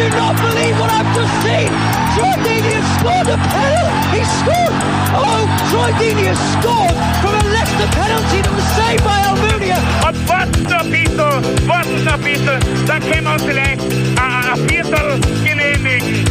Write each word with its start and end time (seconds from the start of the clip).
I 0.00 0.08
do 0.08 0.16
not 0.16 0.34
believe 0.40 0.80
what 0.80 0.88
I've 0.88 1.12
just 1.14 1.34
seen! 1.44 1.68
Troy 2.16 2.32
Deeney 2.40 2.72
has 2.72 2.88
scored 2.96 3.28
a 3.28 3.36
penalty! 3.36 4.16
He 4.16 4.24
scored! 4.40 4.76
Oh, 5.12 5.44
Troy 5.68 5.92
Deeney 6.00 6.24
has 6.24 6.40
scored 6.56 6.96
from 7.20 7.36
a 7.36 7.44
Leicester 7.52 7.88
penalty 7.92 8.40
that 8.40 8.52
was 8.56 8.64
saved 8.80 9.04
by 9.04 9.20
Almunia! 9.28 9.76
Und 10.08 10.16
warten 10.26 10.62
noch 10.62 10.80
ein 10.80 10.90
bisschen, 10.90 11.68
warten 11.68 12.04
noch 12.04 12.14
ein 12.14 12.22
bisschen, 12.22 12.86
dann 12.86 13.00
können 13.02 13.24
wir 13.24 13.32
uns 13.34 13.42
vielleicht 13.42 13.82
ein, 14.16 14.44
ein 14.48 14.68
Viertel 14.70 15.20
genehmigen. 15.44 16.24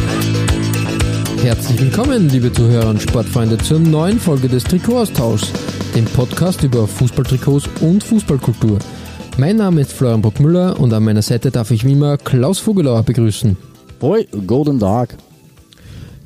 Herzlich 1.40 1.80
willkommen, 1.80 2.28
liebe 2.28 2.52
Zuhörer 2.52 2.90
und 2.90 3.00
Sportfreunde, 3.00 3.56
zur 3.58 3.78
neuen 3.78 4.18
Folge 4.18 4.48
des 4.48 4.64
Trikotaustauschs, 4.64 5.52
dem 5.94 6.06
Podcast 6.06 6.64
über 6.64 6.88
Fußballtrikots 6.88 7.68
und 7.80 8.02
Fußballkultur. 8.02 8.80
Mein 9.40 9.56
Name 9.56 9.80
ist 9.80 9.94
Florian 9.94 10.20
Bruckmüller 10.20 10.78
und 10.78 10.92
an 10.92 11.02
meiner 11.02 11.22
Seite 11.22 11.50
darf 11.50 11.70
ich 11.70 11.82
wie 11.86 11.92
immer 11.92 12.18
Klaus 12.18 12.58
Vogelauer 12.58 13.04
begrüßen. 13.04 13.56
Hoi, 14.02 14.26
guten 14.46 14.78
Tag. 14.78 15.16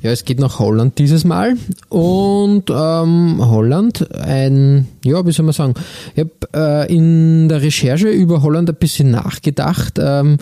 Ja, 0.01 0.11
es 0.11 0.25
geht 0.25 0.37
nach 0.37 0.59
Holland 0.59 0.99
dieses 0.99 1.23
Mal 1.23 1.55
und 1.87 2.69
ähm, 2.69 3.37
Holland, 3.39 4.13
ein, 4.13 4.89
ja, 5.05 5.25
wie 5.25 5.31
soll 5.31 5.45
man 5.45 5.53
sagen, 5.53 5.75
ich 6.13 6.25
habe 6.25 6.87
äh, 6.89 6.93
in 6.93 7.47
der 7.47 7.61
Recherche 7.61 8.09
über 8.09 8.43
Holland 8.43 8.69
ein 8.69 8.75
bisschen 8.75 9.11
nachgedacht. 9.11 9.93
Ähm, 9.97 10.35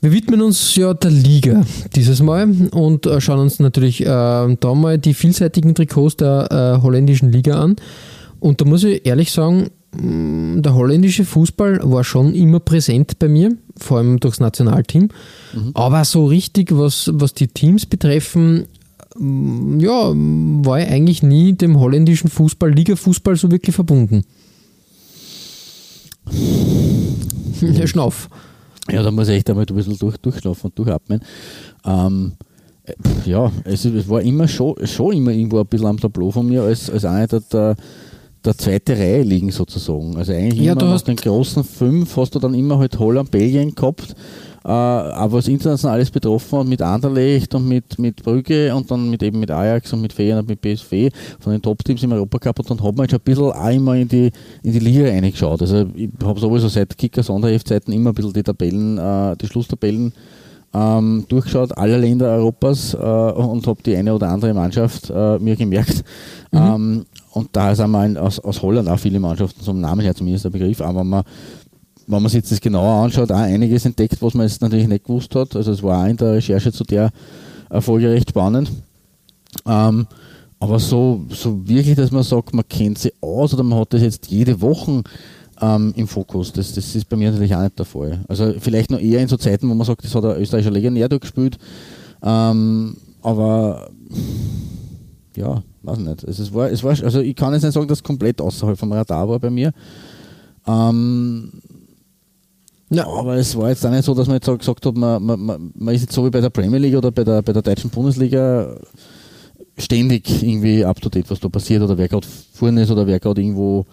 wir 0.00 0.10
widmen 0.10 0.40
uns 0.40 0.74
ja 0.74 0.94
der 0.94 1.10
Liga 1.10 1.66
dieses 1.94 2.22
Mal 2.22 2.50
und 2.70 3.04
äh, 3.04 3.20
schauen 3.20 3.40
uns 3.40 3.60
natürlich 3.60 4.00
äh, 4.00 4.06
da 4.06 4.74
mal 4.74 4.96
die 4.96 5.12
vielseitigen 5.12 5.74
Trikots 5.74 6.16
der 6.16 6.78
äh, 6.78 6.82
holländischen 6.82 7.30
Liga 7.30 7.60
an. 7.60 7.76
Und 8.40 8.62
da 8.62 8.64
muss 8.64 8.84
ich 8.84 9.04
ehrlich 9.04 9.32
sagen, 9.32 9.68
der 10.00 10.74
holländische 10.74 11.24
Fußball 11.24 11.80
war 11.82 12.04
schon 12.04 12.34
immer 12.34 12.60
präsent 12.60 13.18
bei 13.18 13.28
mir, 13.28 13.56
vor 13.76 13.98
allem 13.98 14.20
durchs 14.20 14.40
Nationalteam. 14.40 15.08
Aber 15.74 16.04
so 16.04 16.26
richtig, 16.26 16.76
was, 16.76 17.10
was 17.12 17.34
die 17.34 17.48
Teams 17.48 17.86
betreffen, 17.86 18.66
mh, 19.16 19.82
ja, 19.82 20.12
war 20.14 20.80
ich 20.80 20.88
eigentlich 20.88 21.22
nie 21.22 21.52
dem 21.52 21.78
holländischen 21.78 22.30
Fußball, 22.30 22.72
Liga-Fußball 22.72 23.36
so 23.36 23.50
wirklich 23.50 23.74
verbunden. 23.74 24.24
Herr 27.60 27.86
Schnauf. 27.86 28.28
Ja, 28.90 29.02
da 29.02 29.10
muss 29.10 29.28
ich 29.28 29.36
echt 29.36 29.50
einmal 29.50 29.66
ein 29.68 29.74
bisschen 29.74 29.98
durch, 29.98 30.16
durchschlafen 30.18 30.70
und 30.70 30.78
durchatmen. 30.78 31.20
Ähm, 31.84 32.32
äh, 32.84 32.94
ja, 33.26 33.50
es, 33.64 33.84
es 33.84 34.08
war 34.08 34.22
immer 34.22 34.48
schon, 34.48 34.74
schon 34.86 35.14
immer 35.14 35.30
irgendwo 35.30 35.60
ein 35.60 35.66
bisschen 35.66 35.86
am 35.86 35.98
Tableau 35.98 36.30
von 36.30 36.46
mir 36.46 36.62
als, 36.62 36.88
als 36.88 37.04
einer 37.04 37.26
der, 37.26 37.40
der, 37.40 37.76
der 38.48 38.58
zweite 38.58 38.96
Reihe 38.96 39.22
liegen 39.22 39.50
sozusagen. 39.50 40.16
Also 40.16 40.32
eigentlich 40.32 40.60
Ja, 40.60 40.72
immer 40.72 40.80
du 40.80 40.86
hast- 40.88 41.06
den 41.06 41.16
großen 41.16 41.62
fünf 41.64 42.16
hast 42.16 42.34
du 42.34 42.38
dann 42.38 42.54
immer 42.54 42.78
halt 42.78 42.98
Holland, 42.98 43.30
Belgien 43.30 43.74
gehabt. 43.74 44.14
Äh, 44.64 44.70
aber 44.70 45.34
was 45.34 45.48
internationales 45.48 46.10
betroffen 46.10 46.58
hat 46.58 46.66
mit 46.66 46.82
Anderlecht 46.82 47.54
und 47.54 47.66
mit, 47.68 47.98
mit 47.98 48.22
Brügge 48.22 48.74
und 48.74 48.90
dann 48.90 49.08
mit 49.08 49.22
eben 49.22 49.38
mit 49.40 49.50
Ajax 49.50 49.92
und 49.92 50.00
mit 50.02 50.12
Feyenoord 50.12 50.42
und 50.42 50.48
mit 50.50 50.60
PSV 50.60 51.10
von 51.38 51.52
den 51.52 51.62
Top-Teams 51.62 52.02
im 52.02 52.12
Europacup 52.12 52.58
und 52.58 52.68
dann 52.70 52.82
hat 52.82 52.96
man 52.96 53.08
schon 53.08 53.18
ein 53.18 53.22
bisschen 53.24 53.44
auch 53.52 53.70
immer 53.70 53.94
in 53.96 54.08
die, 54.08 54.30
in 54.62 54.72
die 54.72 54.78
Liga 54.80 55.06
reingeschaut. 55.08 55.60
Also 55.62 55.86
ich 55.94 56.08
habe 56.22 56.40
sowieso 56.40 56.68
seit 56.68 56.98
Kicker 56.98 57.22
Sonderheftzeiten 57.22 57.92
immer 57.94 58.10
ein 58.10 58.14
bisschen 58.14 58.32
die 58.32 58.42
Tabellen, 58.42 58.98
äh, 58.98 59.36
die 59.36 59.46
Schlusstabellen 59.46 60.12
ähm, 60.74 61.24
durchgeschaut, 61.28 61.78
aller 61.78 61.96
Länder 61.98 62.26
Europas 62.32 62.92
äh, 62.92 62.96
und 62.98 63.66
habe 63.66 63.82
die 63.86 63.96
eine 63.96 64.12
oder 64.14 64.28
andere 64.28 64.52
Mannschaft 64.52 65.08
äh, 65.08 65.38
mir 65.38 65.56
gemerkt. 65.56 66.02
Ähm, 66.52 67.06
und 67.38 67.48
da 67.52 67.74
sind 67.74 67.90
wir 67.90 68.22
aus, 68.22 68.38
aus 68.40 68.62
Holland 68.62 68.88
auch 68.88 68.98
viele 68.98 69.20
Mannschaften, 69.20 69.62
zum 69.62 69.80
Namen 69.80 70.00
her 70.00 70.14
zumindest 70.14 70.44
der 70.44 70.50
Begriff, 70.50 70.80
aber 70.80 71.04
man 71.04 71.24
wenn 72.08 72.22
man 72.22 72.30
sich 72.30 72.42
das 72.42 72.60
genauer 72.60 73.04
anschaut, 73.04 73.30
auch 73.30 73.36
einiges 73.36 73.84
entdeckt, 73.84 74.22
was 74.22 74.32
man 74.32 74.46
jetzt 74.46 74.62
natürlich 74.62 74.88
nicht 74.88 75.04
gewusst 75.04 75.34
hat. 75.34 75.54
Also 75.54 75.72
es 75.72 75.82
war 75.82 76.02
auch 76.02 76.08
in 76.08 76.16
der 76.16 76.32
Recherche 76.32 76.72
zu 76.72 76.82
der 76.84 77.10
Folge 77.80 78.10
recht 78.10 78.30
spannend. 78.30 78.72
Ähm, 79.66 80.06
aber 80.58 80.78
so, 80.78 81.24
so 81.28 81.68
wirklich, 81.68 81.96
dass 81.96 82.10
man 82.10 82.22
sagt, 82.22 82.54
man 82.54 82.66
kennt 82.66 82.98
sie 82.98 83.12
aus 83.20 83.52
oder 83.54 83.62
man 83.62 83.78
hat 83.78 83.92
das 83.92 84.02
jetzt 84.02 84.26
jede 84.28 84.60
Woche 84.60 85.02
ähm, 85.60 85.92
im 85.96 86.08
Fokus, 86.08 86.52
das, 86.52 86.72
das 86.72 86.94
ist 86.94 87.08
bei 87.08 87.16
mir 87.16 87.30
natürlich 87.30 87.54
auch 87.54 87.62
nicht 87.62 87.78
der 87.78 87.86
Fall. 87.86 88.24
Also 88.26 88.54
vielleicht 88.58 88.90
noch 88.90 89.00
eher 89.00 89.20
in 89.20 89.28
so 89.28 89.36
Zeiten, 89.36 89.68
wo 89.68 89.74
man 89.74 89.86
sagt, 89.86 90.04
das 90.04 90.14
hat 90.14 90.24
ein 90.24 90.40
österreichischer 90.40 90.72
Legionär 90.72 91.08
durchgespielt. 91.08 91.58
Ähm, 92.22 92.96
aber 93.22 93.90
ja, 95.38 95.62
weiß 95.82 95.98
nicht. 95.98 96.26
Also 96.26 96.42
es 96.42 96.52
war, 96.52 96.70
es 96.70 96.82
war, 96.82 96.90
also 96.90 97.20
ich 97.20 97.36
kann 97.36 97.52
jetzt 97.52 97.62
nicht 97.62 97.72
sagen, 97.72 97.88
dass 97.88 97.98
es 97.98 98.02
komplett 98.04 98.40
außerhalb 98.40 98.78
vom 98.78 98.92
Radar 98.92 99.28
war 99.28 99.38
bei 99.38 99.50
mir. 99.50 99.72
Ähm, 100.66 101.52
Ja, 102.90 103.06
aber 103.06 103.36
es 103.36 103.54
war 103.56 103.68
jetzt 103.68 103.84
auch 103.84 103.90
nicht 103.90 104.04
so, 104.04 104.14
dass 104.14 104.26
man 104.26 104.36
jetzt 104.36 104.46
so 104.46 104.56
gesagt 104.56 104.84
hat, 104.86 104.96
man, 104.96 105.22
man, 105.22 105.40
man, 105.40 105.70
man 105.74 105.94
ist 105.94 106.02
jetzt 106.02 106.14
so 106.14 106.24
wie 106.24 106.30
bei 106.30 106.40
der 106.40 106.50
Premier 106.50 106.78
League 106.78 106.96
oder 106.96 107.10
bei 107.10 107.22
der, 107.24 107.42
bei 107.42 107.52
der 107.52 107.62
deutschen 107.62 107.90
Bundesliga 107.90 108.76
ständig 109.76 110.42
irgendwie 110.42 110.84
up 110.84 111.00
to 111.00 111.08
date, 111.08 111.30
was 111.30 111.38
da 111.40 111.48
passiert 111.48 111.82
oder 111.82 111.96
wer 111.96 112.08
gerade 112.08 112.26
vorne 112.52 112.82
ist 112.82 112.90
oder 112.90 113.06
wer 113.06 113.20
gerade 113.20 113.40
irgendwo. 113.40 113.84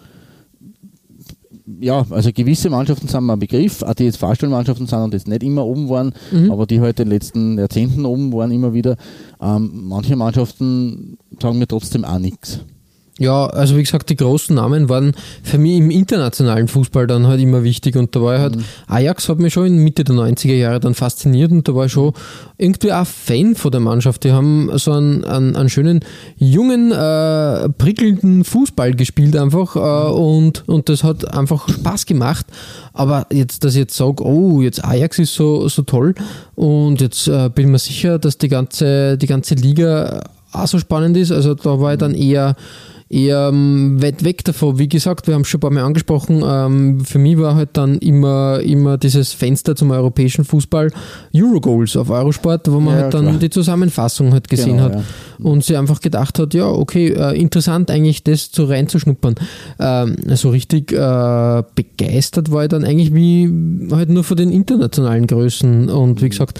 Ja, 1.79 2.05
also 2.11 2.31
gewisse 2.31 2.69
Mannschaften 2.69 3.07
sind 3.07 3.23
mir 3.23 3.33
ein 3.33 3.39
Begriff, 3.39 3.81
auch 3.81 3.95
die 3.95 4.03
jetzt 4.03 4.17
Fahrstuhlmannschaften 4.17 4.85
sind 4.85 4.99
und 4.99 5.13
jetzt 5.13 5.27
nicht 5.27 5.41
immer 5.41 5.65
oben 5.65 5.89
waren, 5.89 6.13
aber 6.51 6.67
die 6.67 6.79
halt 6.79 6.99
in 6.99 7.05
den 7.05 7.11
letzten 7.13 7.57
Jahrzehnten 7.57 8.05
oben 8.05 8.31
waren 8.33 8.51
immer 8.51 8.73
wieder. 8.73 8.97
Ähm, 9.41 9.71
manche 9.85 10.15
Mannschaften 10.15 11.17
sagen 11.41 11.57
mir 11.57 11.67
trotzdem 11.67 12.05
auch 12.05 12.19
nichts. 12.19 12.59
Ja, 13.17 13.45
also 13.45 13.77
wie 13.77 13.83
gesagt, 13.83 14.09
die 14.09 14.17
großen 14.17 14.53
Namen 14.53 14.89
waren 14.89 15.15
für 15.41 15.57
mich 15.57 15.77
im 15.77 15.89
internationalen 15.89 16.67
Fußball 16.67 17.07
dann 17.07 17.27
halt 17.27 17.39
immer 17.39 17.63
wichtig 17.63 17.95
und 17.95 18.13
da 18.13 18.21
war 18.21 18.35
ich 18.35 18.41
halt, 18.41 18.57
Ajax 18.87 19.29
hat 19.29 19.39
mich 19.39 19.53
schon 19.53 19.67
in 19.67 19.77
Mitte 19.77 20.03
der 20.03 20.15
90er 20.15 20.55
Jahre 20.55 20.81
dann 20.81 20.95
fasziniert 20.95 21.49
und 21.53 21.65
da 21.65 21.73
war 21.73 21.85
ich 21.85 21.93
schon 21.93 22.11
irgendwie 22.57 22.91
auch 22.91 23.07
Fan 23.07 23.55
von 23.55 23.71
der 23.71 23.79
Mannschaft. 23.79 24.25
Die 24.25 24.33
haben 24.33 24.69
so 24.73 24.91
einen, 24.91 25.23
einen, 25.23 25.55
einen 25.55 25.69
schönen, 25.69 26.01
jungen, 26.35 26.91
äh, 26.91 27.69
prickelnden 27.69 28.43
Fußball 28.43 28.93
gespielt 28.95 29.37
einfach 29.37 29.77
äh, 29.77 30.11
und, 30.11 30.67
und 30.67 30.89
das 30.89 31.05
hat 31.05 31.33
einfach 31.33 31.69
Spaß 31.69 32.07
gemacht. 32.07 32.47
Aber 32.91 33.27
jetzt, 33.31 33.63
dass 33.63 33.75
ich 33.75 33.79
jetzt 33.79 33.95
sage, 33.95 34.25
oh, 34.25 34.61
jetzt 34.61 34.83
Ajax 34.83 35.19
ist 35.19 35.35
so, 35.35 35.69
so 35.69 35.83
toll 35.83 36.15
und 36.55 36.99
jetzt 36.99 37.29
äh, 37.29 37.49
bin 37.49 37.67
ich 37.67 37.71
mir 37.71 37.79
sicher, 37.79 38.19
dass 38.19 38.37
die 38.37 38.49
ganze, 38.49 39.17
die 39.17 39.27
ganze 39.27 39.55
Liga 39.55 40.21
auch 40.51 40.67
so 40.67 40.79
spannend 40.79 41.15
ist. 41.15 41.31
Also 41.31 41.53
da 41.53 41.79
war 41.79 41.93
ich 41.93 41.99
dann 41.99 42.13
eher, 42.13 42.55
eher 43.15 43.49
ähm, 43.49 44.01
weit 44.01 44.23
weg 44.23 44.43
davon. 44.43 44.77
Wie 44.77 44.89
gesagt, 44.89 45.27
wir 45.27 45.33
haben 45.35 45.41
es 45.41 45.47
schon 45.47 45.59
ein 45.59 45.61
paar 45.61 45.71
Mal 45.71 45.83
angesprochen. 45.83 46.43
Ähm, 46.45 47.05
für 47.05 47.17
mich 47.17 47.37
war 47.37 47.55
halt 47.55 47.69
dann 47.73 47.97
immer, 47.99 48.59
immer 48.59 48.97
dieses 48.97 49.31
Fenster 49.31 49.75
zum 49.75 49.91
europäischen 49.91 50.43
Fußball 50.43 50.91
Eurogoals 51.33 51.95
auf 51.95 52.09
Eurosport, 52.09 52.69
wo 52.69 52.79
man 52.79 52.95
Ja, 52.95 53.01
halt 53.03 53.13
dann 53.13 53.25
klar. 53.25 53.37
die 53.37 53.49
Zusammenfassung 53.49 54.33
halt 54.33 54.49
gesehen 54.49 54.77
Genau, 54.77 54.83
hat 54.83 54.95
ja. 54.95 55.03
und 55.39 55.63
sie 55.63 55.77
einfach 55.77 56.01
gedacht 56.01 56.37
hat, 56.39 56.53
ja, 56.53 56.67
okay, 56.67 57.09
äh, 57.09 57.39
interessant 57.39 57.89
eigentlich 57.89 58.23
das 58.23 58.51
zu 58.51 58.65
reinzuschnuppern. 58.65 59.35
Ähm, 59.79 60.15
so 60.33 60.49
richtig 60.49 60.91
äh, 60.91 61.63
begeistert 61.75 62.51
war 62.51 62.63
ich 62.63 62.69
dann 62.69 62.83
eigentlich 62.83 63.13
wie 63.13 63.49
halt 63.91 64.09
nur 64.09 64.23
von 64.23 64.35
den 64.37 64.51
internationalen 64.51 65.27
Größen 65.27 65.89
und 65.89 66.21
wie 66.21 66.29
gesagt, 66.29 66.59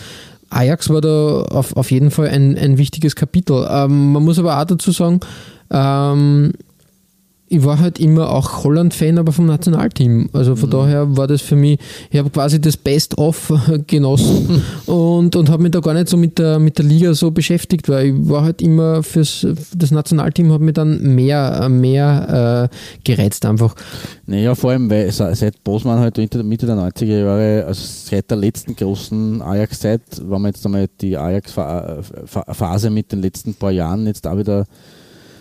Ajax 0.50 0.90
war 0.90 1.02
da 1.02 1.42
auf, 1.42 1.76
auf 1.76 1.92
jeden 1.92 2.12
Fall 2.12 2.30
ein, 2.30 2.58
ein 2.58 2.78
wichtiges 2.78 3.16
Kapitel. 3.16 3.68
Ähm, 3.70 4.14
man 4.14 4.24
muss 4.24 4.40
aber 4.40 4.60
auch 4.60 4.66
dazu 4.66 4.92
sagen, 4.92 5.20
ähm, 5.72 6.54
ich 7.48 7.64
war 7.64 7.80
halt 7.80 8.00
immer 8.00 8.32
auch 8.32 8.64
Holland-Fan, 8.64 9.20
aber 9.20 9.32
vom 9.32 9.46
Nationalteam. 9.46 10.30
Also 10.34 10.56
von 10.56 10.68
daher 10.72 11.16
war 11.16 11.28
das 11.28 11.44
für 11.44 11.56
mich, 11.56 11.80
ich 12.10 12.18
habe 12.18 12.32
quasi 12.32 12.60
das 12.60 12.76
Best-of 12.76 13.54
genossen 13.88 14.64
und, 14.88 15.36
und 15.36 15.50
habe 15.50 15.62
mich 15.62 15.72
da 15.72 15.80
gar 15.80 15.94
nicht 15.94 16.10
so 16.10 16.18
mit 16.18 16.40
der, 16.40 16.58
mit 16.58 16.80
der 16.80 16.86
Liga 16.86 17.14
so 17.14 17.30
beschäftigt, 17.30 17.88
weil 17.88 18.08
ich 18.08 18.14
war 18.30 18.42
halt 18.42 18.64
immer 18.64 19.04
fürs 19.04 19.46
das 19.78 19.92
Nationalteam 19.92 20.52
hat 20.52 20.62
mich 20.62 20.74
dann 20.74 21.14
mehr, 21.14 21.70
mehr 21.70 22.70
äh, 22.72 22.76
gereizt 23.04 23.46
einfach. 23.46 23.76
Naja, 24.26 24.56
vor 24.56 24.72
allem, 24.72 24.90
weil 24.90 25.12
se- 25.12 25.36
seit 25.36 25.64
Bosman 25.64 26.00
halt 26.00 26.18
Mitte 26.18 26.42
Mitte 26.44 26.66
der 26.66 26.76
90er 26.78 27.06
Jahre, 27.20 27.66
also 27.68 27.82
seit 28.10 28.32
der 28.32 28.38
letzten 28.38 28.76
großen 28.76 29.44
Ajax-Zeit, 29.44 30.02
wenn 30.20 30.42
man 30.42 30.46
jetzt 30.52 30.66
einmal 30.66 30.88
die 31.00 31.16
Ajax-Phase 31.16 32.90
mit 32.90 33.12
den 33.12 33.22
letzten 33.22 33.54
paar 33.54 33.72
Jahren 33.72 34.08
jetzt 34.08 34.26
da 34.26 34.36
wieder 34.36 34.66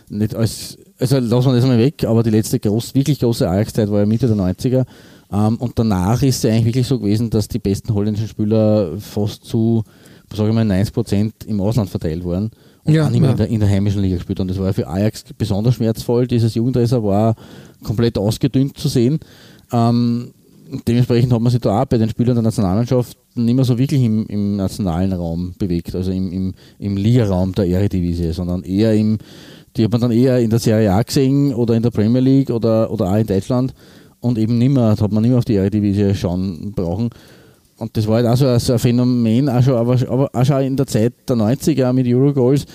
nicht 0.09 0.35
als, 0.35 0.79
also 0.99 1.19
lassen 1.19 1.49
wir 1.49 1.56
das 1.56 1.67
mal 1.67 1.79
weg, 1.79 2.05
aber 2.05 2.23
die 2.23 2.31
letzte 2.31 2.59
groß, 2.59 2.95
wirklich 2.95 3.21
große 3.21 3.49
Ajax-Zeit 3.49 3.91
war 3.91 4.01
ja 4.01 4.06
Mitte 4.06 4.27
der 4.27 4.37
90er. 4.37 4.85
Ähm, 5.33 5.56
und 5.56 5.79
danach 5.79 6.23
ist 6.23 6.45
es 6.45 6.51
eigentlich 6.51 6.67
wirklich 6.67 6.87
so 6.87 6.99
gewesen, 6.99 7.31
dass 7.31 7.49
die 7.49 7.59
besten 7.59 7.95
holländischen 7.95 8.29
Spieler 8.29 8.99
fast 8.99 9.45
zu, 9.45 9.83
sage 10.33 10.51
ich 10.51 10.55
mal, 10.55 10.65
90 10.65 10.95
Prozent 10.95 11.35
im 11.47 11.61
Ausland 11.61 11.91
verteilt 11.91 12.25
waren. 12.25 12.51
und 12.85 12.95
Ja, 12.95 13.05
dann 13.05 13.15
immer 13.15 13.27
ja. 13.27 13.33
in, 13.33 13.39
der, 13.39 13.49
in 13.49 13.61
der 13.61 13.69
heimischen 13.69 14.03
Liga 14.03 14.17
gespielt. 14.17 14.41
Und 14.41 14.49
das 14.49 14.59
war 14.59 14.73
für 14.73 14.87
Ajax 14.87 15.25
besonders 15.37 15.75
schmerzvoll, 15.75 16.27
dieses 16.27 16.55
Jugendreservoir 16.55 17.35
komplett 17.83 18.19
ausgedünnt 18.19 18.79
zu 18.79 18.89
sehen. 18.89 19.19
Ähm, 19.73 20.33
dementsprechend 20.87 21.33
hat 21.33 21.41
man 21.41 21.51
sich 21.51 21.61
da 21.61 21.83
auch 21.83 21.87
bei 21.87 21.99
den 21.99 22.09
Spielern 22.09 22.37
der 22.37 22.43
Nationalmannschaft 22.43 23.17
nicht 23.35 23.55
mehr 23.55 23.65
so 23.65 23.79
wirklich 23.79 24.03
im, 24.03 24.27
im 24.27 24.56
nationalen 24.56 25.12
Raum 25.12 25.55
bewegt, 25.59 25.95
also 25.95 26.11
im, 26.11 26.33
im, 26.33 26.55
im 26.79 26.97
Ligaraum 26.97 27.53
der 27.53 27.67
Eredivisie, 27.67 28.33
sondern 28.33 28.62
eher 28.62 28.95
im, 28.95 29.19
die 29.76 29.85
hat 29.85 29.93
man 29.93 30.00
dann 30.00 30.12
eher 30.12 30.38
in 30.38 30.50
der 30.50 30.59
Serie 30.59 30.93
A 30.93 31.03
gesehen 31.03 31.55
oder 31.55 31.75
in 31.75 31.82
der 31.82 31.91
Premier 31.91 32.21
League 32.21 32.50
oder, 32.50 32.91
oder 32.91 33.11
auch 33.11 33.17
in 33.17 33.26
Deutschland 33.26 33.75
und 34.21 34.38
eben 34.38 34.59
nicht 34.59 34.71
mehr, 34.71 34.97
hat 34.99 35.12
man 35.12 35.23
nicht 35.23 35.31
mehr 35.31 35.38
auf 35.38 35.44
die 35.44 35.56
Eredivisie 35.56 36.15
schauen 36.15 36.73
brauchen. 36.75 37.11
Und 37.76 37.97
das 37.97 38.06
war 38.06 38.17
halt 38.17 38.26
auch 38.26 38.37
so 38.37 38.47
ein, 38.47 38.59
so 38.61 38.75
ein 38.75 38.79
Phänomen, 38.79 39.49
auch 39.49 39.62
schon, 39.62 39.75
aber, 39.75 39.99
aber 40.09 40.31
auch 40.32 40.44
schon 40.44 40.62
in 40.62 40.76
der 40.76 40.87
Zeit 40.87 41.12
der 41.29 41.37
90er 41.37 41.93
mit 41.93 42.06
Eurogoals, 42.06 42.67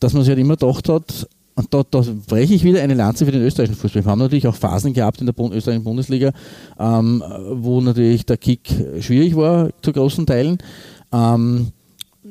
dass 0.00 0.12
man 0.12 0.22
sich 0.22 0.30
halt 0.30 0.40
immer 0.40 0.56
gedacht 0.56 0.88
hat, 0.88 1.28
und 1.58 1.74
da, 1.74 1.82
da 1.90 2.04
breche 2.28 2.54
ich 2.54 2.62
wieder 2.62 2.80
eine 2.82 2.94
Lanze 2.94 3.24
für 3.24 3.32
den 3.32 3.42
österreichischen 3.42 3.80
Fußball. 3.80 4.04
Wir 4.04 4.10
haben 4.12 4.20
natürlich 4.20 4.46
auch 4.46 4.54
Phasen 4.54 4.92
gehabt 4.92 5.18
in 5.18 5.26
der 5.26 5.32
Bund 5.32 5.52
österreichischen 5.52 5.82
Bundesliga, 5.82 6.30
ähm, 6.78 7.20
wo 7.50 7.80
natürlich 7.80 8.24
der 8.24 8.36
Kick 8.36 8.68
schwierig 9.00 9.34
war 9.34 9.70
zu 9.82 9.92
großen 9.92 10.24
Teilen. 10.24 10.58
Ähm, 11.12 11.72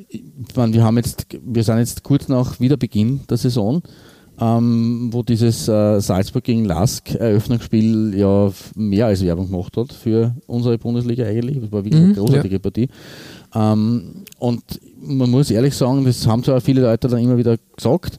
ich 0.08 0.22
meine, 0.56 0.72
wir, 0.72 0.82
haben 0.82 0.96
jetzt, 0.96 1.26
wir 1.44 1.62
sind 1.62 1.76
jetzt 1.76 2.02
kurz 2.04 2.28
nach 2.28 2.58
Wiederbeginn 2.58 3.20
der 3.28 3.36
Saison, 3.36 3.82
ähm, 4.40 5.08
wo 5.12 5.22
dieses 5.22 5.66
äh, 5.68 6.00
Salzburg 6.00 6.44
gegen 6.44 6.64
Lask 6.64 7.14
Eröffnungsspiel 7.14 8.14
ja 8.16 8.50
mehr 8.76 9.06
als 9.06 9.24
Werbung 9.24 9.50
gemacht 9.50 9.76
hat 9.76 9.92
für 9.92 10.34
unsere 10.46 10.78
Bundesliga 10.78 11.24
eigentlich. 11.24 11.60
Das 11.60 11.72
war 11.72 11.84
wirklich 11.84 12.00
eine 12.02 12.12
Mhm, 12.12 12.14
großartige 12.16 12.60
Partie. 12.60 12.88
Ähm, 13.54 14.24
und 14.38 14.62
man 15.00 15.30
muss 15.30 15.50
ehrlich 15.50 15.74
sagen, 15.74 16.04
das 16.04 16.26
haben 16.26 16.44
zwar 16.44 16.60
viele 16.60 16.82
Leute 16.82 17.08
dann 17.08 17.20
immer 17.20 17.36
wieder 17.36 17.56
gesagt, 17.76 18.14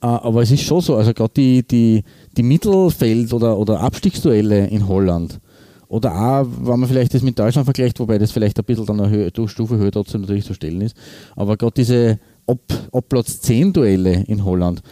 äh, 0.00 0.06
aber 0.06 0.42
es 0.42 0.50
ist 0.50 0.62
schon 0.62 0.80
so, 0.80 0.96
also 0.96 1.12
gerade 1.12 1.32
die, 1.36 1.62
die, 1.66 2.04
die 2.36 2.42
Mittelfeld- 2.42 3.32
oder, 3.32 3.58
oder 3.58 3.80
Abstiegsduelle 3.80 4.66
in 4.68 4.86
Holland 4.88 5.40
oder 5.88 6.14
auch, 6.14 6.46
wenn 6.62 6.80
man 6.80 6.88
vielleicht 6.88 7.14
das 7.14 7.22
mit 7.22 7.38
Deutschland 7.38 7.64
vergleicht, 7.64 7.98
wobei 7.98 8.18
das 8.18 8.30
vielleicht 8.30 8.58
ein 8.58 8.64
bisschen 8.64 8.86
dann 8.86 9.00
eine 9.00 9.10
Höhe, 9.10 9.30
du- 9.30 9.48
Stufe 9.48 9.78
höher 9.78 9.90
trotzdem 9.90 10.20
natürlich 10.20 10.44
zu 10.44 10.54
stellen 10.54 10.82
ist, 10.82 10.94
aber 11.34 11.56
gerade 11.56 11.72
diese 11.76 12.18
ab, 12.46 12.58
ab 12.92 13.04
Platz 13.08 13.40
10 13.40 13.72
Duelle 13.72 14.22
in 14.28 14.44
Holland, 14.44 14.82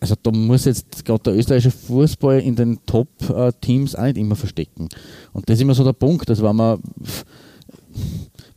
also 0.00 0.14
da 0.22 0.30
muss 0.30 0.64
jetzt 0.66 1.04
gerade 1.04 1.22
der 1.24 1.36
österreichische 1.36 1.70
Fußball 1.70 2.40
in 2.40 2.54
den 2.54 2.78
Top-Teams 2.86 3.94
auch 3.94 4.04
nicht 4.04 4.18
immer 4.18 4.36
verstecken. 4.36 4.88
Und 5.32 5.48
das 5.48 5.56
ist 5.56 5.62
immer 5.62 5.74
so 5.74 5.84
der 5.84 5.92
Punkt, 5.92 6.28
dass 6.28 6.42
wenn 6.42 6.56
man 6.56 6.80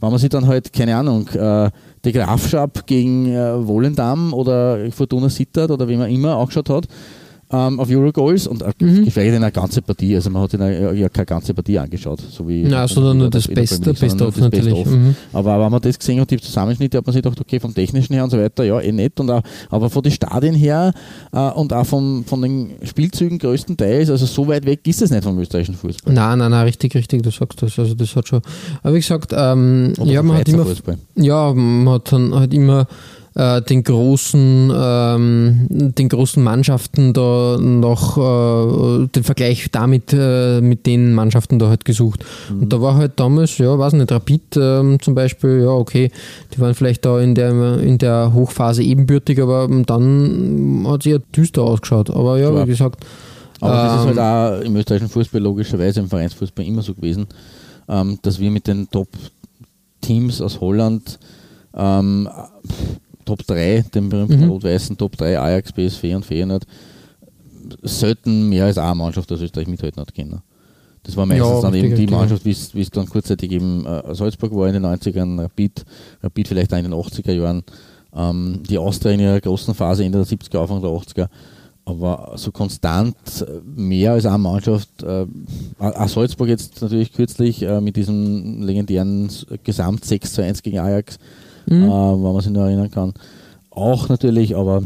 wenn 0.02 0.12
man 0.12 0.20
sich 0.20 0.30
dann 0.30 0.48
halt, 0.48 0.72
keine 0.72 0.96
Ahnung, 0.96 1.28
äh, 1.30 1.70
die 2.06 2.12
Grafschap 2.12 2.86
gegen 2.88 3.28
äh, 3.28 3.68
Wollendam 3.68 4.34
oder 4.34 4.90
Fortuna 4.92 5.30
Sittard 5.30 5.72
oder 5.72 5.88
wie 5.88 5.98
man 5.98 6.10
immer 6.10 6.38
angeschaut 6.38 6.70
hat, 6.70 6.88
ähm, 7.52 7.80
auf 7.80 7.90
Eurogoals 7.90 8.48
und 8.48 8.64
Mhm. 8.80 9.06
geschweige 9.06 9.32
denn 9.32 9.44
eine 9.44 9.52
ganze 9.52 9.82
Partie. 9.82 10.16
Also 10.16 10.30
man 10.30 10.44
hat 10.44 10.54
in 10.54 10.62
einer, 10.62 10.94
ja 10.94 11.10
keine 11.10 11.26
ganze 11.26 11.54
Partie 11.54 11.80
angeschaut. 11.80 12.22
So 12.30 12.48
wie 12.48 12.64
Na, 12.68 12.88
sondern 12.88 13.18
nur 13.18 13.30
das 13.30 13.48
in 13.48 13.56
der 13.56 13.62
Beste, 13.62 13.78
Premier 13.78 13.92
League, 13.94 14.00
Best 14.00 14.12
sondern 14.20 14.28
of 14.28 14.38
nur 14.38 14.50
das 14.50 14.60
natürlich. 14.60 14.84
Best. 14.84 14.96
Mhm. 14.96 15.16
Aber 15.34 15.60
wenn 15.64 15.72
man 15.72 15.82
das 15.82 15.98
gesehen 16.00 16.20
hat, 16.22 16.30
die 16.32 16.38
Zusammenschnitte, 16.38 16.98
hat 17.00 17.06
man 17.06 17.14
sich 17.14 17.24
gedacht, 17.24 17.40
okay, 17.42 17.60
vom 17.60 17.74
Technischen 17.74 18.14
her 18.14 18.24
und 18.24 18.30
so 18.30 18.38
weiter, 18.38 18.64
ja, 18.64 18.80
eh 18.80 18.92
nett. 18.92 19.20
Und 19.20 19.32
auch, 19.32 19.42
aber 19.70 19.90
von 19.90 20.04
den 20.04 20.12
Stadien 20.12 20.54
her 20.56 20.94
äh, 21.32 21.50
und 21.52 21.74
auch 21.74 21.86
vom, 21.86 22.24
von 22.26 22.42
den 22.42 22.72
Spielzügen 22.84 23.40
größtenteils, 23.40 24.10
also 24.10 24.26
so 24.26 24.48
weit 24.48 24.66
weg 24.66 24.88
ist 24.88 25.02
es 25.02 25.10
nicht 25.12 25.24
vom 25.24 25.38
österreichischen 25.40 25.76
Fußball. 25.76 26.14
Nein, 26.14 26.40
nein, 26.40 26.52
nein, 26.52 26.66
richtig, 26.66 26.94
richtig, 26.96 27.24
du 27.24 27.32
sagst 27.32 27.62
das. 27.62 27.78
Also 27.80 27.96
das 27.96 28.16
hat 28.16 28.28
schon. 28.28 28.42
Aber 28.84 28.94
wie 28.94 29.00
gesagt, 29.00 29.34
ähm, 29.36 29.94
ja, 30.04 30.22
man 30.22 30.38
hat 30.38 30.50
immer, 30.50 30.66
Fußball. 30.66 30.98
ja, 31.16 31.54
man 31.54 31.94
hat 31.96 32.12
dann 32.12 32.36
halt 32.36 32.54
immer 32.54 32.88
äh, 33.40 33.62
den 33.62 33.84
großen, 33.84 34.72
ähm, 34.76 35.68
den 35.70 36.10
großen 36.10 36.44
Mannschaften 36.44 37.14
da 37.14 37.58
noch 37.58 38.18
äh, 38.18 39.08
den 39.08 39.24
Vergleich 39.24 39.72
damit 39.72 40.12
äh, 40.12 40.60
mit 40.60 40.86
den 40.86 41.14
Mannschaften 41.14 41.58
da 41.58 41.70
halt 41.70 41.86
gesucht. 41.86 42.26
Mhm. 42.52 42.64
Und 42.64 42.74
da 42.74 42.82
war 42.82 42.96
halt 42.96 43.14
damals, 43.16 43.58
ja, 43.58 43.80
weiß 43.80 43.94
nicht, 43.94 44.12
Rapid 44.12 44.58
ähm, 44.58 45.02
zum 45.02 45.16
Beispiel, 45.16 45.62
ja, 45.64 45.70
okay, 45.70 46.12
die 46.54 46.60
waren 46.60 46.76
vielleicht 46.76 47.06
da 47.06 47.20
in 47.22 47.34
der 47.34 47.80
in 47.80 47.98
der 47.98 48.34
Hochphase 48.34 48.84
ebenbürtig, 48.84 49.42
aber 49.42 49.70
dann 49.86 50.86
hat 50.86 51.04
sie 51.04 51.12
ja 51.12 51.20
düster 51.34 51.62
ausgeschaut. 51.62 52.10
Aber 52.10 52.38
ja, 52.38 52.50
Klar. 52.50 52.66
wie 52.66 52.72
gesagt, 52.72 53.06
Aber 53.62 53.74
das 53.74 53.94
ist 53.96 54.02
Ähm, 54.02 54.20
halt 54.20 54.20
auch 54.20 54.66
im 54.66 54.76
österreichischen 54.76 55.10
Fußball 55.10 55.42
logischerweise 55.42 56.02
im 56.02 56.10
Vereinsfußball 56.10 56.66
immer 56.66 56.82
so 56.82 56.94
gewesen, 56.94 57.28
ähm, 57.88 58.20
dass 58.22 58.38
wir 58.38 58.52
mit 58.52 58.68
den 58.68 58.90
Top-Teams 58.90 60.42
aus 60.42 60.60
Holland, 60.60 61.20
ähm, 61.74 62.28
Top 63.30 63.46
3, 63.48 63.86
den 63.94 64.10
berühmten 64.10 64.42
Mhm. 64.44 64.50
rot-weißen 64.50 64.98
Top 64.98 65.16
3, 65.18 65.40
Ajax, 65.40 65.72
PSV 65.72 66.04
und 66.16 66.26
Feyenoord, 66.26 66.66
selten 67.84 68.50
mehr 68.50 68.66
als 68.66 68.78
eine 68.78 68.96
Mannschaft 68.96 69.32
aus 69.32 69.42
Österreich 69.42 69.68
mithalten 69.68 70.02
hat 70.02 70.14
können. 70.14 70.42
Das 71.04 71.16
war 71.16 71.26
meistens 71.26 71.48
Ja, 71.48 71.62
dann 71.62 71.74
eben 71.76 71.96
die 71.96 72.08
Mannschaft, 72.08 72.44
wie 72.46 72.52
es 72.82 72.90
dann 72.90 73.08
kurzzeitig 73.08 73.52
eben 73.52 73.86
äh, 73.86 74.14
Salzburg 74.14 74.54
war 74.54 74.68
in 74.68 74.74
den 74.74 74.86
90ern, 74.86 75.42
Rapid, 75.42 75.86
Rapid 76.24 76.48
vielleicht 76.48 76.74
auch 76.74 76.78
in 76.78 76.84
den 76.84 76.94
80er 76.94 77.32
Jahren, 77.32 77.64
ähm, 78.14 78.62
die 78.70 78.78
Austria 78.78 79.12
in 79.14 79.20
ihrer 79.22 79.40
großen 79.40 79.74
Phase 79.74 80.04
Ende 80.04 80.18
der 80.18 80.28
70er, 80.28 80.60
Anfang 80.60 80.82
der 80.82 80.90
80er. 80.92 81.28
Aber 81.86 82.34
so 82.36 82.52
konstant 82.52 83.16
äh, 83.42 83.62
mehr 83.64 84.12
als 84.14 84.26
eine 84.26 84.38
Mannschaft, 84.38 85.02
äh, 85.04 85.26
auch 85.80 86.08
Salzburg 86.10 86.50
jetzt 86.50 86.82
natürlich 86.82 87.14
kürzlich 87.14 87.64
äh, 87.64 87.80
mit 87.82 87.96
diesem 87.96 88.62
legendären 88.62 89.30
Gesamt 89.64 90.06
6 90.06 90.34
zu 90.34 90.44
1 90.44 90.62
gegen 90.64 90.80
Ajax, 90.80 91.18
äh, 91.76 92.24
wenn 92.24 92.34
man 92.34 92.42
sich 92.42 92.52
nur 92.52 92.66
erinnern 92.66 92.92
kann. 92.92 93.14
Auch 93.70 94.10
natürlich, 94.10 94.56
aber 94.56 94.84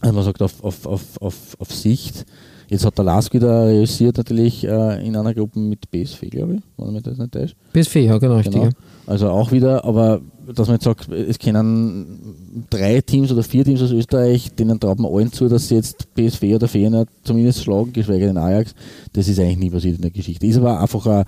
also 0.00 0.14
man 0.14 0.24
sagt 0.24 0.42
auf, 0.42 0.64
auf, 0.64 0.86
auf, 0.86 1.02
auf, 1.20 1.56
auf 1.58 1.72
Sicht. 1.72 2.24
Jetzt 2.68 2.84
hat 2.84 2.96
der 2.96 3.04
Lask 3.04 3.34
wieder 3.34 3.66
reüssiert 3.66 4.16
natürlich 4.16 4.64
äh, 4.64 5.04
in 5.04 5.16
einer 5.16 5.34
Gruppe 5.34 5.58
mit 5.58 5.90
BSV, 5.90 6.30
glaube 6.30 6.54
ich, 6.54 6.60
wenn 6.76 6.92
man 6.92 7.02
das 7.02 7.18
nicht 7.18 7.32
täuscht. 7.32 7.56
PSV, 7.72 7.96
ja, 7.96 8.18
genau, 8.18 8.36
richtig. 8.36 8.54
Genau. 8.54 8.70
Also 9.06 9.28
auch 9.28 9.50
wieder, 9.50 9.84
aber 9.84 10.20
dass 10.54 10.68
man 10.68 10.76
jetzt 10.76 10.84
sagt, 10.84 11.10
es 11.10 11.38
können 11.38 12.66
drei 12.70 13.00
Teams 13.00 13.32
oder 13.32 13.42
vier 13.42 13.64
Teams 13.64 13.82
aus 13.82 13.90
Österreich, 13.90 14.54
denen 14.54 14.78
traut 14.78 15.00
man 15.00 15.12
allen 15.12 15.32
zu, 15.32 15.48
dass 15.48 15.66
sie 15.66 15.74
jetzt 15.74 16.14
PSV 16.14 16.42
oder 16.54 16.68
Feyenoord 16.68 17.08
zumindest 17.24 17.64
schlagen, 17.64 17.92
geschweige 17.92 18.26
denn 18.26 18.38
Ajax. 18.38 18.74
Das 19.12 19.26
ist 19.26 19.40
eigentlich 19.40 19.58
nie 19.58 19.70
passiert 19.70 19.96
in 19.96 20.02
der 20.02 20.12
Geschichte. 20.12 20.46
Ist 20.46 20.58
aber 20.58 20.80
einfach 20.80 21.04
auch 21.06 21.24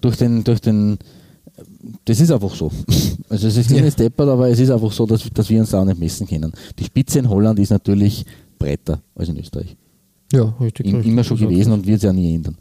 durch 0.00 0.16
den, 0.16 0.44
durch 0.44 0.60
den, 0.60 0.98
das 2.04 2.20
ist 2.20 2.30
einfach 2.30 2.54
so. 2.54 2.70
Also 3.28 3.48
es 3.48 3.56
ist 3.56 3.70
Ja. 3.70 3.80
nicht 3.80 3.94
steppert, 3.94 4.28
aber 4.28 4.48
es 4.48 4.60
ist 4.60 4.70
einfach 4.70 4.92
so, 4.92 5.06
dass, 5.06 5.22
dass 5.32 5.48
wir 5.48 5.58
uns 5.58 5.70
da 5.70 5.80
auch 5.80 5.84
nicht 5.84 5.98
messen 5.98 6.26
können. 6.26 6.52
Die 6.78 6.84
Spitze 6.84 7.18
in 7.18 7.28
Holland 7.28 7.58
ist 7.58 7.70
natürlich 7.70 8.24
breiter 8.58 9.00
als 9.16 9.28
in 9.28 9.38
Österreich. 9.38 9.76
Ja, 10.32 10.54
richtig. 10.60 10.86
Im, 10.86 10.96
richtig. 10.96 11.12
immer 11.12 11.24
schon 11.24 11.38
gewesen 11.38 11.72
und 11.72 11.86
wird 11.86 11.96
es 11.98 12.02
ja 12.04 12.12
nie 12.12 12.34
ändern. 12.34 12.56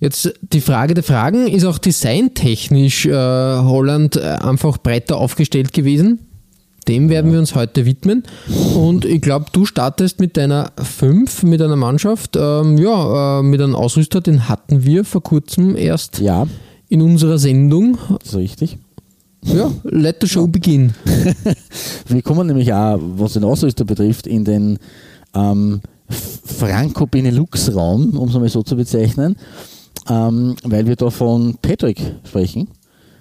Jetzt 0.00 0.32
die 0.52 0.60
Frage 0.60 0.94
der 0.94 1.02
Fragen, 1.02 1.48
ist 1.48 1.64
auch 1.64 1.78
designtechnisch 1.78 3.06
äh, 3.06 3.12
Holland 3.12 4.16
äh, 4.16 4.20
einfach 4.20 4.78
breiter 4.78 5.16
aufgestellt 5.16 5.72
gewesen? 5.72 6.20
Dem 6.86 7.10
werden 7.10 7.32
wir 7.32 7.38
uns 7.40 7.54
heute 7.54 7.84
widmen. 7.84 8.22
Und 8.76 9.04
ich 9.04 9.20
glaube, 9.20 9.46
du 9.52 9.66
startest 9.66 10.20
mit 10.20 10.36
deiner 10.36 10.72
5, 10.80 11.42
mit 11.42 11.60
einer 11.60 11.76
Mannschaft. 11.76 12.36
Ähm, 12.36 12.78
ja, 12.78 13.40
äh, 13.40 13.42
mit 13.42 13.60
einem 13.60 13.74
Ausrüster, 13.74 14.20
den 14.20 14.48
hatten 14.48 14.84
wir 14.84 15.04
vor 15.04 15.22
kurzem 15.22 15.76
erst 15.76 16.20
Ja, 16.20 16.46
in 16.88 17.02
unserer 17.02 17.38
Sendung. 17.38 17.98
das 18.18 18.30
ist 18.30 18.36
richtig. 18.36 18.78
Ja, 19.42 19.70
let 19.84 20.16
the 20.20 20.28
show 20.28 20.46
begin. 20.46 20.92
Wir 22.08 22.22
kommen 22.22 22.46
nämlich 22.46 22.72
auch, 22.72 22.98
was 23.00 23.34
den 23.34 23.44
Ausrüster 23.44 23.84
betrifft, 23.84 24.26
in 24.26 24.44
den 24.44 24.78
ähm, 25.34 25.80
Franco-Benelux-Raum, 26.08 28.18
um 28.18 28.28
es 28.28 28.34
einmal 28.34 28.48
so 28.48 28.62
zu 28.62 28.76
bezeichnen, 28.76 29.36
ähm, 30.08 30.56
weil 30.64 30.86
wir 30.86 30.96
da 30.96 31.10
von 31.10 31.56
Patrick 31.62 32.00
sprechen. 32.24 32.68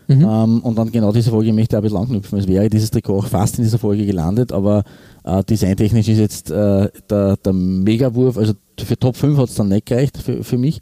Ähm, 0.09 0.61
und 0.61 0.77
dann 0.77 0.91
genau 0.91 1.11
diese 1.11 1.31
Folge 1.31 1.51
möchte 1.51 1.75
ich 1.75 1.77
auch 1.77 1.79
ein 1.79 1.83
bisschen 1.83 1.97
anknüpfen. 1.97 2.39
Es 2.39 2.47
wäre 2.47 2.69
dieses 2.69 2.91
Trikot 2.91 3.17
auch 3.17 3.27
fast 3.27 3.57
in 3.57 3.65
dieser 3.65 3.77
Folge 3.77 4.05
gelandet, 4.05 4.53
aber 4.53 4.83
äh, 5.25 5.43
designtechnisch 5.43 6.07
ist 6.07 6.17
jetzt 6.17 6.49
äh, 6.49 6.89
der, 7.09 7.37
der 7.37 7.53
Megawurf, 7.53 8.37
also 8.37 8.53
für 8.79 8.97
Top 8.97 9.17
5 9.17 9.37
hat 9.37 9.49
es 9.49 9.55
dann 9.55 9.67
nicht 9.67 9.85
gereicht 9.85 10.17
für, 10.17 10.43
für 10.43 10.57
mich. 10.57 10.79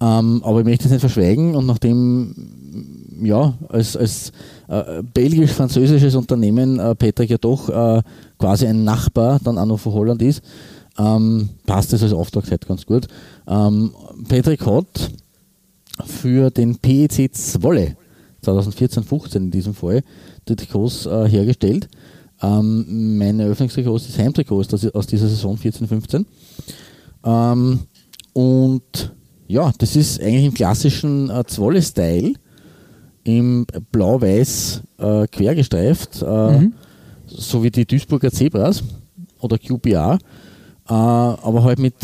Ähm, 0.00 0.42
aber 0.44 0.60
ich 0.60 0.64
möchte 0.64 0.84
es 0.84 0.90
nicht 0.92 1.00
verschweigen 1.00 1.56
und 1.56 1.66
nachdem 1.66 2.34
ja, 3.22 3.54
als, 3.68 3.96
als 3.96 4.32
äh, 4.68 5.02
belgisch-französisches 5.02 6.14
Unternehmen 6.14 6.78
äh, 6.78 6.94
Patrick 6.94 7.30
ja 7.30 7.38
doch 7.38 7.68
äh, 7.68 8.02
quasi 8.38 8.66
ein 8.66 8.84
Nachbar 8.84 9.40
dann 9.42 9.58
auch 9.58 9.66
noch 9.66 9.80
von 9.80 9.92
Holland 9.92 10.22
ist, 10.22 10.42
ähm, 10.98 11.48
passt 11.66 11.92
es 11.92 12.02
als 12.02 12.12
Auftrag 12.12 12.50
halt 12.50 12.66
ganz 12.66 12.86
gut. 12.86 13.06
Ähm, 13.46 13.92
Patrick 14.28 14.64
hat 14.66 15.10
für 16.06 16.50
den 16.50 16.76
PEC 16.76 17.34
Zwolle 17.34 17.96
2014-15 18.44 19.36
in 19.36 19.50
diesem 19.50 19.74
Fall 19.74 20.02
die 20.48 20.56
Trikots 20.56 21.06
äh, 21.06 21.28
hergestellt. 21.28 21.88
Ähm, 22.40 23.18
mein 23.18 23.40
Eröffnungstrikot 23.40 23.96
ist 23.96 24.08
das 24.08 24.18
Heimtrikot 24.18 24.62
das 24.62 24.86
aus 24.94 25.06
dieser 25.06 25.28
Saison 25.28 25.56
14-15. 25.56 26.24
Ähm, 27.24 27.80
und 28.32 29.12
ja, 29.48 29.72
das 29.78 29.96
ist 29.96 30.20
eigentlich 30.20 30.44
im 30.44 30.54
klassischen 30.54 31.30
äh, 31.30 31.44
Zwolle-Style, 31.44 32.34
im 33.24 33.66
blau-weiß 33.90 34.82
äh, 34.98 35.26
quergestreift. 35.26 36.22
Äh, 36.22 36.70
so 37.26 37.62
wie 37.62 37.70
die 37.70 37.86
Duisburger 37.86 38.30
Zebras 38.30 38.82
oder 39.40 39.58
QPR, 39.58 40.18
äh, 40.88 40.92
aber 40.92 41.64
halt 41.64 41.78
mit 41.78 41.94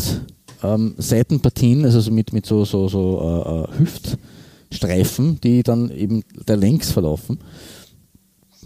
ähm, 0.63 0.95
Seitenpartien, 0.97 1.85
also 1.85 1.99
so 1.99 2.11
mit, 2.11 2.33
mit 2.33 2.45
so, 2.45 2.65
so, 2.65 2.87
so 2.87 3.67
äh, 3.69 3.73
äh, 3.73 3.79
Hüftstreifen, 3.79 5.39
die 5.41 5.63
dann 5.63 5.89
eben 5.89 6.23
der 6.47 6.57
längs 6.57 6.91
verlaufen, 6.91 7.39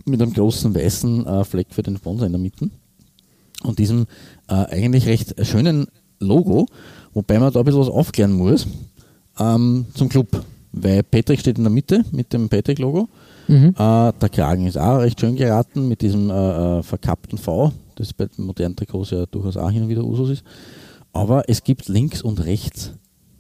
mit 0.05 0.21
einem 0.21 0.33
großen 0.33 0.74
weißen 0.74 1.45
Fleck 1.45 1.67
für 1.71 1.83
den 1.83 1.98
Sponsor 1.98 2.25
in 2.25 2.31
der 2.31 2.39
Mitte. 2.39 2.69
Und 3.63 3.77
diesem 3.77 4.05
eigentlich 4.48 5.07
recht 5.07 5.36
schönen 5.45 5.88
Logo, 6.19 6.67
wobei 7.13 7.39
man 7.39 7.51
da 7.51 7.59
ein 7.59 7.65
bisschen 7.65 7.81
was 7.81 7.89
aufklären 7.89 8.33
muss 8.33 8.67
ähm, 9.39 9.85
zum 9.93 10.09
Club, 10.09 10.43
weil 10.71 11.03
Patrick 11.03 11.39
steht 11.39 11.57
in 11.57 11.63
der 11.63 11.71
Mitte 11.71 12.03
mit 12.11 12.33
dem 12.33 12.49
Patrick-Logo. 12.49 13.07
Mhm. 13.47 13.69
Äh, 13.69 14.13
der 14.13 14.29
Kragen 14.31 14.67
ist 14.67 14.77
auch 14.77 14.99
recht 14.99 15.19
schön 15.19 15.35
geraten 15.35 15.87
mit 15.87 16.01
diesem 16.01 16.29
äh, 16.29 16.79
äh 16.79 16.83
verkappten 16.83 17.37
V, 17.37 17.71
das 17.95 18.13
bei 18.13 18.27
modernen 18.37 18.75
Trikots 18.75 19.11
ja 19.11 19.25
durchaus 19.25 19.57
auch 19.57 19.71
hin 19.71 19.83
und 19.83 19.89
wieder 19.89 20.03
Usus 20.03 20.29
ist. 20.29 20.43
Aber 21.13 21.43
es 21.47 21.63
gibt 21.63 21.87
links 21.87 22.21
und 22.21 22.43
rechts 22.45 22.93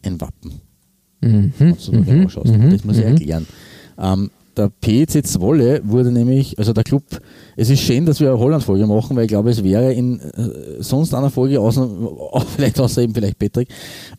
ein 0.03 0.19
Wappen. 0.19 0.61
Mhm. 1.21 1.53
du 1.59 1.91
mhm. 1.91 2.05
Mhm. 2.05 2.71
Das 2.71 2.83
muss 2.85 2.97
ich 2.97 3.05
mhm. 3.05 3.11
erklären. 3.11 3.47
Ähm, 3.97 4.31
der 4.59 4.69
PEC 4.81 5.25
Zwolle 5.25 5.81
wurde 5.85 6.11
nämlich, 6.11 6.59
also 6.59 6.73
der 6.73 6.83
Club, 6.83 7.03
es 7.55 7.69
ist 7.69 7.79
schön, 7.79 8.05
dass 8.05 8.19
wir 8.19 8.29
eine 8.29 8.39
Holland-Folge 8.39 8.85
machen, 8.85 9.15
weil 9.15 9.23
ich 9.23 9.29
glaube, 9.29 9.49
es 9.49 9.63
wäre 9.63 9.93
in 9.93 10.19
äh, 10.19 10.81
sonst 10.81 11.13
einer 11.13 11.29
Folge, 11.29 11.61
außer, 11.61 11.89
vielleicht 12.55 12.79
außer 12.79 13.01
eben 13.01 13.13
vielleicht 13.13 13.39
Patrick, 13.39 13.69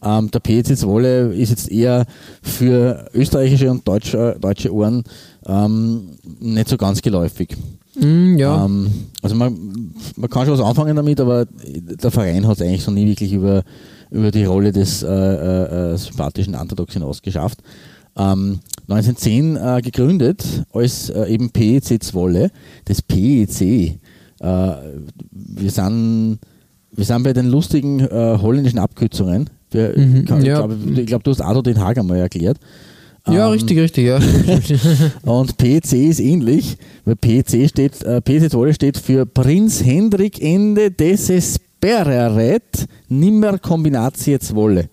ähm, 0.03 0.31
der 0.31 0.41
PEC 0.41 0.77
Zwolle 0.79 1.35
ist 1.35 1.51
jetzt 1.51 1.71
eher 1.71 2.07
für 2.43 3.07
österreichische 3.13 3.71
und 3.71 3.87
deutsche, 3.87 4.37
deutsche 4.41 4.73
Ohren 4.73 5.05
ähm, 5.47 6.17
nicht 6.41 6.69
so 6.69 6.79
ganz 6.79 7.03
geläufig. 7.03 7.55
Mm, 7.97 8.39
ja. 8.39 8.65
Ähm, 8.65 8.91
also 9.21 9.37
man, 9.37 9.93
man 10.17 10.31
kann 10.31 10.47
schon 10.47 10.59
was 10.59 10.67
anfangen 10.67 10.97
damit, 10.97 11.21
aber 11.21 11.47
der 11.47 12.11
Verein 12.11 12.47
hat 12.47 12.57
es 12.57 12.63
eigentlich 12.63 12.83
so 12.83 12.91
nie 12.91 13.07
wirklich 13.07 13.33
über, 13.35 13.63
über 14.11 14.31
die 14.31 14.45
Rolle 14.45 14.73
des 14.73 15.03
äh, 15.03 15.07
äh, 15.07 15.93
äh 15.93 15.97
sympathischen 15.99 16.55
Underdogs 16.55 16.95
hinaus 16.95 17.21
geschafft. 17.21 17.59
Ähm, 18.17 18.61
1910 18.91 19.57
äh, 19.57 19.81
gegründet 19.83 20.45
als 20.73 21.11
äh, 21.11 21.33
eben 21.33 21.51
PEC 21.51 22.03
Zwolle, 22.03 22.51
das 22.87 23.03
PEC. 23.03 23.61
Äh, 23.61 23.99
wir, 24.41 25.71
sind, 25.71 26.39
wir 26.91 27.05
sind 27.05 27.23
bei 27.23 27.33
den 27.33 27.47
lustigen 27.47 28.01
äh, 28.01 28.39
holländischen 28.41 28.81
Abkürzungen. 28.81 29.49
Wir, 29.71 29.95
mhm, 29.97 30.25
kann, 30.25 30.45
ja. 30.45 30.55
Ich 30.55 30.77
glaube, 30.77 31.05
glaub, 31.05 31.25
du 31.25 31.31
hast 31.31 31.41
Ado 31.41 31.63
den 31.63 31.79
Hager 31.79 32.03
mal 32.03 32.19
erklärt. 32.19 32.59
Ja, 33.29 33.47
ähm, 33.47 33.53
richtig, 33.53 33.79
richtig, 33.79 34.07
ja. 34.07 34.19
und 35.31 35.57
PEC 35.57 35.93
ist 35.93 36.19
ähnlich, 36.19 36.77
weil 37.05 37.15
PEC 37.15 37.69
steht, 37.69 38.03
äh, 38.03 38.21
PEC 38.21 38.51
Zwolle 38.51 38.75
steht 38.75 38.99
für 38.99 39.25
Prinz 39.25 39.85
Hendrik 39.85 40.43
Ende 40.43 40.91
Desespereret 40.91 42.87
Nimmer 43.09 43.59
Kombinatie 43.59 44.39
Zwolle. 44.41 44.89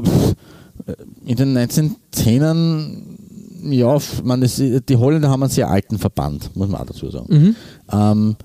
in 1.26 1.36
den 1.36 1.56
1910ern 1.56 3.19
ja, 3.64 3.98
man, 4.24 4.40
das, 4.40 4.56
die 4.56 4.96
Holländer 4.96 5.30
haben 5.30 5.42
einen 5.42 5.50
sehr 5.50 5.68
alten 5.68 5.98
Verband, 5.98 6.54
muss 6.56 6.68
man 6.68 6.80
auch 6.80 6.86
dazu 6.86 7.10
sagen. 7.10 7.26
Mhm. 7.28 7.56
Ähm, 7.92 8.36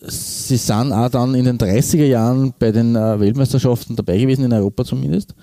sie 0.00 0.56
sind 0.56 0.92
auch 0.92 1.08
dann 1.08 1.34
in 1.34 1.44
den 1.44 1.58
30er 1.58 2.04
Jahren 2.04 2.54
bei 2.58 2.72
den 2.72 2.96
äh, 2.96 3.20
Weltmeisterschaften 3.20 3.96
dabei 3.96 4.18
gewesen, 4.18 4.44
in 4.44 4.52
Europa 4.52 4.84
zumindest. 4.84 5.34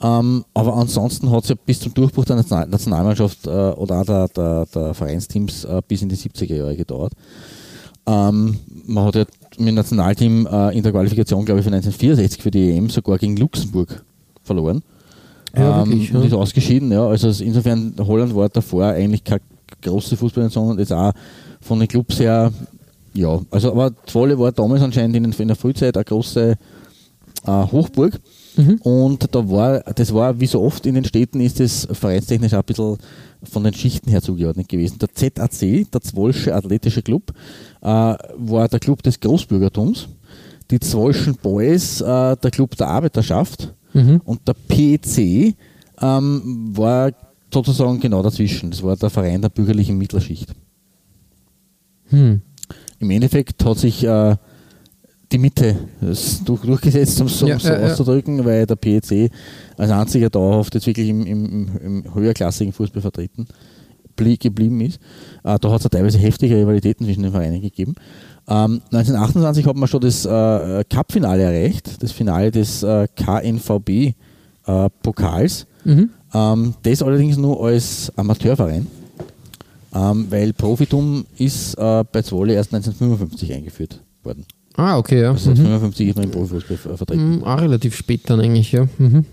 Ähm, 0.00 0.44
aber 0.54 0.76
ansonsten 0.76 1.30
hat 1.30 1.42
es 1.42 1.50
ja 1.50 1.56
bis 1.66 1.80
zum 1.80 1.92
Durchbruch 1.92 2.24
der 2.24 2.36
Nationalmannschaft 2.36 3.46
äh, 3.46 3.50
oder 3.50 4.00
auch 4.00 4.04
der, 4.04 4.28
der, 4.28 4.66
der 4.66 4.94
Vereinsteams 4.94 5.64
äh, 5.64 5.82
bis 5.86 6.02
in 6.02 6.08
die 6.08 6.16
70er 6.16 6.54
Jahre 6.54 6.76
gedauert. 6.76 7.12
Ähm, 8.06 8.56
man 8.86 9.04
hat 9.04 9.16
ja 9.16 9.24
mit 9.58 9.68
dem 9.68 9.74
Nationalteam 9.74 10.46
äh, 10.46 10.76
in 10.76 10.82
der 10.82 10.92
Qualifikation, 10.92 11.44
glaube 11.44 11.60
ich, 11.60 11.64
für 11.64 11.72
1964 11.72 12.42
für 12.42 12.50
die 12.50 12.76
EM 12.76 12.88
sogar 12.90 13.18
gegen 13.18 13.36
Luxemburg 13.36 14.04
verloren. 14.44 14.82
Ja, 15.56 15.82
ähm, 15.82 15.90
wirklich, 15.90 16.10
ja. 16.10 16.18
Und 16.18 16.26
ist 16.26 16.32
ausgeschieden, 16.34 16.92
ja. 16.92 17.06
Also 17.06 17.28
insofern, 17.42 17.94
Holland 17.98 18.34
war 18.34 18.48
davor 18.48 18.84
eigentlich 18.84 19.24
keine 19.24 19.40
große 19.82 20.16
Fußballnation 20.16 20.70
und 20.70 20.78
jetzt 20.78 20.92
auch 20.92 21.12
von 21.60 21.78
den 21.78 21.88
Clubs 21.88 22.20
her, 22.20 22.52
ja. 23.14 23.40
Also, 23.50 23.72
aber 23.72 23.92
Zwolle 24.06 24.38
war 24.38 24.52
damals 24.52 24.82
anscheinend 24.82 25.16
in, 25.16 25.24
in 25.24 25.48
der 25.48 25.56
Frühzeit 25.56 25.96
eine 25.96 26.04
große 26.04 26.56
äh, 27.46 27.50
Hochburg. 27.50 28.18
Mhm. 28.56 28.76
Und 28.82 29.34
da 29.34 29.48
war, 29.48 29.80
das 29.80 30.12
war, 30.12 30.40
wie 30.40 30.46
so 30.46 30.60
oft 30.60 30.84
in 30.86 30.94
den 30.94 31.04
Städten, 31.04 31.40
ist 31.40 31.60
das 31.60 31.86
vereinstechnisch 31.90 32.54
auch 32.54 32.58
ein 32.58 32.64
bisschen 32.64 32.98
von 33.44 33.64
den 33.64 33.74
Schichten 33.74 34.10
her 34.10 34.20
zugeordnet 34.20 34.68
gewesen. 34.68 34.98
Der 34.98 35.12
ZAC, 35.12 35.90
der 35.90 36.00
Zwolsche 36.00 36.54
Athletische 36.54 37.02
Club, 37.02 37.32
äh, 37.80 37.86
war 37.86 38.68
der 38.68 38.80
Club 38.80 39.02
des 39.02 39.20
Großbürgertums. 39.20 40.08
Die 40.70 40.80
Zwolschen 40.80 41.36
Boys, 41.36 42.00
äh, 42.00 42.36
der 42.36 42.50
Club 42.50 42.76
der 42.76 42.88
Arbeiterschaft 42.88 43.74
Mhm. 43.92 44.20
Und 44.24 44.40
der 44.46 44.54
PC 44.54 45.54
ähm, 46.00 46.70
war 46.76 47.12
sozusagen 47.52 48.00
genau 48.00 48.22
dazwischen. 48.22 48.70
Das 48.70 48.82
war 48.82 48.96
der 48.96 49.10
Verein 49.10 49.42
der 49.42 49.48
bürgerlichen 49.48 49.96
Mittlerschicht. 49.96 50.54
Hm. 52.10 52.40
Im 52.98 53.10
Endeffekt 53.10 53.64
hat 53.64 53.78
sich 53.78 54.04
äh, 54.04 54.36
die 55.30 55.38
Mitte 55.38 55.76
durch, 56.44 56.62
durchgesetzt, 56.62 57.20
um 57.20 57.26
es 57.26 57.40
ja, 57.40 57.58
so 57.58 57.68
ja, 57.68 57.80
auszudrücken, 57.80 58.38
ja. 58.38 58.44
weil 58.44 58.66
der 58.66 58.76
PEC 58.76 59.30
als 59.76 59.90
einziger 59.90 60.30
dauerhaft 60.30 60.74
jetzt 60.74 60.86
wirklich 60.86 61.08
im, 61.08 61.26
im, 61.26 61.76
im 61.78 62.14
höherklassigen 62.14 62.72
Fußball 62.72 63.02
vertreten 63.02 63.46
geblieben 64.40 64.80
ist. 64.80 65.00
Äh, 65.44 65.58
da 65.60 65.70
hat 65.70 65.80
es 65.80 65.90
teilweise 65.90 66.18
heftige 66.18 66.56
Rivalitäten 66.56 67.06
zwischen 67.06 67.22
den 67.22 67.32
Vereinen 67.32 67.60
gegeben. 67.60 67.94
Ähm, 68.50 68.80
1928 68.92 69.66
hat 69.66 69.76
man 69.76 69.88
schon 69.88 70.00
das 70.00 70.24
äh, 70.24 70.82
Cup-Finale 70.88 71.42
erreicht, 71.42 72.02
das 72.02 72.12
Finale 72.12 72.50
des 72.50 72.82
äh, 72.82 73.06
KNVB-Pokals. 74.66 75.66
Äh, 75.84 75.88
mhm. 75.90 76.10
ähm, 76.34 76.74
das 76.82 77.02
allerdings 77.02 77.36
nur 77.36 77.64
als 77.64 78.12
Amateurverein. 78.16 78.86
Äh, 79.94 79.98
ähm, 79.98 80.26
weil 80.30 80.52
Profitum 80.52 81.24
ist 81.38 81.74
äh, 81.74 82.04
bei 82.10 82.22
Zwolle 82.22 82.54
erst 82.54 82.74
1955 82.74 83.52
eingeführt 83.52 84.00
worden. 84.22 84.44
Ah, 84.76 84.98
okay, 84.98 85.22
ja. 85.22 85.30
Also 85.32 85.50
Mhm. 85.50 85.56
1955 85.66 86.08
ist 86.08 86.16
man 86.16 86.24
im 86.24 86.30
Profifußball 86.30 86.76
ver- 86.76 86.96
vertreten. 86.96 87.36
Mhm, 87.36 87.44
auch 87.44 87.60
relativ 87.60 87.96
spät 87.96 88.20
dann 88.26 88.40
eigentlich, 88.40 88.72
ja. 88.72 88.86
Mhm. 88.98 89.24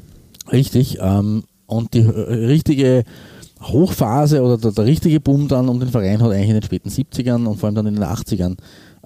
Richtig. 0.51 0.97
Ähm, 1.01 1.43
und 1.67 1.93
die 1.93 1.99
äh, 1.99 2.09
richtige 2.47 3.03
Hochphase 3.61 4.41
oder 4.43 4.57
der, 4.57 4.71
der 4.71 4.85
richtige 4.85 5.19
Boom 5.19 5.47
dann 5.47 5.69
um 5.69 5.79
den 5.79 5.89
Verein 5.89 6.21
hat 6.21 6.31
eigentlich 6.31 6.49
in 6.49 6.53
den 6.55 6.63
späten 6.63 6.89
70ern 6.89 7.45
und 7.45 7.57
vor 7.59 7.67
allem 7.67 7.75
dann 7.75 7.87
in 7.87 7.95
den 7.95 8.03
80ern 8.03 8.55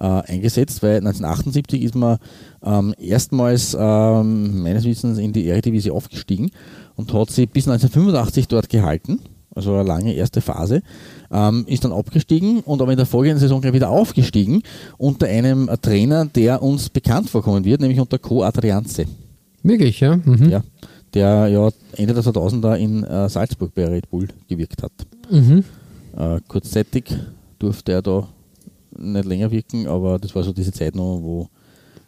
äh, 0.00 0.04
eingesetzt, 0.04 0.82
weil 0.82 0.96
1978 0.96 1.82
ist 1.82 1.94
man 1.94 2.18
ähm, 2.64 2.94
erstmals 2.98 3.76
ähm, 3.78 4.62
meines 4.62 4.84
Wissens 4.84 5.18
in 5.18 5.32
die 5.32 5.46
Eredivisie 5.46 5.90
aufgestiegen 5.90 6.50
und 6.96 7.12
hat 7.12 7.30
sie 7.30 7.46
bis 7.46 7.68
1985 7.68 8.48
dort 8.48 8.68
gehalten. 8.68 9.20
Also 9.52 9.74
eine 9.74 9.82
lange 9.82 10.14
erste 10.14 10.40
Phase, 10.40 10.80
ähm, 11.32 11.64
ist 11.66 11.84
dann 11.84 11.92
abgestiegen 11.92 12.60
und 12.60 12.80
aber 12.80 12.92
in 12.92 12.96
der 12.96 13.06
folgenden 13.06 13.40
Saison 13.40 13.60
gleich 13.60 13.72
wieder 13.72 13.90
aufgestiegen 13.90 14.62
unter 14.96 15.26
einem 15.26 15.68
Trainer, 15.82 16.24
der 16.24 16.62
uns 16.62 16.88
bekannt 16.88 17.28
vorkommen 17.28 17.64
wird, 17.64 17.80
nämlich 17.80 17.98
unter 17.98 18.18
Co 18.18 18.44
Adrianze. 18.44 19.06
Wirklich, 19.62 20.00
ja. 20.00 20.16
Mhm. 20.24 20.48
Ja, 20.48 20.62
der 21.14 21.48
ja 21.48 21.68
Ende 21.96 22.14
der 22.14 22.22
2000er 22.22 22.76
in 22.76 23.02
äh, 23.02 23.28
Salzburg 23.28 23.74
bei 23.74 23.86
Red 23.86 24.08
Bull 24.08 24.28
gewirkt 24.48 24.82
hat. 24.84 24.92
Mhm. 25.30 25.64
Äh, 26.16 26.40
kurzzeitig 26.46 27.12
durfte 27.58 27.92
er 27.92 28.02
da 28.02 28.28
nicht 29.00 29.24
länger 29.24 29.50
wirken, 29.50 29.86
aber 29.86 30.18
das 30.18 30.34
war 30.34 30.42
so 30.42 30.52
diese 30.52 30.72
Zeit 30.72 30.94
noch, 30.94 31.18
wo, 31.22 31.48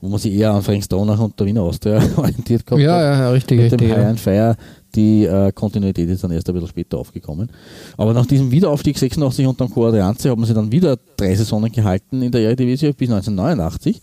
wo 0.00 0.08
man 0.08 0.18
sich 0.18 0.32
eher 0.34 0.52
an 0.52 0.62
Frank 0.62 0.84
Stronach 0.84 1.18
und 1.20 1.38
der 1.38 1.46
Wiener 1.46 1.62
Austria 1.62 2.02
orientiert 2.16 2.66
gehabt 2.66 2.82
Ja, 2.82 2.92
hat. 2.94 3.00
ja, 3.02 3.18
ja, 3.20 3.30
richtig, 3.30 3.58
Mit 3.60 3.72
dem 3.72 3.78
richtig. 3.80 3.92
High 3.96 4.02
Ja. 4.02 4.08
and 4.10 4.20
Fire, 4.20 4.56
die 4.94 5.24
äh, 5.24 5.52
Kontinuität 5.52 6.08
ist 6.10 6.22
dann 6.22 6.30
erst 6.32 6.48
ein 6.48 6.54
bisschen 6.54 6.68
später 6.68 6.98
aufgekommen. 6.98 7.48
Aber 7.96 8.12
nach 8.12 8.26
diesem 8.26 8.50
Wiederaufstieg 8.50 8.98
86 8.98 9.46
unter 9.46 9.66
dem 9.66 9.72
Koadrianze 9.72 10.30
hat 10.30 10.36
man 10.38 10.46
sie 10.46 10.54
dann 10.54 10.70
wieder 10.70 10.98
drei 11.16 11.34
Saisonen 11.34 11.72
gehalten 11.72 12.20
in 12.20 12.30
der 12.30 12.42
Eredivisie 12.42 12.92
bis 12.92 13.08
1989. 13.10 14.00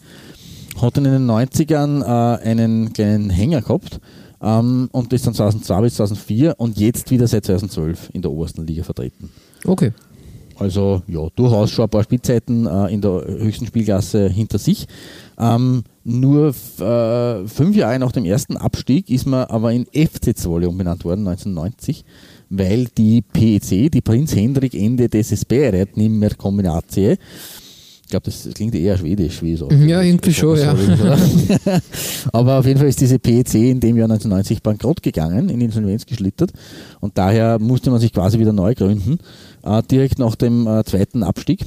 Hat 0.81 0.97
dann 0.97 1.05
in 1.05 1.11
den 1.11 1.27
90ern 1.29 2.01
äh, 2.01 2.41
einen 2.43 2.91
kleinen 2.93 3.29
Hänger 3.29 3.61
gehabt 3.61 3.99
ähm, 4.41 4.87
und 4.93 5.11
ist 5.13 5.27
dann 5.27 5.33
2002 5.33 5.81
bis 5.81 5.95
2004 5.95 6.55
und 6.57 6.79
jetzt 6.79 7.11
wieder 7.11 7.27
seit 7.27 7.45
2012 7.45 8.09
in 8.13 8.21
der 8.21 8.31
obersten 8.31 8.65
Liga 8.65 8.83
vertreten. 8.83 9.29
Okay. 9.65 9.91
Also 10.59 11.01
ja, 11.07 11.27
durchaus 11.35 11.71
schon 11.71 11.85
ein 11.85 11.89
paar 11.89 12.03
Spielzeiten 12.03 12.67
äh, 12.67 12.93
in 12.93 13.01
der 13.01 13.23
höchsten 13.25 13.65
Spielklasse 13.65 14.27
hinter 14.29 14.59
sich. 14.59 14.87
Ähm, 15.39 15.83
nur 16.03 16.49
äh, 16.49 17.47
fünf 17.47 17.75
Jahre 17.75 17.97
nach 17.99 18.11
dem 18.11 18.25
ersten 18.25 18.57
Abstieg 18.57 19.09
ist 19.09 19.25
man 19.25 19.45
aber 19.45 19.71
in 19.71 19.85
FC 19.85 20.37
Zwolle 20.37 20.67
umbenannt 20.67 21.05
worden, 21.05 21.27
1990, 21.27 22.03
weil 22.49 22.87
die 22.97 23.21
PEC, 23.21 23.89
die 23.91 24.01
Prinz 24.01 24.35
Hendrik 24.35 24.73
Ende 24.73 25.07
Desesperat 25.07 25.95
nimmer 25.95 26.31
Kombinatie, 26.31 27.17
ich 28.09 28.11
glaube, 28.11 28.25
das 28.25 28.49
klingt 28.55 28.73
eher 28.73 28.97
schwedisch, 28.97 29.43
wie 29.43 29.61
auch 29.61 29.71
Ja, 29.71 30.01
irgendwie 30.01 30.33
schon, 30.33 30.57
ja. 30.57 30.73
Aber 32.33 32.57
auf 32.57 32.65
jeden 32.65 32.79
Fall 32.79 32.89
ist 32.89 32.99
diese 32.99 33.19
PEC 33.19 33.53
in 33.53 33.79
dem 33.79 33.97
Jahr 33.97 34.09
1990 34.09 34.63
bankrott 34.63 35.03
gegangen, 35.03 35.47
in 35.49 35.61
Insolvenz 35.61 36.07
geschlittert. 36.07 36.51
Und 37.01 37.19
daher 37.19 37.59
musste 37.59 37.91
man 37.91 37.99
sich 37.99 38.11
quasi 38.11 38.39
wieder 38.39 38.51
neu 38.51 38.73
gründen, 38.73 39.19
äh, 39.63 39.81
direkt 39.83 40.19
nach 40.19 40.35
dem 40.35 40.67
äh, 40.67 40.83
zweiten 40.83 41.23
Abstieg 41.23 41.65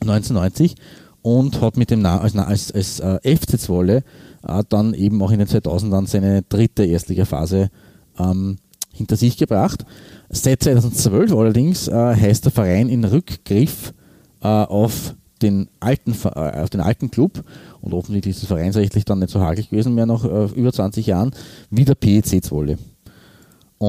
1990 0.00 0.76
und 1.22 1.60
hat 1.60 1.76
mit 1.76 1.90
dem 1.90 2.02
Na 2.02 2.20
als, 2.20 2.36
als, 2.36 2.70
als 2.72 3.00
äh, 3.00 3.36
FC 3.36 3.58
Zwolle 3.58 4.04
äh, 4.46 4.62
dann 4.68 4.94
eben 4.94 5.22
auch 5.22 5.30
in 5.30 5.38
den 5.38 5.48
2000ern 5.48 6.06
seine 6.06 6.42
dritte 6.42 6.84
Erstligaphase 6.84 7.70
ähm, 8.18 8.58
hinter 8.92 9.16
sich 9.16 9.36
gebracht. 9.36 9.84
Seit 10.28 10.62
2012 10.62 11.32
allerdings 11.32 11.88
äh, 11.88 11.92
heißt 11.92 12.44
der 12.44 12.52
Verein 12.52 12.88
in 12.88 13.04
Rückgriff 13.04 13.94
äh, 14.42 14.46
auf 14.46 15.14
den 15.42 15.68
alten 15.80 16.12
auf 16.12 16.70
den 16.70 16.80
alten 16.80 17.10
Club 17.10 17.44
und 17.80 17.92
offensichtlich 17.92 18.36
ist 18.36 18.42
es 18.42 18.48
vereinsrechtlich 18.48 19.04
dann 19.04 19.18
nicht 19.18 19.30
so 19.30 19.40
hakelig 19.40 19.68
gewesen 19.68 19.94
mehr 19.94 20.06
nach 20.06 20.24
über 20.24 20.72
20 20.72 21.06
Jahren 21.06 21.32
wieder 21.70 21.94
PEC 21.94 22.42
Zwolle. 22.42 22.78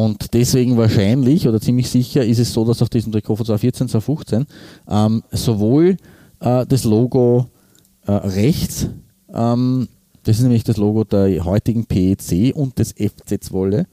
Und 0.04 0.34
deswegen 0.34 0.76
wahrscheinlich 0.78 1.48
oder 1.48 1.62
ziemlich 1.62 1.90
sicher 1.90 2.26
ist 2.26 2.40
es 2.40 2.52
so, 2.52 2.66
dass 2.66 2.82
auf 2.82 2.90
diesem 2.90 3.12
Trikot 3.12 3.36
von 3.38 3.46
2014, 3.46 3.88
2015 3.88 4.46
ähm, 4.90 5.24
sowohl 5.32 5.96
äh, 6.42 6.66
das 6.66 6.84
Logo 6.84 7.48
äh, 8.06 8.12
rechts, 8.12 8.88
ähm, 9.34 9.88
das 10.24 10.38
ist 10.38 10.44
nämlich 10.44 10.64
das 10.64 10.78
Logo 10.78 11.04
der 11.04 11.46
heutigen 11.46 11.86
PEC 11.86 12.54
und 12.56 12.78
des 12.80 12.92
FC 12.94 13.42
Zwolle, 13.42 13.86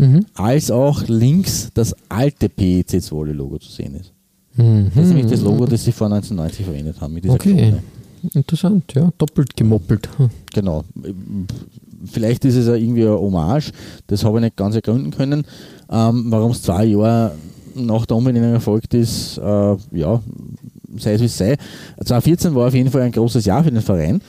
Mhm. 0.00 0.26
als 0.34 0.70
auch 0.70 1.08
links 1.08 1.70
das 1.74 1.92
alte 2.08 2.48
PEC 2.48 3.02
Zwolle 3.02 3.32
Logo 3.32 3.58
zu 3.58 3.72
sehen 3.72 3.96
ist. 3.96 4.12
Mhm. 4.54 4.92
Das 4.94 5.06
ist 5.06 5.12
nämlich 5.12 5.26
das 5.32 5.40
Logo, 5.40 5.66
das 5.66 5.82
sie 5.84 5.90
vor 5.90 6.06
1990 6.06 6.64
verwendet 6.66 7.00
haben 7.00 7.14
mit 7.14 7.24
dieser 7.24 7.34
Okay. 7.34 7.52
Krone. 7.54 7.82
Interessant, 8.34 8.92
ja. 8.94 9.10
Doppelt 9.18 9.56
gemoppelt. 9.56 10.08
Genau. 10.54 10.84
Vielleicht 12.04 12.44
ist 12.44 12.56
es 12.56 12.66
ja 12.66 12.74
irgendwie 12.74 13.04
ein 13.04 13.10
Hommage, 13.10 13.72
das 14.06 14.24
habe 14.24 14.38
ich 14.38 14.44
nicht 14.44 14.56
ganz 14.56 14.74
ergründen 14.74 15.10
können. 15.10 15.44
Ähm, 15.90 16.26
Warum 16.28 16.52
es 16.52 16.62
zwei 16.62 16.84
Jahre 16.84 17.32
nach 17.74 18.06
der 18.06 18.16
Umbenennung 18.16 18.52
erfolgt 18.52 18.94
ist, 18.94 19.38
äh, 19.38 19.76
ja, 19.92 20.20
sei 20.96 21.14
es 21.14 21.20
wie 21.20 21.26
es 21.26 21.38
sei. 21.38 21.56
2014 21.96 22.54
war 22.54 22.68
auf 22.68 22.74
jeden 22.74 22.90
Fall 22.90 23.02
ein 23.02 23.12
großes 23.12 23.44
Jahr 23.44 23.64
für 23.64 23.70
den 23.70 23.82
Verein. 23.82 24.20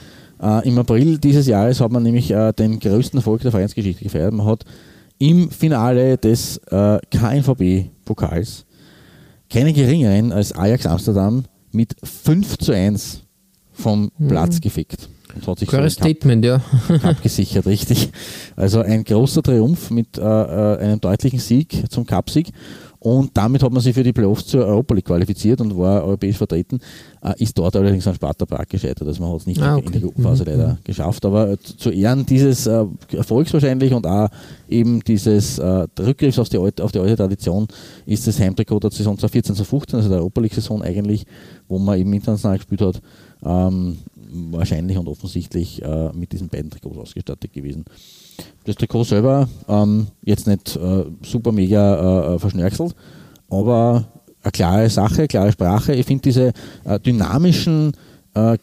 Äh, 0.41 0.67
Im 0.67 0.77
April 0.77 1.17
dieses 1.17 1.47
Jahres 1.47 1.81
hat 1.81 1.91
man 1.91 2.03
nämlich 2.03 2.31
äh, 2.31 2.53
den 2.53 2.79
größten 2.79 3.17
Erfolg 3.17 3.41
der 3.41 3.51
Vereinsgeschichte 3.51 4.03
gefeiert. 4.03 4.33
Man 4.33 4.45
hat 4.45 4.63
im 5.17 5.51
Finale 5.51 6.17
des 6.17 6.57
äh, 6.69 6.99
KNVB-Pokals 7.11 8.65
keinen 9.49 9.73
geringeren 9.73 10.31
als 10.31 10.53
Ajax 10.53 10.85
Amsterdam 10.85 11.43
mit 11.71 11.95
5 12.03 12.57
zu 12.57 12.71
1 12.71 13.23
vom 13.73 14.11
Platz 14.27 14.61
gefickt. 14.61 15.09
Und 15.35 15.47
hat 15.47 15.59
sich 15.59 15.69
so 15.69 15.75
Klares 15.77 15.95
Cup 15.95 16.05
Statement, 16.05 16.43
ja. 16.45 16.61
abgesichert, 17.03 17.65
richtig. 17.65 18.09
Also 18.55 18.81
ein 18.81 19.03
großer 19.03 19.43
Triumph 19.43 19.91
mit 19.91 20.17
äh, 20.17 20.21
äh, 20.21 20.77
einem 20.79 20.99
deutlichen 21.01 21.39
Sieg 21.39 21.83
zum 21.89 22.05
Cupsieg. 22.05 22.49
Und 23.01 23.31
damit 23.37 23.63
hat 23.63 23.71
man 23.71 23.81
sich 23.81 23.93
für 23.93 24.03
die 24.03 24.11
Playoffs 24.11 24.45
zur 24.47 24.65
Europa 24.65 24.93
League 24.93 25.05
qualifiziert 25.05 25.61
und 25.61 25.77
war 25.77 26.03
europäisch 26.03 26.35
vertreten. 26.35 26.81
Äh, 27.23 27.33
ist 27.41 27.57
dort 27.57 27.73
allerdings 27.77 28.05
an 28.07 28.13
Sparta 28.15 28.45
Prag 28.45 28.67
gescheitert. 28.67 29.07
Also 29.07 29.23
man 29.23 29.31
hat 29.31 29.39
es 29.39 29.45
nicht 29.47 29.61
Ah, 29.61 29.77
in 29.77 29.83
die 29.83 29.87
okay. 29.87 29.99
Gruppenphase 30.01 30.43
Mhm. 30.43 30.49
leider 30.49 30.77
geschafft. 30.83 31.23
Aber 31.25 31.51
äh, 31.51 31.57
zu- 31.59 31.91
Ehren 31.91 32.25
dieses 32.25 32.67
äh, 32.67 32.83
Erfolgs 33.15 33.53
wahrscheinlich 33.53 33.93
und 33.93 34.05
auch 34.05 34.27
eben 34.67 34.99
dieses 35.05 35.59
äh, 35.59 35.87
Rückgriffs 35.97 36.39
auf 36.39 36.49
die, 36.49 36.57
alte, 36.57 36.83
auf 36.83 36.91
die 36.91 36.99
alte 36.99 37.15
Tradition 37.15 37.67
ist 38.05 38.27
das 38.27 38.37
Heimtrikot 38.37 38.79
der 38.81 38.91
Saison 38.91 39.17
2014, 39.17 39.55
2015, 39.55 39.97
also 39.99 40.09
der 40.09 40.17
Europa 40.19 40.41
League-Saison 40.41 40.81
eigentlich, 40.81 41.25
wo 41.69 41.79
man 41.79 41.97
eben 41.97 42.11
international 42.11 42.57
gespielt 42.57 42.81
hat, 42.81 43.01
ähm, 43.45 43.99
wahrscheinlich 44.31 44.97
und 44.97 45.07
offensichtlich 45.07 45.81
äh, 45.81 46.11
mit 46.13 46.31
diesen 46.31 46.49
beiden 46.49 46.69
Trikots 46.69 46.97
ausgestattet 46.97 47.53
gewesen. 47.53 47.85
Das 48.65 48.75
Trikot 48.75 49.03
selber 49.03 49.49
ähm, 49.67 50.07
jetzt 50.23 50.47
nicht 50.47 50.75
äh, 50.75 51.05
super 51.23 51.51
mega 51.51 52.35
äh, 52.35 52.39
verschnörkelt, 52.39 52.95
aber 53.49 54.05
eine 54.41 54.51
klare 54.51 54.89
Sache, 54.89 55.27
klare 55.27 55.51
Sprache. 55.51 55.93
Ich 55.93 56.05
finde 56.05 56.21
diese 56.23 56.53
äh, 56.85 56.99
dynamischen 56.99 57.93
äh, 58.35 58.57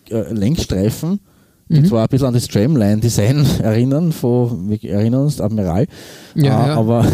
äh, 1.68 1.74
die 1.74 1.82
zwar 1.84 2.02
ein 2.02 2.08
bisschen 2.08 2.28
an 2.28 2.34
das 2.34 2.46
Tramline-Design 2.48 3.46
erinnern, 3.62 4.12
von, 4.12 4.68
wir 4.68 4.82
erinnern 4.90 5.24
uns, 5.24 5.40
Admiral, 5.40 5.86
Ja, 6.34 6.64
äh, 6.64 6.68
ja. 6.68 6.76
Aber, 6.76 7.06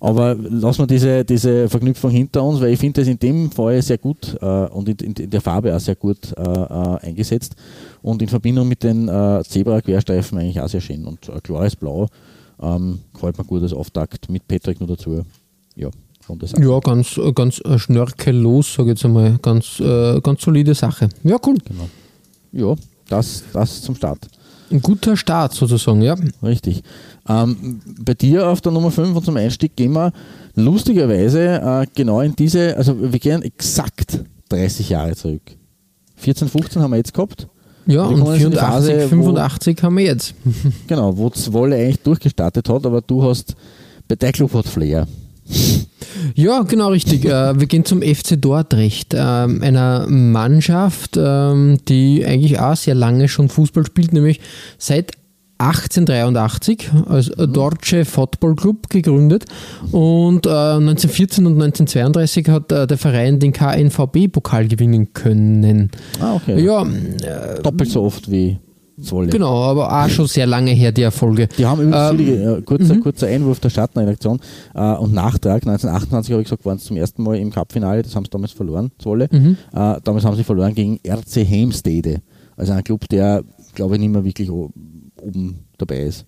aber 0.00 0.34
lassen 0.34 0.80
wir 0.80 0.86
diese, 0.86 1.24
diese 1.24 1.68
Verknüpfung 1.68 2.10
hinter 2.10 2.42
uns, 2.42 2.60
weil 2.60 2.72
ich 2.72 2.80
finde 2.80 3.00
das 3.00 3.08
in 3.08 3.18
dem 3.18 3.50
Fall 3.50 3.80
sehr 3.82 3.98
gut 3.98 4.36
äh, 4.40 4.46
und 4.46 4.88
in, 4.88 5.14
in, 5.14 5.30
der 5.30 5.40
Farbe 5.40 5.74
auch 5.74 5.80
sehr 5.80 5.96
gut 5.96 6.32
äh, 6.36 6.42
äh, 6.42 7.06
eingesetzt 7.06 7.56
und 8.02 8.22
in 8.22 8.28
Verbindung 8.28 8.68
mit 8.68 8.82
den 8.82 9.08
äh, 9.08 9.42
Zebra-Querstreifen 9.44 10.38
eigentlich 10.38 10.60
auch 10.60 10.68
sehr 10.68 10.80
schön 10.80 11.04
und 11.04 11.28
äh, 11.28 11.40
klares 11.42 11.76
Blau 11.76 12.08
ähm, 12.60 13.00
gefällt 13.12 13.38
mir 13.38 13.44
gut 13.44 13.62
als 13.62 13.72
Auftakt 13.72 14.30
mit 14.30 14.46
Patrick 14.46 14.80
nur 14.80 14.88
dazu. 14.88 15.24
Ja, 15.74 15.88
Ja, 16.58 16.80
ganz, 16.80 17.20
ganz 17.34 17.60
äh, 17.64 17.78
schnörkellos, 17.78 18.74
sage 18.74 18.90
ich 18.90 18.96
jetzt 18.96 19.04
einmal. 19.04 19.38
Ganz, 19.42 19.78
äh, 19.80 20.20
ganz 20.20 20.42
solide 20.42 20.74
Sache. 20.74 21.08
Ja, 21.22 21.36
cool. 21.46 21.56
Genau. 21.64 21.88
Ja, 22.52 22.74
das, 23.08 23.42
das 23.52 23.82
zum 23.82 23.94
Start. 23.94 24.26
Ein 24.70 24.80
guter 24.80 25.16
Start 25.16 25.52
sozusagen, 25.54 26.02
ja. 26.02 26.16
Richtig. 26.42 26.82
Ähm, 27.28 27.80
bei 28.00 28.14
dir 28.14 28.48
auf 28.48 28.60
der 28.60 28.72
Nummer 28.72 28.90
5 28.90 29.16
und 29.16 29.24
zum 29.24 29.36
Einstieg 29.36 29.76
gehen 29.76 29.92
wir 29.92 30.12
lustigerweise 30.56 31.60
äh, 31.60 31.86
genau 31.94 32.20
in 32.20 32.34
diese, 32.34 32.76
also 32.76 32.96
wir 33.12 33.18
gehen 33.18 33.42
exakt 33.42 34.24
30 34.48 34.88
Jahre 34.90 35.14
zurück. 35.14 35.42
14, 36.16 36.48
15 36.48 36.82
haben 36.82 36.90
wir 36.90 36.96
jetzt 36.96 37.14
gehabt. 37.14 37.46
Ja, 37.86 38.02
und 38.02 38.16
die 38.34 38.38
84, 38.38 38.58
Phase, 38.60 39.04
wo- 39.04 39.08
85 39.08 39.82
haben 39.82 39.96
wir 39.98 40.04
jetzt. 40.04 40.34
Genau, 40.88 41.16
wo 41.16 41.30
Zwolle 41.30 41.76
eigentlich 41.76 42.00
durchgestartet 42.00 42.68
hat, 42.68 42.84
aber 42.86 43.00
du 43.00 43.22
hast, 43.22 43.54
bei 44.08 44.16
der 44.16 44.32
Club 44.32 44.52
hat 44.54 44.66
Flair. 44.66 45.06
Ja, 46.34 46.62
genau 46.62 46.88
richtig. 46.88 47.24
Äh, 47.24 47.58
wir 47.58 47.66
gehen 47.66 47.84
zum 47.84 48.02
FC 48.02 48.40
Dordrecht, 48.40 49.14
ähm, 49.14 49.62
einer 49.62 50.06
Mannschaft, 50.08 51.16
ähm, 51.16 51.78
die 51.88 52.24
eigentlich 52.24 52.58
auch 52.58 52.76
sehr 52.76 52.94
lange 52.94 53.28
schon 53.28 53.48
Fußball 53.48 53.86
spielt, 53.86 54.12
nämlich 54.12 54.40
seit 54.78 55.12
1883 55.58 56.90
als 57.08 57.30
Dorce 57.30 58.04
Football 58.04 58.56
Club 58.56 58.90
gegründet 58.90 59.46
und 59.90 60.44
äh, 60.44 60.50
1914 60.50 61.46
und 61.46 61.54
1932 61.54 62.48
hat 62.48 62.72
äh, 62.72 62.86
der 62.86 62.98
Verein 62.98 63.38
den 63.38 63.52
KNVB-Pokal 63.54 64.68
gewinnen 64.68 65.14
können. 65.14 65.90
Ah, 66.20 66.34
okay. 66.34 66.62
Ja, 66.62 66.82
äh, 66.82 67.62
Doppelt 67.62 67.90
so 67.90 68.02
oft 68.02 68.30
wie 68.30 68.58
Zwolle. 69.02 69.28
genau, 69.28 69.62
aber 69.62 69.92
auch 70.04 70.08
schon 70.08 70.26
sehr 70.26 70.46
lange 70.46 70.70
her 70.70 70.92
die 70.92 71.02
Erfolge. 71.02 71.48
Die 71.58 71.66
haben 71.66 71.82
übrigens 71.82 72.10
Ähm, 72.10 72.16
viele, 72.18 72.56
äh, 72.58 72.62
kurzer, 72.62 72.96
kurzer 72.96 73.26
Einwurf 73.26 73.60
der 73.60 73.70
Schattenredaktion 73.70 74.40
äh, 74.74 74.94
und 74.94 75.12
Nachtrag. 75.12 75.62
1928 75.66 76.32
habe 76.32 76.42
ich 76.42 76.46
gesagt, 76.48 76.64
waren 76.64 76.78
sie 76.78 76.86
zum 76.86 76.96
ersten 76.96 77.22
Mal 77.22 77.36
im 77.36 77.50
Cup-Finale, 77.52 78.02
das 78.02 78.14
haben 78.16 78.24
sie 78.24 78.30
damals 78.30 78.52
verloren, 78.52 78.90
Zwolle. 78.98 79.28
Mhm. 79.30 79.56
Äh, 79.72 80.00
damals 80.02 80.24
haben 80.24 80.36
sie 80.36 80.44
verloren 80.44 80.74
gegen 80.74 80.98
RC 81.06 81.44
Helmstede. 81.46 82.22
Also 82.56 82.72
ein 82.72 82.82
Club, 82.84 83.08
der, 83.08 83.44
glaube 83.74 83.94
ich, 83.96 84.00
nicht 84.00 84.12
mehr 84.12 84.24
wirklich 84.24 84.50
oben 84.50 85.66
dabei 85.78 86.00
ist. 86.00 86.24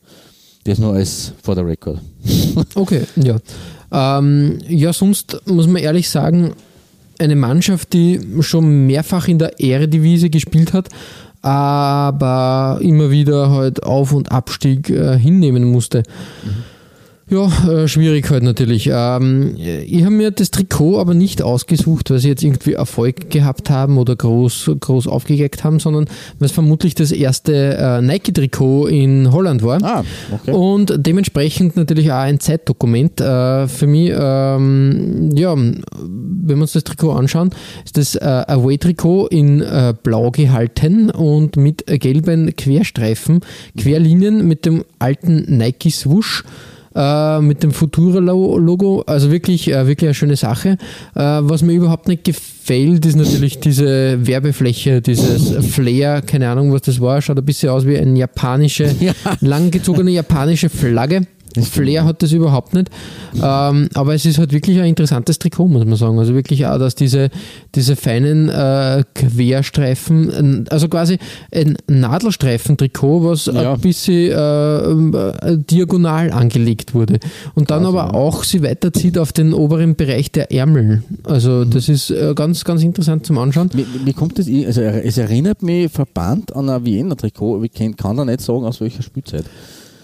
Das 0.64 0.78
nur 0.78 0.92
als 0.94 1.32
for 1.42 1.54
the 1.54 1.62
record. 1.62 2.00
Okay, 2.74 3.02
ja. 3.16 3.38
Ähm, 3.90 4.58
ja, 4.68 4.92
sonst 4.92 5.40
muss 5.46 5.66
man 5.66 5.76
ehrlich 5.82 6.10
sagen, 6.10 6.52
eine 7.18 7.36
Mannschaft, 7.36 7.92
die 7.92 8.20
schon 8.40 8.86
mehrfach 8.86 9.28
in 9.28 9.38
der 9.38 9.58
Eredivisie 9.60 10.30
gespielt 10.30 10.72
hat, 10.72 10.88
aber 11.48 12.78
immer 12.82 13.10
wieder 13.10 13.50
halt 13.50 13.82
Auf- 13.82 14.12
und 14.12 14.30
Abstieg 14.30 14.90
äh, 14.90 15.18
hinnehmen 15.18 15.64
musste. 15.64 16.02
Ja, 17.30 17.46
äh, 17.68 17.88
schwierig 17.88 18.30
halt 18.30 18.42
natürlich. 18.42 18.88
Ähm, 18.90 19.54
ich 19.58 20.02
habe 20.02 20.14
mir 20.14 20.30
das 20.30 20.50
Trikot 20.50 20.98
aber 20.98 21.12
nicht 21.12 21.42
ausgesucht, 21.42 22.10
weil 22.10 22.20
sie 22.20 22.28
jetzt 22.28 22.42
irgendwie 22.42 22.72
Erfolg 22.72 23.28
gehabt 23.28 23.68
haben 23.68 23.98
oder 23.98 24.16
groß, 24.16 24.70
groß 24.80 25.06
aufgegeckt 25.08 25.62
haben, 25.62 25.78
sondern 25.78 26.06
weil 26.38 26.46
es 26.46 26.52
vermutlich 26.52 26.94
das 26.94 27.12
erste 27.12 27.76
äh, 27.76 28.00
Nike-Trikot 28.00 28.86
in 28.86 29.30
Holland 29.30 29.62
war. 29.62 29.82
Ah, 29.82 30.04
okay. 30.32 30.52
Und 30.52 30.94
dementsprechend 30.96 31.76
natürlich 31.76 32.10
auch 32.10 32.16
ein 32.16 32.40
Zeitdokument. 32.40 33.20
Äh, 33.20 33.68
für 33.68 33.86
mich, 33.86 34.10
ähm, 34.14 35.30
ja, 35.34 35.54
wenn 35.54 35.76
wir 36.46 36.62
uns 36.62 36.72
das 36.72 36.84
Trikot 36.84 37.12
anschauen, 37.12 37.50
ist 37.84 37.98
das 37.98 38.14
äh, 38.14 38.24
Away-Trikot 38.24 39.26
in 39.26 39.60
äh, 39.60 39.92
blau 40.02 40.30
gehalten 40.30 41.10
und 41.10 41.56
mit 41.56 41.84
gelben 41.86 42.56
Querstreifen, 42.56 43.40
Querlinien 43.76 44.48
mit 44.48 44.64
dem 44.64 44.82
alten 44.98 45.44
Nike-Swoosh. 45.58 46.44
Äh, 46.94 47.40
Mit 47.40 47.62
dem 47.62 47.72
Futura-Logo, 47.72 49.02
also 49.06 49.30
wirklich, 49.30 49.68
äh, 49.72 49.86
wirklich 49.86 50.08
eine 50.08 50.14
schöne 50.14 50.36
Sache. 50.36 50.76
Äh, 51.14 51.20
Was 51.20 51.62
mir 51.62 51.72
überhaupt 51.74 52.08
nicht 52.08 52.24
gefällt, 52.24 53.06
ist 53.06 53.16
natürlich 53.16 53.60
diese 53.60 54.26
Werbefläche, 54.26 55.00
dieses 55.00 55.52
Flair, 55.72 56.22
keine 56.22 56.48
Ahnung, 56.50 56.72
was 56.72 56.82
das 56.82 57.00
war, 57.00 57.20
schaut 57.22 57.38
ein 57.38 57.44
bisschen 57.44 57.70
aus 57.70 57.86
wie 57.86 57.96
eine 57.98 58.18
japanische, 58.18 58.94
Ja. 59.00 59.12
langgezogene 59.40 60.10
japanische 60.10 60.68
Flagge. 60.68 61.22
Flair 61.62 62.04
hat 62.04 62.22
das 62.22 62.32
überhaupt 62.32 62.74
nicht. 62.74 62.88
Ähm, 63.34 63.88
aber 63.94 64.14
es 64.14 64.24
ist 64.24 64.38
halt 64.38 64.52
wirklich 64.52 64.78
ein 64.78 64.86
interessantes 64.86 65.38
Trikot, 65.38 65.68
muss 65.68 65.84
man 65.84 65.96
sagen. 65.96 66.18
Also 66.18 66.34
wirklich 66.34 66.66
auch, 66.66 66.78
dass 66.78 66.94
diese, 66.94 67.30
diese 67.74 67.96
feinen 67.96 68.48
äh, 68.48 69.04
Querstreifen, 69.14 70.66
also 70.70 70.88
quasi 70.88 71.18
ein 71.54 71.76
Nadelstreifen-Trikot, 71.88 73.24
was 73.24 73.46
Ja. 73.46 73.74
ein 73.74 73.80
bisschen 73.80 74.30
äh, 74.32 75.48
äh, 75.52 75.58
diagonal 75.58 76.30
angelegt 76.32 76.94
wurde. 76.94 77.18
Und 77.54 77.70
dann 77.70 77.84
aber 77.86 78.14
auch 78.14 78.44
sie 78.44 78.62
weiterzieht 78.62 79.18
auf 79.18 79.32
den 79.32 79.52
oberen 79.52 79.96
Bereich 79.96 80.30
der 80.32 80.52
Ärmel. 80.52 81.02
Also 81.24 81.64
das 81.64 81.88
ist 81.88 82.10
äh, 82.10 82.32
ganz, 82.34 82.64
ganz 82.64 82.82
interessant 82.82 83.26
zum 83.26 83.38
Anschauen. 83.38 83.70
Mir, 83.74 83.86
mir 84.04 84.12
kommt 84.14 84.38
das, 84.38 84.46
also 84.48 84.80
es 84.82 85.18
erinnert 85.18 85.62
mich 85.62 85.90
verbannt 85.90 86.54
an 86.54 86.68
ein 86.68 86.84
Wiener-Trikot, 86.84 87.56
aber 87.56 87.64
ich 87.64 87.72
kann, 87.72 87.96
kann 87.96 88.16
da 88.16 88.24
nicht 88.24 88.40
sagen, 88.40 88.64
aus 88.64 88.80
welcher 88.80 89.02
Spielzeit. 89.02 89.44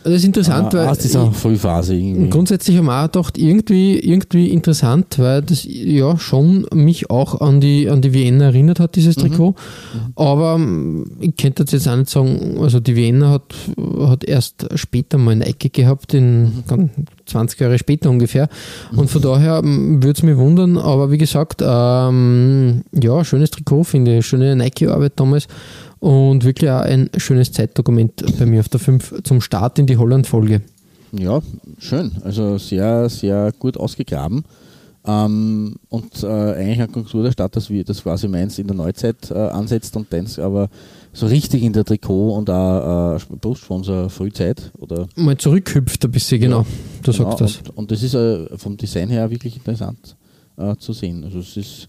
Das 0.05 0.13
ist 0.13 0.25
interessant, 0.25 0.75
Ah, 0.75 0.79
weil 0.79 0.89
aus 0.89 0.99
dieser 0.99 1.33
Frühphase 1.33 1.95
irgendwie. 1.95 2.29
Grundsätzlich 2.29 2.77
haben 2.77 2.85
wir 2.87 3.01
auch 3.01 3.11
gedacht, 3.11 3.39
irgendwie, 3.39 3.99
irgendwie 3.99 4.49
interessant, 4.51 5.19
weil 5.19 5.41
das 5.41 5.65
ja 5.67 6.19
schon 6.19 6.67
mich 6.75 7.09
auch 7.11 7.41
an 7.41 7.61
die, 7.61 7.89
an 7.89 8.03
die 8.03 8.13
Vienna 8.13 8.45
erinnert 8.47 8.81
hat, 8.81 8.97
dieses 8.97 9.17
Trikot. 9.17 9.55
Aber 10.15 10.57
ähm, 10.57 11.07
ich 11.21 11.35
könnte 11.37 11.65
jetzt 11.67 11.89
auch 11.89 11.97
nicht 11.97 12.11
sagen, 12.11 12.59
also 12.61 12.81
die 12.81 12.97
Vienna 12.97 13.31
hat, 13.31 13.55
hat 14.09 14.25
erst 14.25 14.67
später 14.75 15.17
mal 15.17 15.37
Nike 15.37 15.71
gehabt, 15.73 16.13
in 16.13 16.65
ganz 16.69 16.91
20 17.27 17.59
Jahre 17.61 17.79
später 17.79 18.11
ungefähr. 18.11 18.49
Und 18.95 19.09
von 19.09 19.23
daher 19.23 19.63
würde 19.65 20.11
es 20.11 20.23
mich 20.23 20.37
wundern, 20.37 20.77
aber 20.77 21.11
wie 21.11 21.19
gesagt, 21.19 21.63
ähm, 21.67 22.83
ja, 22.93 23.25
schönes 23.25 23.51
Trikot, 23.51 23.85
finde 23.85 24.19
ich, 24.19 24.27
schöne 24.27 24.55
Nike-Arbeit 24.55 25.13
damals. 25.17 25.49
Und 26.05 26.45
wirklich 26.45 26.71
auch 26.71 26.83
ein 26.83 27.09
schönes 27.17 27.51
Zeitdokument 27.51 28.39
bei 28.39 28.45
mir 28.45 28.61
auf 28.61 28.69
der 28.69 28.79
5 28.79 29.23
zum 29.23 29.41
Start 29.41 29.79
in 29.79 29.87
die 29.87 29.97
Holland-Folge. 29.97 30.61
Ja, 31.13 31.41
schön. 31.79 32.13
Also 32.23 32.59
sehr, 32.59 33.09
sehr 33.09 33.53
gut 33.59 33.79
ausgegraben. 33.79 34.45
Ähm, 35.07 35.77
und 35.89 36.23
äh, 36.23 36.27
eigentlich 36.27 36.81
eine 36.81 36.89
Kultur 36.89 37.23
der 37.23 37.33
Stadt, 37.33 37.57
dass 37.57 37.71
wir 37.71 37.85
das 37.85 38.03
quasi 38.03 38.29
meins 38.29 38.59
in 38.59 38.67
der 38.67 38.77
Neuzeit 38.77 39.31
äh, 39.31 39.35
ansetzt 39.35 39.97
und 39.97 40.13
deins 40.13 40.39
aber 40.39 40.69
so 41.15 41.27
richtig 41.27 41.63
in 41.63 41.73
der 41.73 41.87
Trikot 41.87 42.37
und 42.37 42.51
auch 42.51 43.17
äh, 43.17 43.37
Brustsponsor 43.41 44.11
Frühzeit 44.11 44.73
oder 44.77 45.09
mal 45.17 45.39
zurückhüpft 45.39 46.05
ein 46.05 46.11
bisschen, 46.11 46.39
genau. 46.39 46.67
Du 47.03 47.13
sagst 47.13 47.41
das. 47.41 47.57
Und, 47.57 47.79
und 47.79 47.91
das 47.91 48.03
ist 48.03 48.13
äh, 48.13 48.59
vom 48.59 48.77
Design 48.77 49.09
her 49.09 49.31
wirklich 49.31 49.57
interessant 49.57 50.17
äh, 50.59 50.77
zu 50.77 50.93
sehen. 50.93 51.25
Also 51.25 51.39
es 51.39 51.57
ist 51.57 51.89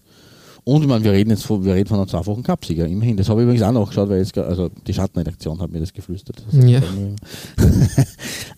und 0.68 0.82
ich 0.82 0.88
meine, 0.88 1.04
wir 1.04 1.12
reden 1.12 1.30
jetzt 1.30 1.44
von, 1.44 1.64
wir 1.64 1.74
reden 1.74 1.88
von 1.88 1.98
einem 2.00 2.08
zweifachen 2.08 2.42
Cupsieger, 2.42 2.86
immerhin. 2.88 3.16
Das 3.16 3.28
habe 3.28 3.40
ich 3.40 3.44
übrigens 3.44 3.62
auch 3.62 3.70
nachgeschaut, 3.70 4.08
weil 4.08 4.18
jetzt, 4.18 4.36
also 4.36 4.68
die 4.84 4.92
Schattenredaktion 4.92 5.60
hat 5.60 5.70
mir 5.70 5.78
das 5.78 5.92
geflüstert. 5.92 6.42
Ja. 6.50 6.82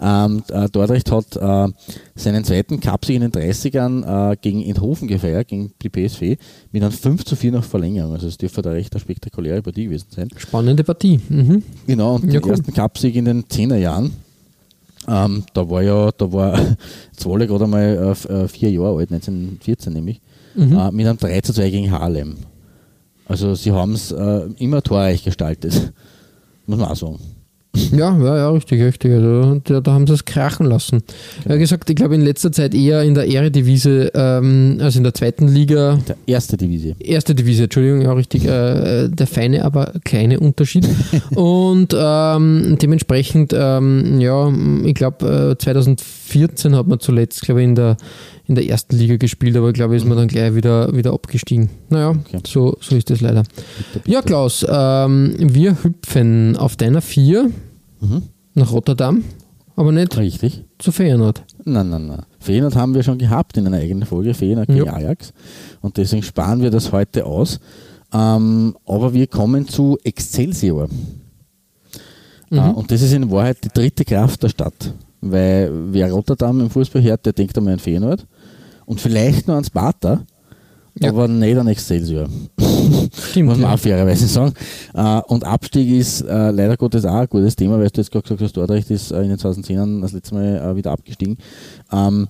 ähm, 0.25 0.43
äh, 0.49 0.71
Dordrecht 0.71 1.13
hat 1.13 1.37
äh, 1.37 1.69
seinen 2.15 2.45
zweiten 2.45 2.81
Cupsieg 2.81 3.17
in 3.17 3.31
den 3.31 3.33
30ern 3.33 4.33
äh, 4.33 4.37
gegen 4.41 4.63
Enthofen 4.63 5.07
gefeiert, 5.07 5.49
gegen 5.49 5.71
die 5.83 5.91
PSV, 5.91 6.41
mit 6.73 6.83
einem 6.83 6.93
5 6.93 7.27
zu 7.27 7.37
4 7.37 7.53
nach 7.53 7.65
Verlängerung. 7.65 8.15
Also 8.15 8.27
es 8.27 8.39
dürfte 8.39 8.63
da 8.63 8.71
recht 8.71 8.95
eine 8.95 9.01
spektakuläre 9.01 9.61
Partie 9.61 9.85
gewesen 9.85 10.07
sein. 10.09 10.31
Spannende 10.39 10.85
Partie. 10.85 11.21
Mhm. 11.29 11.63
Genau, 11.87 12.15
und 12.15 12.25
Ja, 12.25 12.41
den 12.41 12.45
cool. 12.45 12.53
ersten 12.53 12.73
Cupsieg 12.73 13.17
in 13.17 13.27
den 13.27 13.45
10er 13.45 13.77
Jahren. 13.77 14.13
Ähm, 15.07 15.45
da 15.53 15.69
war 15.69 15.83
ja, 15.83 16.11
da 16.17 16.33
war 16.33 16.59
Zwolle 17.17 17.47
gerade 17.47 17.65
einmal 17.65 18.17
äh, 18.29 18.33
äh, 18.33 18.49
vier 18.49 18.71
Jahre 18.71 18.97
alt, 18.97 19.13
1914 19.13 19.93
nämlich, 19.93 20.23
Mhm. 20.59 20.77
äh, 20.77 20.91
mit 20.93 21.07
einem 21.07 21.19
3 21.19 21.41
zu 21.41 21.53
2 21.53 21.71
gegen 21.71 21.91
Haarlem. 21.91 22.37
Also 23.27 23.55
sie 23.55 23.73
haben 23.73 23.93
es 23.93 24.11
äh, 24.13 24.41
immer 24.59 24.83
torreich 24.83 25.23
gestaltet, 25.25 25.93
muss 26.67 26.79
man 26.79 26.89
auch 26.89 26.97
sagen. 26.97 27.19
Ja, 27.93 28.17
ja, 28.19 28.37
ja, 28.37 28.51
richtig, 28.51 28.83
richtig. 28.83 29.13
Also, 29.13 29.61
da, 29.63 29.81
da 29.81 29.93
haben 29.93 30.07
sie 30.07 30.15
es 30.15 30.25
krachen 30.25 30.67
lassen. 30.67 31.03
Genau. 31.45 31.55
Wie 31.55 31.59
gesagt, 31.61 31.89
ich 31.89 31.95
glaube 31.97 32.15
in 32.17 32.23
letzter 32.23 32.51
Zeit 32.51 32.75
eher 32.75 33.03
in 33.05 33.15
der 33.15 33.29
Eredivisie, 33.29 34.09
ähm, 34.15 34.79
also 34.81 34.99
in 34.99 35.05
der 35.05 35.15
zweiten 35.15 35.47
Liga, 35.47 35.99
Der 36.09 36.17
erste 36.27 36.57
Divisie. 36.57 36.97
erste 36.99 37.35
Divisie, 37.37 37.65
Entschuldigung, 37.65 38.01
ja 38.01 38.13
richtig, 38.15 38.47
äh, 38.47 39.05
äh, 39.05 39.09
der 39.11 39.27
feine, 39.29 39.65
aber 39.65 39.93
kleine 40.03 40.41
Unterschied. 40.41 40.89
Und 41.37 41.95
ähm, 41.97 42.79
dementsprechend, 42.83 43.53
ähm, 43.57 44.19
ja, 44.21 44.53
ich 44.85 44.95
glaube, 44.95 45.53
äh, 45.57 45.63
2014 45.63 46.75
hat 46.75 46.89
man 46.89 46.99
zuletzt, 46.99 47.43
glaube 47.43 47.61
ich, 47.61 47.69
in 47.69 47.75
der, 47.77 47.97
in 48.49 48.55
der 48.55 48.67
ersten 48.67 48.97
Liga 48.97 49.17
gespielt, 49.17 49.57
aber 49.57 49.69
ich 49.69 49.75
glaube, 49.75 49.95
ist 49.95 50.07
man 50.07 50.17
dann 50.17 50.27
gleich 50.29 50.55
wieder, 50.55 50.95
wieder 50.97 51.13
abgestiegen. 51.13 51.69
Naja, 51.91 52.11
Okay. 52.11 52.41
so, 52.47 52.77
so 52.81 52.97
ist 52.97 53.11
es 53.11 53.21
leider. 53.21 53.43
Bitte, 53.45 53.63
bitte. 53.95 54.11
Ja, 54.11 54.23
Klaus, 54.23 54.67
ähm, 54.69 55.35
wir 55.39 55.83
hüpfen 55.85 56.57
auf 56.57 56.77
deiner 56.77 57.01
4 57.03 57.51
Mhm. 58.01 58.23
nach 58.55 58.73
Rotterdam, 58.73 59.23
aber 59.77 59.93
nicht 59.93 60.17
Richtig. 60.17 60.65
zu 60.79 60.93
Feyenoord. 60.93 61.43
Nein, 61.65 61.91
nein, 61.91 62.07
nein. 62.07 62.23
Feyenoord 62.41 62.75
haben 62.77 62.95
wir 62.95 63.03
schon 63.03 63.19
gehabt 63.19 63.57
in 63.59 63.67
einer 63.67 63.77
eigenen 63.79 64.07
Folge, 64.07 64.33
Feyenoord 64.35 64.69
gegen 64.69 64.87
Ja. 64.87 64.95
Ajax. 64.95 65.33
Und 65.83 65.97
deswegen 65.99 66.23
sparen 66.23 66.63
wir 66.63 66.71
das 66.71 66.91
heute 66.93 67.27
aus. 67.27 67.61
Ähm, 68.15 68.75
aber 68.87 69.13
wir 69.13 69.27
kommen 69.27 69.69
zu 69.69 69.99
Excelsior. 70.05 70.89
Mhm. 72.51 72.59
Äh, 72.59 72.71
und 72.71 72.91
das 72.91 73.03
ist 73.03 73.13
in 73.13 73.31
Wahrheit 73.31 73.59
die 73.65 73.69
dritte 73.69 74.05
Kraft 74.07 74.43
der 74.43 74.49
Stadt. 74.49 74.95
Weil 75.21 75.71
wer 75.93 76.13
Rotterdam 76.13 76.61
im 76.61 76.71
Fußball 76.71 77.03
hört, 77.03 77.27
der 77.27 77.33
denkt 77.33 77.59
einmal 77.59 77.75
an 77.75 77.79
Feyenoord. 77.81 78.25
Und 78.89 79.03
vielleicht 79.03 79.47
nur 79.47 79.59
an 79.59 79.65
Sparta, 79.65 80.23
Ja. 80.99 81.11
aber 81.11 81.29
nicht 81.29 81.59
an 81.59 81.69
Excelsior. 81.69 82.27
Stimmt. 83.13 83.49
Muss 83.49 83.59
man 83.59 83.69
ja. 83.69 83.75
auch 83.75 83.79
fairerweise 83.79 84.27
sagen. 84.27 84.55
Äh, 84.95 85.21
und 85.27 85.45
Abstieg 85.45 85.91
ist 85.91 86.23
äh, 86.23 86.51
leider 86.51 86.79
Gottes 86.79 87.05
auch 87.05 87.17
ein 87.19 87.29
gutes 87.29 87.55
Thema, 87.55 87.79
weil 87.79 87.91
du 87.91 88.01
jetzt 88.01 88.11
gerade 88.11 88.23
gesagt 88.23 88.41
hast, 88.41 88.57
Dordrecht 88.57 88.91
ist 88.91 89.11
äh, 89.11 89.21
in 89.21 89.29
den 89.29 89.37
2010ern 89.37 90.01
das 90.01 90.13
letzte 90.13 90.35
Mal 90.35 90.75
wieder 90.75 90.91
abgestiegen. 90.91 91.37
Ähm, 91.93 92.29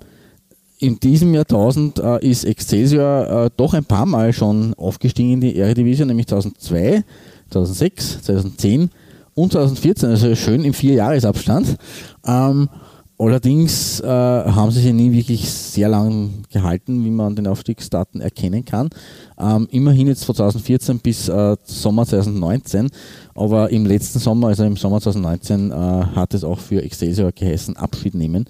in 0.81 0.99
diesem 0.99 1.33
Jahrtausend 1.33 1.99
ist 2.21 2.45
Excelsior 2.45 3.51
doch 3.57 3.75
ein 3.75 3.85
paar 3.85 4.07
Mal 4.07 4.33
schon 4.33 4.75
aufgestiegen 4.75 5.33
in 5.33 5.41
die 5.41 5.57
Eredivisie, 5.57 6.05
nämlich 6.05 6.29
2002, 6.29 7.03
2006, 7.51 8.23
2010 8.23 8.91
und 9.35 9.53
2014, 9.53 10.09
also 10.09 10.35
schön 10.37 10.65
im 10.65 10.73
Vierjahresabstand. 10.75 11.77
Ähm, 12.25 12.69
allerdings 13.19 14.01
äh, 14.01 14.07
haben 14.07 14.71
sie 14.71 14.81
sich 14.81 14.93
nie 14.93 15.13
wirklich 15.13 15.51
sehr 15.51 15.89
lang 15.89 16.45
gehalten, 16.53 17.05
wie 17.05 17.11
man 17.11 17.29
an 17.29 17.37
den 17.37 17.47
Aufstiegsdaten 17.47 18.21
erkennen 18.21 18.65
kann. 18.65 18.89
Ähm, 19.39 19.69
immerhin 19.71 20.07
jetzt 20.07 20.25
von 20.25 20.35
2014 20.35 21.01
bis 21.01 21.29
äh, 21.29 21.57
Sommer 21.65 22.07
2019, 22.07 22.89
aber 23.35 23.71
im 23.71 23.87
letzten 23.87 24.19
Sommer, 24.19 24.49
also 24.49 24.65
im 24.65 24.77
Sommer 24.77 25.01
2019, 25.01 25.71
äh, 25.71 25.75
hat 25.75 26.35
es 26.35 26.45
auch 26.45 26.59
für 26.59 26.83
Excelsior 26.83 27.33
geheißen, 27.33 27.77
Abschied 27.77 28.15
nehmen. 28.15 28.45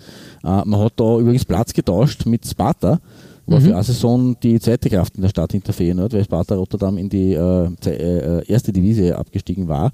Äh, 0.44 0.62
man 0.64 0.81
hat 0.81 0.94
da 0.96 1.18
übrigens 1.18 1.44
Platz 1.44 1.72
getauscht 1.72 2.26
mit 2.26 2.46
Sparta, 2.46 3.00
war 3.48 3.61
für 3.61 3.74
eine 3.74 3.83
Saison 3.83 4.37
die 4.42 4.61
zweite 4.61 4.90
Kraft 4.90 5.16
in 5.16 5.22
der 5.22 5.31
Stadt 5.31 5.52
hinter 5.52 5.72
Feyenoord, 5.72 6.12
weil 6.12 6.24
Sparta 6.24 6.54
Rotterdam 6.54 6.98
in 6.98 7.09
die 7.09 7.33
äh, 7.33 7.70
äh, 7.87 8.44
erste 8.46 8.72
Divisie 8.72 9.12
abgestiegen 9.12 9.68
war. 9.68 9.90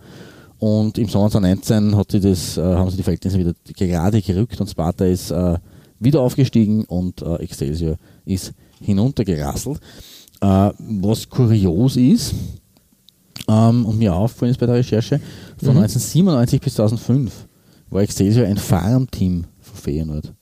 Und 0.65 0.97
im 0.97 1.09
Sommer 1.09 1.29
2019 1.29 1.95
hat 1.95 2.11
sie 2.11 2.21
das, 2.21 2.57
äh, 2.57 2.63
haben 2.63 2.89
sie 2.89 2.97
die 2.97 3.03
Verhältnisse 3.03 3.39
wieder 3.39 3.53
gerade 3.77 4.23
gerückt 4.23 4.59
und 4.59 4.71
Sparta 4.71 5.05
ist 5.05 5.31
äh, 5.31 5.59
wieder 6.01 6.23
aufgestiegen 6.23 6.85
und 6.85 7.21
äh, 7.21 7.35
Excelsior 7.43 7.97
ist 8.25 8.55
hinuntergerasselt. 8.81 9.79
Äh, 10.41 10.71
was 10.79 11.29
kurios 11.29 11.99
ist 11.99 12.35
ähm, 13.47 13.85
und 13.85 13.99
mir 13.99 14.15
aufgefallen 14.15 14.53
ist 14.53 14.59
bei 14.59 14.65
der 14.65 14.77
Recherche, 14.77 15.21
von 15.59 15.77
1997 15.77 16.59
bis 16.63 16.75
2005 16.77 17.47
war 17.91 18.01
Excelsior 18.01 18.47
ein 18.47 18.57
Farmteam 18.57 19.45
von 19.61 19.77
Feyenoord. 19.77 20.33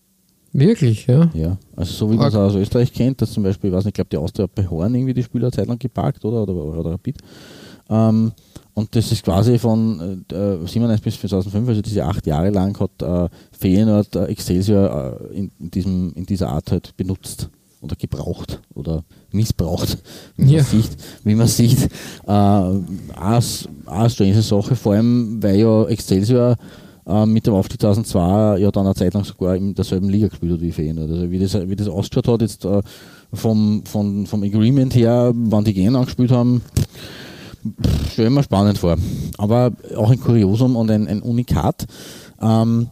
Wirklich, 0.52 1.04
ja. 1.08 1.32
Ja, 1.34 1.56
also 1.74 1.92
so 1.92 2.12
wie 2.12 2.16
man 2.16 2.28
es 2.28 2.36
aus 2.36 2.54
Österreich 2.54 2.92
kennt, 2.92 3.20
dass 3.20 3.32
zum 3.32 3.42
Beispiel, 3.42 3.70
ich 3.70 3.76
weiß 3.76 3.86
nicht, 3.86 3.94
ich 3.94 3.94
glaube, 3.94 4.10
die 4.10 4.18
Austria 4.18 4.44
hat 4.44 4.54
bei 4.54 4.68
Horn 4.68 4.94
irgendwie 4.94 5.14
die 5.14 5.24
Spieler 5.24 5.46
eine 5.46 5.52
Zeit 5.52 5.66
lang 5.66 5.80
geparkt 5.80 6.24
oder, 6.24 6.44
oder, 6.44 6.78
oder 6.78 6.90
Rapid. 6.92 7.18
Ähm, 7.90 8.30
und 8.74 8.94
das 8.96 9.12
ist 9.12 9.22
quasi 9.22 9.58
von 9.58 10.24
äh, 10.30 10.66
97 10.66 11.20
bis 11.20 11.30
2005, 11.30 11.68
also 11.68 11.82
diese 11.82 12.04
acht 12.04 12.26
Jahre 12.26 12.50
lang, 12.50 12.78
hat 12.80 13.02
äh, 13.02 13.28
Feyenoord 13.58 14.16
äh, 14.16 14.24
Excelsior 14.26 15.20
äh, 15.30 15.36
in, 15.36 15.50
in, 15.58 15.70
diesem, 15.70 16.12
in 16.14 16.24
dieser 16.26 16.48
Art 16.48 16.70
halt 16.70 16.96
benutzt 16.96 17.50
oder 17.82 17.96
gebraucht 17.96 18.60
oder 18.74 19.04
missbraucht, 19.32 19.98
wie 20.36 20.52
Ja. 20.54 20.62
man 20.62 20.64
sieht. 20.66 20.90
Wie 21.24 21.34
man 21.34 21.48
sieht. 21.48 21.88
Äh, 22.26 22.30
auch 22.30 23.42
eine 23.86 24.10
strange 24.10 24.40
Sache, 24.42 24.76
vor 24.76 24.94
allem, 24.94 25.42
weil 25.42 25.56
ja 25.56 25.84
Excelsior 25.86 26.56
äh, 27.06 27.26
mit 27.26 27.46
dem 27.46 27.54
Aufstieg 27.54 27.80
2002 27.80 28.58
ja 28.58 28.70
dann 28.70 28.86
eine 28.86 28.94
Zeit 28.94 29.12
lang 29.14 29.24
sogar 29.24 29.56
in 29.56 29.74
derselben 29.74 30.08
Liga 30.08 30.28
gespielt 30.28 30.52
hat 30.52 30.60
wie 30.60 30.72
Feyenoord. 30.72 31.10
Also 31.10 31.30
wie 31.30 31.38
das, 31.38 31.68
wie 31.68 31.76
das 31.76 31.88
ausgeschaut 31.88 32.28
hat 32.28 32.40
jetzt 32.40 32.64
äh, 32.64 32.80
vom, 33.34 33.82
vom, 33.84 34.26
vom 34.26 34.42
Agreement 34.44 34.94
her, 34.94 35.32
wann 35.34 35.64
die 35.64 35.74
Gehen 35.74 35.96
angespielt 35.96 36.30
haben, 36.30 36.62
stelle 38.10 38.28
ich 38.28 38.34
mir 38.34 38.42
spannend 38.42 38.78
vor. 38.78 38.96
Aber 39.38 39.72
auch 39.96 40.10
ein 40.10 40.20
Kuriosum 40.20 40.76
und 40.76 40.90
ein, 40.90 41.08
ein 41.08 41.22
Unikat. 41.22 41.86
Ähm, 42.40 42.88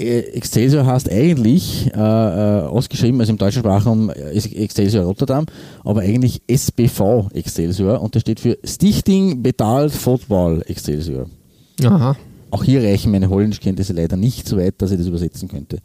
äh, 0.00 0.20
Excelsior 0.32 0.86
heißt 0.86 1.10
eigentlich 1.10 1.90
äh, 1.94 1.98
äh, 1.98 2.62
ausgeschrieben, 2.62 3.20
also 3.20 3.32
im 3.32 3.38
deutschen 3.38 3.60
Sprachraum 3.60 4.10
äh, 4.10 4.34
ist 4.34 4.46
Excelsior 4.46 5.04
Rotterdam, 5.04 5.46
aber 5.84 6.00
eigentlich 6.00 6.42
SBV 6.48 7.28
Excelsior 7.34 8.00
und 8.00 8.14
das 8.14 8.22
steht 8.22 8.40
für 8.40 8.58
Stichting 8.64 9.42
Betaald 9.42 9.92
Football 9.92 10.62
Excelsior. 10.66 11.26
Aha. 11.84 12.16
Auch 12.50 12.64
hier 12.64 12.82
reichen 12.82 13.12
meine 13.12 13.28
Holländischkenntnisse 13.28 13.92
leider 13.92 14.16
nicht 14.16 14.48
so 14.48 14.56
weit, 14.56 14.74
dass 14.78 14.90
ich 14.90 14.98
das 14.98 15.06
übersetzen 15.06 15.48
könnte. 15.48 15.78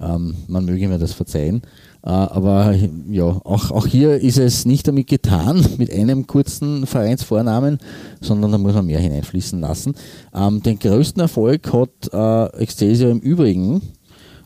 Ähm, 0.00 0.34
man 0.48 0.64
möge 0.64 0.88
mir 0.88 0.98
das 0.98 1.12
verzeihen. 1.12 1.62
Äh, 2.02 2.08
aber 2.08 2.74
ja, 3.10 3.24
auch, 3.24 3.70
auch 3.70 3.86
hier 3.86 4.16
ist 4.16 4.38
es 4.38 4.64
nicht 4.64 4.88
damit 4.88 5.08
getan, 5.08 5.64
mit 5.78 5.92
einem 5.92 6.26
kurzen 6.26 6.86
Vereinsvornamen, 6.86 7.78
sondern 8.20 8.52
da 8.52 8.58
muss 8.58 8.74
man 8.74 8.86
mehr 8.86 9.00
hineinfließen 9.00 9.60
lassen. 9.60 9.94
Ähm, 10.34 10.62
den 10.62 10.78
größten 10.78 11.20
Erfolg 11.20 11.72
hat 11.72 12.12
äh, 12.12 12.62
Excelsior 12.62 13.10
im 13.10 13.20
Übrigen, 13.20 13.82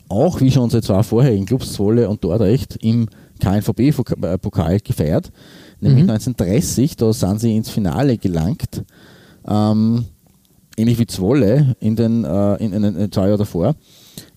auch 0.08 0.40
wie 0.40 0.50
schon 0.50 0.70
seit 0.70 0.84
zwei 0.84 1.02
vorherigen 1.02 1.46
Clubs 1.46 1.72
Zwolle 1.72 2.08
und 2.08 2.24
Dordrecht, 2.24 2.76
im 2.82 3.08
KNVB-Pokal 3.40 4.80
gefeiert. 4.80 5.30
Nämlich 5.80 6.02
1930, 6.02 6.96
da 6.96 7.12
sind 7.12 7.40
sie 7.40 7.56
ins 7.56 7.68
Finale 7.68 8.16
gelangt. 8.16 8.84
Ähm, 9.46 10.06
ähnlich 10.76 10.98
wie 10.98 11.06
Zwolle 11.06 11.76
in 11.80 11.96
den, 11.96 12.24
äh, 12.24 12.54
in, 12.56 12.72
in, 12.72 12.82
den 12.82 13.12
zwei 13.12 13.28
Jahren 13.28 13.38
davor. 13.38 13.74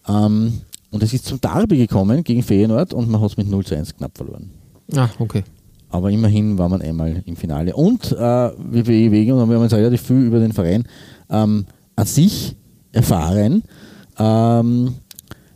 Ähm, 0.07 0.61
und 0.97 1.03
es 1.03 1.13
ist 1.13 1.25
zum 1.25 1.39
Derby 1.39 1.77
gekommen 1.77 2.23
gegen 2.23 2.41
Feyenoord 2.41 2.91
und 2.91 3.07
man 3.07 3.21
hat 3.21 3.29
es 3.29 3.37
mit 3.37 3.47
0 3.47 3.63
zu 3.63 3.75
1 3.75 3.95
knapp 3.95 4.17
verloren. 4.17 4.49
Ah, 4.95 5.07
okay. 5.19 5.43
Aber 5.89 6.09
immerhin 6.09 6.57
war 6.57 6.67
man 6.69 6.81
einmal 6.81 7.21
im 7.27 7.35
Finale. 7.35 7.75
Und 7.75 8.11
äh, 8.13 8.15
wir 8.17 8.83
bewegen, 8.83 9.33
und 9.33 9.47
wir 9.47 9.55
haben 9.57 9.61
jetzt 9.63 9.75
relativ 9.75 10.01
viel 10.01 10.23
über 10.25 10.39
den 10.39 10.53
Verein 10.53 10.85
ähm, 11.29 11.67
an 11.95 12.05
sich 12.07 12.55
erfahren. 12.91 13.61
Ähm, 14.17 14.95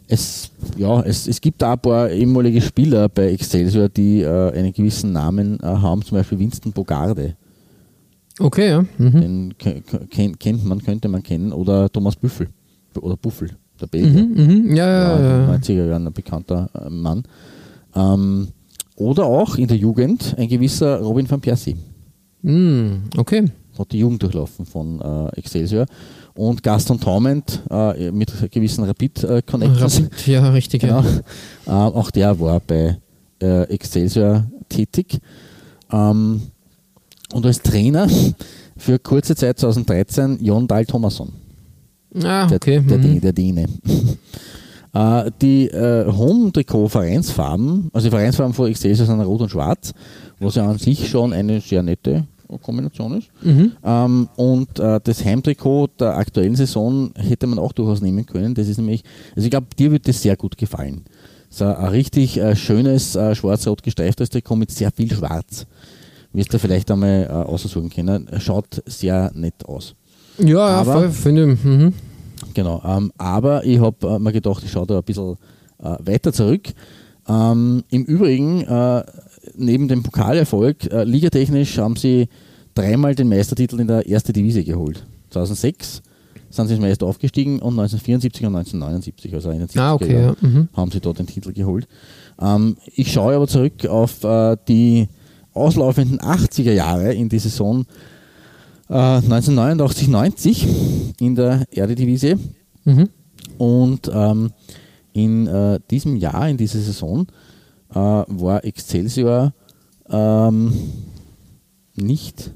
es, 0.08 0.52
ja, 0.78 1.02
es, 1.02 1.28
es 1.28 1.42
gibt 1.42 1.60
da 1.64 1.74
ein 1.74 1.80
paar 1.80 2.12
ehemalige 2.12 2.62
Spieler 2.62 3.10
bei 3.10 3.32
Excelsior, 3.32 3.90
die 3.90 4.22
äh, 4.22 4.52
einen 4.54 4.74
gewissen 4.74 5.12
Namen 5.12 5.60
äh, 5.60 5.66
haben, 5.66 6.04
zum 6.04 6.20
Beispiel 6.20 6.38
Winston 6.38 6.72
Bogarde. 6.72 7.36
Okay, 8.40 8.70
ja. 8.70 8.86
Mhm. 9.00 9.22
Den 9.22 9.58
ke- 9.58 9.82
ke- 9.82 10.06
kennt, 10.08 10.40
kennt 10.40 10.64
man, 10.66 10.84
könnte 10.84 11.08
man 11.08 11.24
kennen. 11.24 11.52
Oder 11.52 11.90
Thomas 11.92 12.16
Büffel. 12.16 12.48
Oder 13.02 13.18
Buffel, 13.18 13.50
der 13.82 13.88
Belgier. 13.88 14.24
Mhm, 14.24 14.66
mhm. 14.66 14.76
Ja, 14.76 14.88
ja, 14.88 15.20
Ja, 15.20 15.22
ja. 15.22 15.46
in 15.46 15.52
den 15.52 15.62
90er 15.62 15.86
Jahren 15.88 16.08
ein 16.08 16.14
bekannter 16.14 16.70
äh, 16.74 16.90
Mann. 16.90 17.24
Ähm, 17.96 18.48
oder 18.96 19.26
auch 19.26 19.58
in 19.58 19.68
der 19.68 19.78
Jugend 19.78 20.36
ein 20.38 20.48
gewisser 20.48 21.00
Robin 21.02 21.30
van 21.30 21.42
Persie. 21.42 21.76
Mhm, 22.44 23.04
okay. 23.18 23.46
Hat 23.78 23.92
die 23.92 24.00
Jugend 24.00 24.22
durchlaufen 24.22 24.66
von 24.66 25.02
äh, 25.02 25.38
Excelsior. 25.40 25.86
Und 26.34 26.64
Gaston 26.64 27.00
Taumend 27.00 27.62
äh, 27.70 28.12
mit 28.12 28.32
gewissen 28.52 28.84
Rapid-Connections. 28.86 30.02
Rapid, 30.04 30.28
ja, 30.28 30.50
richtig. 30.52 30.82
Genau. 30.82 31.04
Ja. 31.66 31.88
Äh, 31.88 31.92
auch 31.92 32.12
der 32.12 32.40
war 32.40 32.60
bei 32.62 32.98
äh, 33.42 33.64
Excelsior 33.64 34.46
tätig. 34.70 35.20
Ähm, 35.92 36.42
und 37.34 37.46
als 37.46 37.62
Trainer 37.62 38.08
für 38.78 39.00
kurze 39.00 39.36
Zeit 39.36 39.60
2013 39.60 40.40
Jon 40.44 40.68
Dahl 40.68 40.86
Thomasson. 40.86 41.32
Ah, 42.16 42.48
Der, 42.48 42.56
okay. 42.58 42.80
der, 42.82 42.98
mhm. 42.98 43.04
Däne- 43.04 43.20
der 43.22 43.34
Däne. 43.34 43.66
äh, 44.94 45.32
die 45.42 45.68
äh, 45.70 46.12
Home-Trikot-Vereinsfarben, 46.12 47.90
also 47.94 48.08
die 48.08 48.12
Vereinsfarben 48.12 48.54
von 48.54 48.68
Excelsior 48.70 49.06
sind 49.08 49.22
rot 49.22 49.42
und 49.42 49.50
schwarz, 49.50 49.94
was 50.40 50.56
ja 50.56 50.68
an 50.70 50.78
sich 50.78 51.10
schon 51.10 51.34
eine 51.34 51.62
sehr 51.62 51.84
nette 51.84 52.26
Kombination 52.62 53.18
ist. 53.18 53.30
Mhm. 53.42 53.72
Ähm, 53.84 54.28
und 54.36 54.78
äh, 54.80 55.00
das 55.02 55.24
Heimtrikot 55.24 55.88
der 56.00 56.18
aktuellen 56.18 56.56
Saison 56.56 57.12
hätte 57.16 57.48
man 57.48 57.60
auch 57.60 57.72
durchaus 57.72 58.02
nehmen 58.02 58.26
können. 58.26 58.54
Das 58.54 58.68
ist 58.68 58.78
nämlich, 58.78 59.04
also 59.36 59.46
ich 59.46 59.52
glaube, 59.52 59.68
dir 59.80 59.92
wird 59.92 60.06
das 60.08 60.22
sehr 60.22 60.36
gut 60.36 60.58
gefallen. 60.58 61.06
So 61.50 61.66
ein 61.66 61.86
richtig 61.88 62.38
äh, 62.38 62.56
schönes 62.56 63.16
äh, 63.16 63.36
schwarz-rot 63.36 63.84
gestreiftes 63.84 64.30
Trikot 64.30 64.58
mit 64.58 64.72
sehr 64.72 64.92
viel 64.92 65.12
Schwarz. 65.14 65.66
Wirst 66.34 66.54
du 66.54 66.60
vielleicht 66.60 66.90
einmal 66.92 67.24
äh, 67.24 67.28
aussuchen 67.30 67.90
können. 67.90 68.28
Schaut 68.40 68.82
sehr 68.86 69.32
nett 69.34 69.66
aus. 69.66 69.96
Ja, 70.38 70.48
ja, 70.48 70.66
Aber- 70.82 70.94
voll, 70.94 71.10
finde 71.12 71.54
ich. 71.54 71.64
Mhm. 71.64 71.94
Genau, 72.54 72.82
ähm, 72.86 73.12
aber 73.18 73.64
ich 73.66 73.80
habe 73.80 74.08
äh, 74.08 74.20
mir 74.20 74.32
gedacht, 74.34 74.62
ich 74.66 74.72
schaue 74.72 74.88
da 74.88 74.98
ein 74.98 75.04
bisschen 75.04 75.36
äh, 75.82 75.96
weiter 76.00 76.34
zurück. 76.34 76.64
Ähm, 77.28 77.84
Im 77.90 78.04
Übrigen, 78.04 78.62
äh, 78.62 79.04
neben 79.56 79.88
dem 79.88 80.04
Pokalerfolg, 80.04 80.92
äh, 80.92 81.04
ligatechnisch 81.04 81.78
haben 81.78 81.96
sie 81.96 82.28
dreimal 82.74 83.16
den 83.16 83.30
Meistertitel 83.30 83.80
in 83.80 83.88
der 83.88 84.08
ersten 84.10 84.34
Divisie 84.34 84.64
geholt. 84.64 85.06
2006 85.30 86.02
sind 86.50 86.68
sie 86.68 86.74
als 86.74 86.82
Meister 86.82 87.06
aufgestiegen 87.06 87.60
und 87.60 87.74
1974 87.80 88.46
und 88.46 88.56
1979, 88.56 89.34
also 89.34 89.52
in 89.52 89.60
den 89.60 89.68
70er 89.68 89.80
Ah, 89.80 89.94
okay, 89.94 90.22
ja. 90.22 90.36
Mhm. 90.42 90.68
haben 90.74 90.92
sie 90.92 91.00
dort 91.00 91.20
den 91.20 91.28
Titel 91.28 91.54
geholt. 91.54 91.88
Ähm, 92.42 92.76
ich 92.96 93.12
schaue 93.14 93.36
aber 93.36 93.48
zurück 93.48 93.86
auf 93.86 94.24
äh, 94.26 94.58
die 94.68 95.08
auslaufenden 95.54 96.20
80er 96.20 96.74
Jahre 96.74 97.14
in 97.14 97.30
die 97.30 97.40
Saison 97.40 97.86
äh, 98.92 98.94
1989, 98.94 100.08
90 100.08 100.68
in 101.22 101.36
der 101.36 101.66
Erdedivisie. 101.72 102.36
Mhm. 102.86 103.10
Und 103.58 104.12
ähm, 104.14 104.52
in 105.14 105.48
äh, 105.48 105.80
diesem 105.90 106.16
Jahr, 106.18 106.48
in 106.50 106.58
dieser 106.58 106.80
Saison, 106.80 107.28
äh, 107.90 107.96
war 107.96 108.64
Excelsior 108.64 109.54
ähm, 110.10 110.74
nicht 111.96 112.52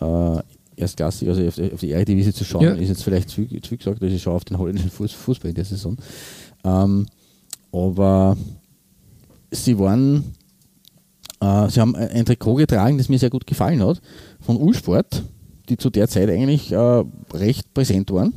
äh, 0.00 0.38
erstklassig, 0.76 1.28
also 1.28 1.46
auf, 1.46 1.58
auf 1.72 1.80
die 1.80 1.90
Erdedivisie 1.90 2.32
zu 2.32 2.44
schauen, 2.44 2.62
Ja. 2.64 2.74
ist 2.74 2.88
jetzt 2.88 3.04
vielleicht 3.04 3.28
zu, 3.30 3.46
zu 3.46 3.76
gesagt, 3.76 4.02
also 4.02 4.14
ich 4.14 4.22
schaue 4.22 4.34
auf 4.34 4.44
den 4.44 4.58
holländischen 4.58 4.90
Fuß, 4.90 5.12
Fußball 5.12 5.50
in 5.50 5.54
der 5.54 5.64
Saison. 5.64 5.96
Ähm, 6.64 7.06
aber 7.72 8.36
sie 9.50 9.78
waren, 9.78 10.24
äh, 11.40 11.68
sie 11.70 11.80
haben 11.80 11.94
ein 11.96 12.08
ein 12.10 12.24
Trikot 12.24 12.54
getragen, 12.54 12.98
das 12.98 13.08
mir 13.08 13.18
sehr 13.18 13.30
gut 13.30 13.46
gefallen 13.46 13.82
hat, 13.84 14.00
von 14.40 14.56
Ulsport, 14.56 15.22
die 15.68 15.76
zu 15.76 15.90
der 15.90 16.08
Zeit 16.08 16.28
eigentlich 16.28 16.72
äh, 16.72 17.04
recht 17.32 17.72
präsent 17.74 18.10
waren. 18.12 18.34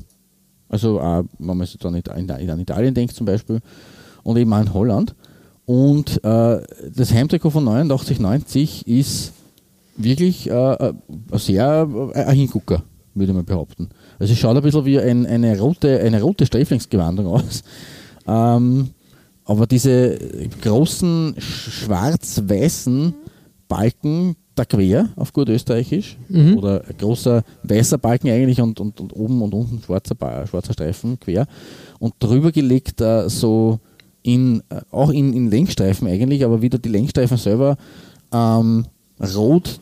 Also 0.69 0.99
auch, 0.99 1.23
wenn 1.39 1.57
man 1.57 1.67
jetzt 1.67 1.83
dann 1.83 1.95
an 1.95 2.59
Italien 2.59 2.93
denkt 2.93 3.15
zum 3.15 3.25
Beispiel 3.25 3.59
und 4.23 4.37
eben 4.37 4.51
auch 4.53 4.61
in 4.61 4.73
Holland. 4.73 5.15
Und 5.65 6.23
äh, 6.23 6.61
das 6.95 7.13
Heimtrikot 7.13 7.49
von 7.49 7.63
89, 7.65 8.19
90 8.19 8.87
ist 8.87 9.33
wirklich 9.97 10.49
äh, 10.49 10.73
äh, 10.73 10.93
sehr 11.33 11.87
äh, 12.13 12.23
ein 12.23 12.35
Hingucker, 12.35 12.83
würde 13.15 13.33
man 13.33 13.45
behaupten. 13.45 13.89
Also 14.19 14.33
es 14.33 14.39
schaut 14.39 14.55
ein 14.55 14.63
bisschen 14.63 14.85
wie 14.85 14.99
ein, 14.99 15.25
eine 15.25 15.59
rote, 15.59 15.99
eine 15.99 16.21
rote 16.21 16.45
Sträflingsgewandung 16.45 17.27
aus. 17.27 17.63
Ähm, 18.27 18.91
aber 19.43 19.67
diese 19.67 20.17
großen 20.61 21.35
schwarz-weißen 21.37 23.13
Balken 23.67 24.35
da 24.57 24.65
quer 24.65 25.09
auf 25.15 25.31
gut 25.33 25.49
österreichisch 25.49 26.17
Mhm. 26.29 26.57
oder 26.57 26.83
ein 26.87 26.97
großer 26.97 27.43
weißer 27.63 27.97
Balken 27.97 28.29
eigentlich 28.29 28.59
und, 28.61 28.79
und, 28.79 28.99
und 28.99 29.13
oben 29.13 29.41
und 29.41 29.53
unten 29.53 29.81
schwarzer, 29.83 30.15
Ba- 30.15 30.45
schwarzer 30.47 30.73
Streifen 30.73 31.19
quer 31.19 31.47
und 31.99 32.13
drüber 32.19 32.51
gelegt 32.51 32.99
äh, 33.01 33.29
so 33.29 33.79
in, 34.23 34.61
äh, 34.69 34.81
auch 34.91 35.09
in, 35.11 35.33
in 35.33 35.49
Längsstreifen 35.49 36.07
eigentlich, 36.07 36.43
aber 36.43 36.61
wieder 36.61 36.77
die 36.77 36.89
Längsstreifen 36.89 37.37
selber 37.37 37.77
ähm, 38.33 38.85
rot 39.35 39.79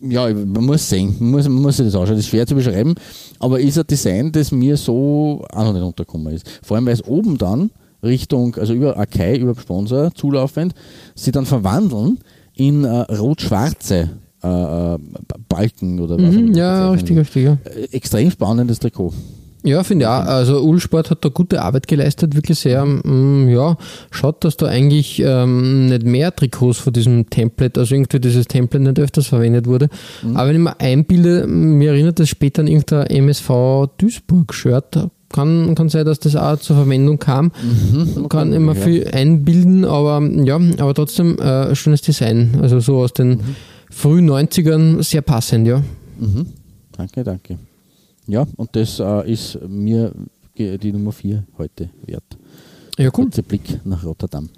ja, 0.00 0.28
man 0.34 0.64
muss 0.66 0.88
sehen, 0.88 1.16
man 1.18 1.30
muss, 1.30 1.48
man 1.48 1.62
muss 1.62 1.76
sich 1.78 1.86
das 1.86 1.94
anschauen, 1.94 2.16
das 2.16 2.24
ist 2.26 2.30
schwer 2.30 2.46
zu 2.46 2.54
beschreiben, 2.54 2.94
aber 3.38 3.58
ist 3.60 3.78
ein 3.78 3.86
Design, 3.86 4.32
das 4.32 4.52
mir 4.52 4.76
so 4.76 5.44
auch 5.50 5.64
noch 5.64 5.72
nicht 5.72 5.82
untergekommen 5.82 6.34
ist. 6.34 6.46
Vor 6.62 6.76
allem, 6.76 6.84
weil 6.84 6.92
es 6.92 7.04
oben 7.06 7.38
dann 7.38 7.70
Richtung, 8.02 8.54
also 8.56 8.74
über 8.74 8.98
Akai, 8.98 9.36
über 9.38 9.54
Sponsor 9.58 10.12
zulaufend, 10.14 10.74
sie 11.14 11.32
dann 11.32 11.46
verwandeln 11.46 12.18
in 12.56 12.84
äh, 12.84 13.00
rot-schwarze 13.12 14.10
äh, 14.42 14.46
äh, 14.94 14.98
Balken 15.48 16.00
oder 16.00 16.16
was 16.18 16.34
Mhm, 16.34 16.54
ja, 16.54 16.90
richtig, 16.90 17.16
richtig, 17.18 17.44
ja. 17.44 17.58
Äh, 17.64 17.84
Extrem 17.96 18.30
spannendes 18.30 18.78
Trikot. 18.78 19.12
Ja, 19.66 19.82
finde 19.82 20.04
ich 20.04 20.08
auch. 20.08 20.26
Also 20.26 20.60
Ulsport 20.60 21.10
hat 21.10 21.24
da 21.24 21.30
gute 21.30 21.62
Arbeit 21.62 21.88
geleistet, 21.88 22.34
wirklich 22.36 22.58
sehr. 22.58 22.84
mm, 22.84 23.48
Ja, 23.48 23.78
schaut, 24.10 24.44
dass 24.44 24.58
da 24.58 24.66
eigentlich 24.66 25.22
ähm, 25.24 25.86
nicht 25.86 26.02
mehr 26.04 26.36
Trikots 26.36 26.76
von 26.76 26.92
diesem 26.92 27.30
Template, 27.30 27.80
also 27.80 27.94
irgendwie 27.94 28.20
dieses 28.20 28.46
Template 28.46 28.84
nicht 28.84 28.98
öfters 28.98 29.28
verwendet 29.28 29.66
wurde. 29.66 29.88
Aber 30.34 30.48
wenn 30.48 30.56
ich 30.56 30.62
mir 30.62 30.78
einbilde, 30.78 31.46
mir 31.46 31.92
erinnert 31.92 32.20
das 32.20 32.28
später 32.28 32.60
an 32.60 32.66
irgendein 32.68 33.06
MSV 33.06 33.86
Duisburg-Shirt. 33.96 35.08
Kann, 35.34 35.74
kann 35.74 35.88
sein, 35.88 36.06
dass 36.06 36.20
das 36.20 36.36
auch 36.36 36.60
zur 36.60 36.76
Verwendung 36.76 37.18
kam. 37.18 37.50
Kann 38.28 38.52
immer 38.52 38.76
ja. 38.76 38.80
viel 38.80 39.08
einbilden, 39.08 39.84
aber 39.84 40.22
ja, 40.22 40.60
aber 40.78 40.94
trotzdem 40.94 41.36
äh, 41.40 41.74
schönes 41.74 42.02
Design. 42.02 42.56
Also 42.62 42.78
so 42.78 42.98
aus 42.98 43.12
den 43.14 43.40
frühen 43.90 44.30
90ern 44.30 45.02
sehr 45.02 45.22
passend, 45.22 45.66
ja. 45.66 45.82
Mhm. 46.20 46.46
Danke, 46.96 47.24
danke. 47.24 47.58
Ja, 48.28 48.46
und 48.54 48.76
das 48.76 49.00
äh, 49.00 49.32
ist 49.32 49.58
mir 49.66 50.12
die 50.56 50.92
Nummer 50.92 51.10
4 51.10 51.42
heute 51.58 51.90
wert. 52.06 52.22
Ja, 52.96 53.06
cool. 53.06 53.24
Kurzer 53.24 53.42
Blick 53.42 53.80
nach 53.84 54.04
Rotterdam. 54.04 54.48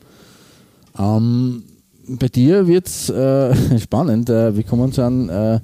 Ähm, 0.98 1.62
bei 2.06 2.28
dir 2.28 2.66
wird 2.66 2.86
es 2.86 3.08
äh, 3.08 3.78
spannend. 3.78 4.28
Äh, 4.28 4.54
wir 4.54 4.62
kommen 4.62 4.92
zu 4.92 5.00
einem, 5.00 5.30
äh, 5.30 5.60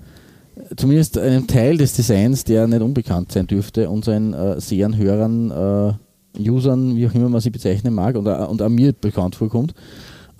zumindest 0.76 1.18
einem 1.18 1.46
Teil 1.46 1.76
des 1.76 1.94
Designs, 1.94 2.44
der 2.44 2.66
nicht 2.66 2.82
unbekannt 2.82 3.32
sein 3.32 3.46
dürfte, 3.46 3.88
unseren 3.88 4.32
äh, 4.34 4.60
Sehern, 4.60 4.96
Hörern, 4.96 5.50
äh, 5.50 6.50
Usern, 6.50 6.96
wie 6.96 7.06
auch 7.06 7.14
immer 7.14 7.28
man 7.28 7.40
sie 7.40 7.50
bezeichnen 7.50 7.94
mag, 7.94 8.16
und, 8.16 8.26
auch- 8.28 8.48
und 8.48 8.62
auch 8.62 8.68
mir 8.68 8.92
bekannt 8.92 9.34
vorkommt. 9.34 9.74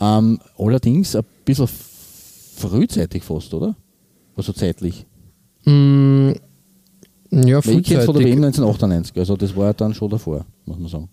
Ähm, 0.00 0.38
allerdings 0.58 1.14
ein 1.14 1.24
bisschen 1.44 1.68
frühzeitig 2.56 3.22
fast, 3.22 3.52
oder? 3.54 3.76
Also 4.36 4.52
zeitlich. 4.52 5.06
Mm, 5.64 6.30
ja, 7.30 7.64
Weil 7.64 7.78
ich 7.80 7.86
von 7.88 7.94
der 7.94 8.02
frühzeitig. 8.04 8.26
WM 8.26 8.44
1998, 8.44 9.16
also 9.18 9.36
das 9.36 9.54
war 9.56 9.66
ja 9.66 9.72
dann 9.72 9.94
schon 9.94 10.10
davor, 10.10 10.44
muss 10.64 10.78
man 10.78 10.88
sagen. 10.88 11.08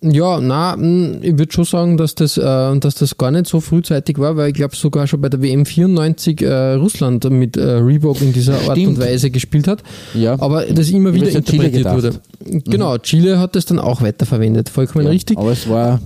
Ja, 0.00 0.40
na, 0.40 0.76
mm, 0.76 1.22
ich 1.22 1.38
würde 1.38 1.52
schon 1.52 1.64
sagen, 1.64 1.96
dass 1.96 2.14
das, 2.14 2.38
äh, 2.38 2.78
dass 2.78 2.94
das 2.94 3.18
gar 3.18 3.32
nicht 3.32 3.46
so 3.46 3.60
frühzeitig 3.60 4.18
war, 4.18 4.36
weil 4.36 4.48
ich 4.48 4.54
glaube 4.54 4.76
sogar 4.76 5.08
schon 5.08 5.20
bei 5.20 5.28
der 5.28 5.42
WM 5.42 5.66
94 5.66 6.40
äh, 6.40 6.72
Russland 6.74 7.28
mit 7.30 7.56
äh, 7.56 7.62
Reebok 7.62 8.20
in 8.20 8.32
dieser 8.32 8.54
Art 8.54 8.78
Stimmt. 8.78 8.86
und 8.88 9.00
Weise 9.00 9.30
gespielt 9.30 9.66
hat. 9.66 9.82
Ja. 10.14 10.40
Aber 10.40 10.66
das 10.66 10.90
immer 10.90 11.12
wieder 11.14 11.26
an 11.26 11.44
Chile 11.44 11.66
interpretiert 11.66 11.92
wurde. 11.92 12.20
Mhm. 12.44 12.62
Genau, 12.64 12.96
Chile 12.98 13.40
hat 13.40 13.56
das 13.56 13.66
dann 13.66 13.80
auch 13.80 14.00
weiterverwendet. 14.00 14.68
Vollkommen 14.68 15.06
ja, 15.06 15.10
richtig. 15.10 15.36
Aber 15.36 15.50
es 15.50 15.68
war, 15.68 16.00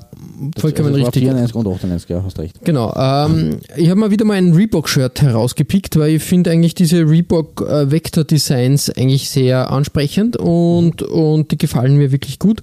Vollkommen 0.58 0.88
also 0.88 1.04
richtig. 1.04 1.22
94 1.22 1.54
und 1.54 1.66
98, 1.68 2.10
ja, 2.10 2.22
hast 2.24 2.38
recht. 2.38 2.64
Genau. 2.64 2.92
Ähm, 2.96 3.58
ich 3.76 3.88
habe 3.90 4.00
mal 4.00 4.10
wieder 4.10 4.24
mal 4.24 4.34
ein 4.34 4.52
Reebok-Shirt 4.52 5.22
herausgepickt, 5.22 5.96
weil 5.98 6.16
ich 6.16 6.22
finde 6.22 6.50
eigentlich 6.50 6.74
diese 6.74 7.08
Reebok 7.08 7.64
äh, 7.68 7.86
eigentlich 8.96 9.30
sehr 9.30 9.70
ansprechend 9.70 10.36
und, 10.36 11.02
und 11.02 11.50
die 11.52 11.58
gefallen 11.58 11.96
mir 11.96 12.10
wirklich 12.10 12.38
gut. 12.38 12.62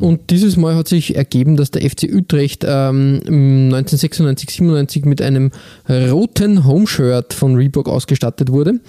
Und 0.00 0.30
dieses 0.30 0.56
Mal 0.56 0.74
hat 0.76 0.88
sich 0.88 1.14
ergeben, 1.14 1.56
dass 1.56 1.70
der 1.70 1.82
FC 1.82 2.04
Utrecht 2.12 2.64
ähm, 2.66 3.20
1996, 3.26 4.50
97 4.50 5.04
mit 5.04 5.20
einem 5.20 5.50
roten 5.88 6.64
Home-Shirt 6.64 7.34
von 7.34 7.54
Reebok 7.54 7.88
ausgestattet 7.88 8.50
wurde. 8.50 8.80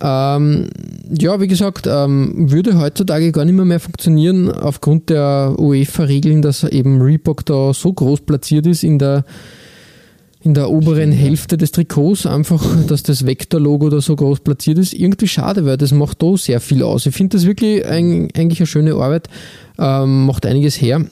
Ähm, 0.00 0.68
ja, 1.18 1.40
wie 1.40 1.46
gesagt, 1.48 1.86
ähm, 1.86 2.50
würde 2.50 2.78
heutzutage 2.78 3.32
gar 3.32 3.46
nicht 3.46 3.54
mehr, 3.54 3.64
mehr 3.64 3.80
funktionieren 3.80 4.50
aufgrund 4.50 5.08
der 5.08 5.54
UEFA-Regeln, 5.58 6.42
dass 6.42 6.62
eben 6.64 7.00
Reebok 7.00 7.46
da 7.46 7.72
so 7.72 7.92
groß 7.92 8.20
platziert 8.20 8.66
ist 8.66 8.84
in 8.84 8.98
der 8.98 9.24
in 10.44 10.52
der 10.52 10.70
oberen 10.70 11.10
Hälfte 11.10 11.56
des 11.56 11.72
Trikots, 11.72 12.26
einfach, 12.26 12.62
dass 12.86 13.02
das 13.02 13.24
Vector-Logo 13.26 13.88
da 13.88 14.00
so 14.00 14.14
groß 14.14 14.40
platziert 14.40 14.78
ist. 14.78 14.92
Irgendwie 14.92 15.26
schade, 15.26 15.64
weil 15.64 15.78
das 15.78 15.92
macht 15.92 16.22
da 16.22 16.36
sehr 16.36 16.60
viel 16.60 16.82
aus. 16.82 17.06
Ich 17.06 17.14
finde 17.14 17.36
das 17.36 17.46
wirklich 17.46 17.84
ein, 17.86 18.28
eigentlich 18.36 18.60
eine 18.60 18.66
schöne 18.66 18.94
Arbeit, 18.94 19.28
ähm, 19.78 20.26
macht 20.26 20.44
einiges 20.44 20.80
her. 20.80 21.04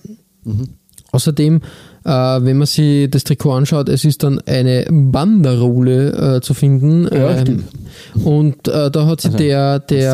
Außerdem, 1.13 1.61
äh, 2.05 2.09
wenn 2.11 2.59
man 2.59 2.67
sich 2.67 3.11
das 3.11 3.25
Trikot 3.25 3.53
anschaut, 3.53 3.89
es 3.89 4.05
ist 4.05 4.23
dann 4.23 4.39
eine 4.41 4.87
Banderole 4.91 6.37
äh, 6.37 6.41
zu 6.41 6.53
finden. 6.53 7.05
Ja, 7.05 7.37
ähm, 7.39 7.65
und 8.25 8.69
äh, 8.69 8.91
da 8.91 9.07
hat 9.07 9.23
sich 9.23 9.33
Also, 9.33 9.39
der, 9.45 9.79
der 9.79 10.13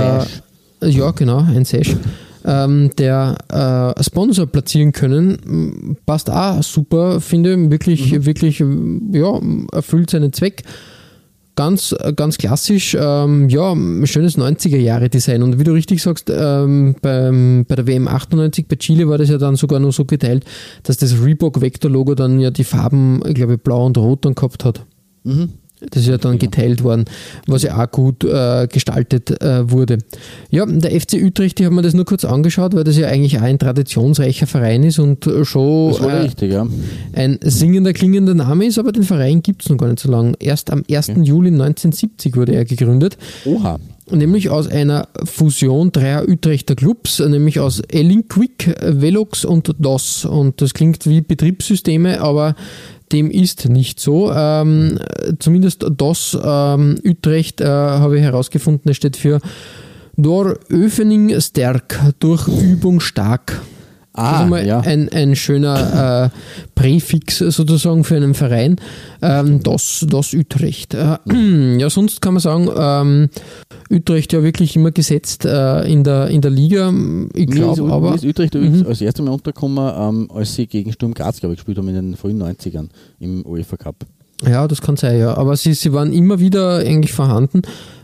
Sash. 0.81 0.97
ja 0.97 1.11
genau, 1.11 1.39
ein 1.39 1.65
Sash, 1.65 1.97
ähm, 2.45 2.91
der 2.99 3.95
äh, 3.97 4.03
Sponsor 4.03 4.47
platzieren 4.47 4.93
können, 4.93 5.97
passt 6.07 6.31
auch 6.31 6.63
super, 6.63 7.21
finde 7.21 7.71
wirklich, 7.71 8.13
Mhm. 8.13 8.27
wirklich, 8.27 8.65
ja, 9.13 9.41
erfüllt 9.73 10.11
seinen 10.11 10.33
Zweck. 10.33 10.63
Ganz, 11.57 11.93
ganz 12.15 12.39
klassisch, 12.39 12.97
ähm, 12.97 13.49
ja, 13.49 13.75
schönes 14.05 14.39
90er-Jahre-Design. 14.39 15.43
Und 15.43 15.59
wie 15.59 15.65
du 15.65 15.73
richtig 15.73 16.01
sagst, 16.01 16.31
ähm, 16.33 16.95
beim, 17.03 17.65
bei 17.67 17.75
der 17.75 17.85
WM 17.89 18.07
98 18.07 18.69
bei 18.69 18.77
Chile 18.77 19.09
war 19.09 19.19
das 19.19 19.29
ja 19.29 19.39
dann 19.39 19.57
sogar 19.57 19.81
nur 19.81 19.91
so 19.91 20.05
geteilt, 20.05 20.45
dass 20.85 20.99
das 20.99 21.21
Reebok-Vector-Logo 21.21 22.15
dann 22.15 22.39
ja 22.39 22.53
die 22.53 22.63
Farben, 22.63 23.23
ich 23.27 23.35
glaube, 23.35 23.59
blau 23.59 23.87
und 23.87 23.99
rot 23.99 24.25
dann 24.25 24.37
gehabt 24.37 24.65
hat. 24.65 24.85
Mhm. 25.25 25.49
Das 25.81 26.03
ist 26.03 26.09
ja 26.09 26.19
dann 26.19 26.39
geteilt 26.39 26.83
worden, 26.83 27.05
was 27.47 27.63
ja 27.63 27.83
auch 27.83 27.91
gut 27.91 28.25
äh, 28.25 28.67
gestaltet 28.67 29.41
äh, 29.41 29.71
wurde. 29.71 29.99
Ja, 30.51 30.67
der 30.67 31.01
FC 31.01 31.15
Utrecht, 31.23 31.61
ich 31.61 31.67
habe 31.67 31.75
mir 31.75 31.83
das 31.83 31.95
nur 31.95 32.05
kurz 32.05 32.25
angeschaut, 32.25 32.75
weil 32.75 32.85
das 32.85 32.97
ja 32.97 33.09
eigentlich 33.09 33.39
auch 33.39 33.43
ein 33.43 33.59
traditionsreicher 33.59 34.47
Verein 34.47 34.83
ist 34.83 34.99
und 34.99 35.27
äh, 35.27 35.45
schon 35.45 35.95
äh, 36.03 36.17
richtig, 36.17 36.53
ja. 36.53 36.67
ein 37.13 37.39
singender, 37.43 37.93
klingender 37.93 38.35
Name 38.35 38.67
ist, 38.67 38.79
aber 38.79 38.93
den 38.93 39.05
Verein 39.05 39.43
gibt 39.43 39.63
es 39.63 39.71
noch 39.71 39.77
gar 39.77 39.89
nicht 39.89 40.01
so 40.01 40.11
lange. 40.11 40.35
Erst 40.41 40.71
am 40.73 40.83
1. 40.91 41.13
Juli 41.23 41.49
1970 41.49 42.37
wurde 42.37 42.55
er 42.55 42.65
gegründet. 42.65 43.17
Oha. 43.45 43.79
Nämlich 44.11 44.49
aus 44.49 44.69
einer 44.69 45.09
Fusion 45.25 45.93
dreier 45.93 46.27
Utrechter 46.27 46.75
Clubs, 46.75 47.21
nämlich 47.21 47.61
aus 47.61 47.81
Elinquick, 47.81 48.75
Velox 48.81 49.45
und 49.45 49.75
DOS. 49.79 50.25
Und 50.25 50.63
das 50.63 50.73
klingt 50.73 51.07
wie 51.07 51.21
Betriebssysteme, 51.21 52.21
aber 52.23 52.55
dem 53.13 53.31
ist 53.31 53.69
nicht 53.69 54.01
so. 54.01 54.33
Ähm, 54.33 54.99
zumindest 55.39 55.85
DOS 55.91 56.39
ähm, 56.43 56.99
Utrecht 57.05 57.61
äh, 57.61 57.67
habe 57.67 58.17
ich 58.17 58.23
herausgefunden, 58.23 58.91
es 58.91 58.97
steht 58.97 59.17
für 59.17 59.41
Door 60.17 60.59
Övening 60.71 61.41
Sterk, 61.41 62.01
durch 62.19 62.49
Übung 62.49 63.01
stark. 63.01 63.61
Das 64.19 64.27
ist 64.29 64.35
Ah, 64.39 64.43
einmal 64.43 64.67
ja. 64.67 64.81
ein, 64.81 65.09
ein 65.11 65.37
schöner 65.37 66.33
äh, 66.35 66.39
Präfix 66.75 67.39
sozusagen 67.39 68.05
für 68.05 68.17
einen 68.17 68.35
Verein. 68.35 68.77
Ähm, 69.23 69.63
das, 69.63 70.07
das 70.09 70.35
Utrecht. 70.35 70.95
Äh, 70.95 71.19
ja, 71.79 71.89
sonst 71.91 72.21
kann 72.21 72.35
man 72.35 72.41
sagen, 72.41 72.69
ähm, 72.77 73.29
Utrecht 73.91 74.33
ja 74.33 74.43
wirklich 74.43 74.77
immer 74.77 74.91
gesetzt 74.91 75.45
äh, 75.45 75.83
in, 75.91 76.05
der, 76.05 76.29
in 76.29 76.41
der 76.41 76.51
Liga. 76.51 76.89
Ich 77.35 77.49
Mir 77.49 77.55
glaube 77.55 77.83
mir 77.83 77.93
aber. 77.93 78.15
ist 78.15 78.25
Utrecht 78.25 78.55
übrigens 78.55 78.87
als 78.87 79.01
erstes 79.01 79.25
Mal 79.25 79.33
untergekommen, 79.33 79.93
ähm, 79.97 80.31
als 80.35 80.55
sie 80.55 80.67
gegen 80.67 80.93
Sturm 80.93 81.15
Graz, 81.15 81.41
glaube 81.41 81.55
ich, 81.55 81.59
gespielt 81.59 81.79
haben 81.79 81.89
in 81.89 81.95
den 81.95 82.17
frühen 82.17 82.43
90ern 82.43 82.89
im 83.21 83.45
UEFA 83.47 83.77
Cup. 83.77 83.97
Ja, 84.47 84.69
das 84.69 84.81
kann 84.81 84.97
sein, 84.97 85.19
ja. 85.19 85.37
Aber 85.37 85.57
sie, 85.57 85.75
sie 85.75 85.93
waren 85.93 86.13
immer 86.13 86.39
wieder 86.39 86.79
eigentlich 86.79 87.13
vorhanden, 87.13 87.63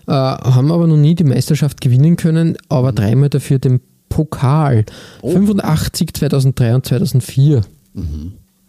äh, 0.08 0.12
haben 0.12 0.72
aber 0.72 0.86
noch 0.86 0.96
nie 0.96 1.14
die 1.14 1.24
Meisterschaft 1.24 1.80
gewinnen 1.80 2.16
können, 2.16 2.56
aber 2.68 2.92
dreimal 2.92 3.28
dafür 3.28 3.58
den 3.58 3.80
Pokal. 4.14 4.84
85, 5.22 6.14
2003 6.14 6.74
und 6.76 6.86
2004. 6.86 7.62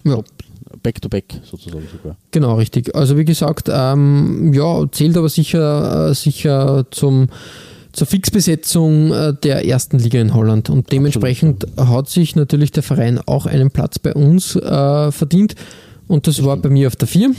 Ja, 0.04 0.20
Back 0.82 1.02
to 1.02 1.10
back 1.10 1.26
sozusagen 1.44 1.86
sogar. 1.92 2.18
Genau, 2.32 2.56
richtig. 2.56 2.96
Also 2.96 3.18
wie 3.18 3.26
gesagt, 3.26 3.70
ähm, 3.72 4.52
ja, 4.54 4.86
zählt 4.92 5.16
aber 5.16 5.30
sicher, 5.30 6.10
äh, 6.10 6.14
sicher 6.16 6.86
zum, 6.92 7.28
zur 7.94 8.08
Fixbesetzung 8.08 9.12
äh, 9.12 9.34
der 9.34 9.66
ersten 9.66 10.00
Liga 10.00 10.20
in 10.20 10.34
Holland. 10.34 10.70
Und 10.70 10.92
dementsprechend 10.92 11.66
hat 11.78 12.10
sich 12.10 12.36
natürlich 12.36 12.72
der 12.72 12.84
Verein 12.84 13.20
auch 13.26 13.46
einen 13.46 13.72
Platz 13.72 14.00
bei 14.00 14.14
uns 14.14 14.56
äh, 14.56 15.12
verdient. 15.12 15.56
Und 16.08 16.28
das 16.28 16.44
war 16.44 16.58
bei 16.58 16.70
mir 16.70 16.88
auf 16.88 16.96
der 16.96 17.08
4 17.08 17.32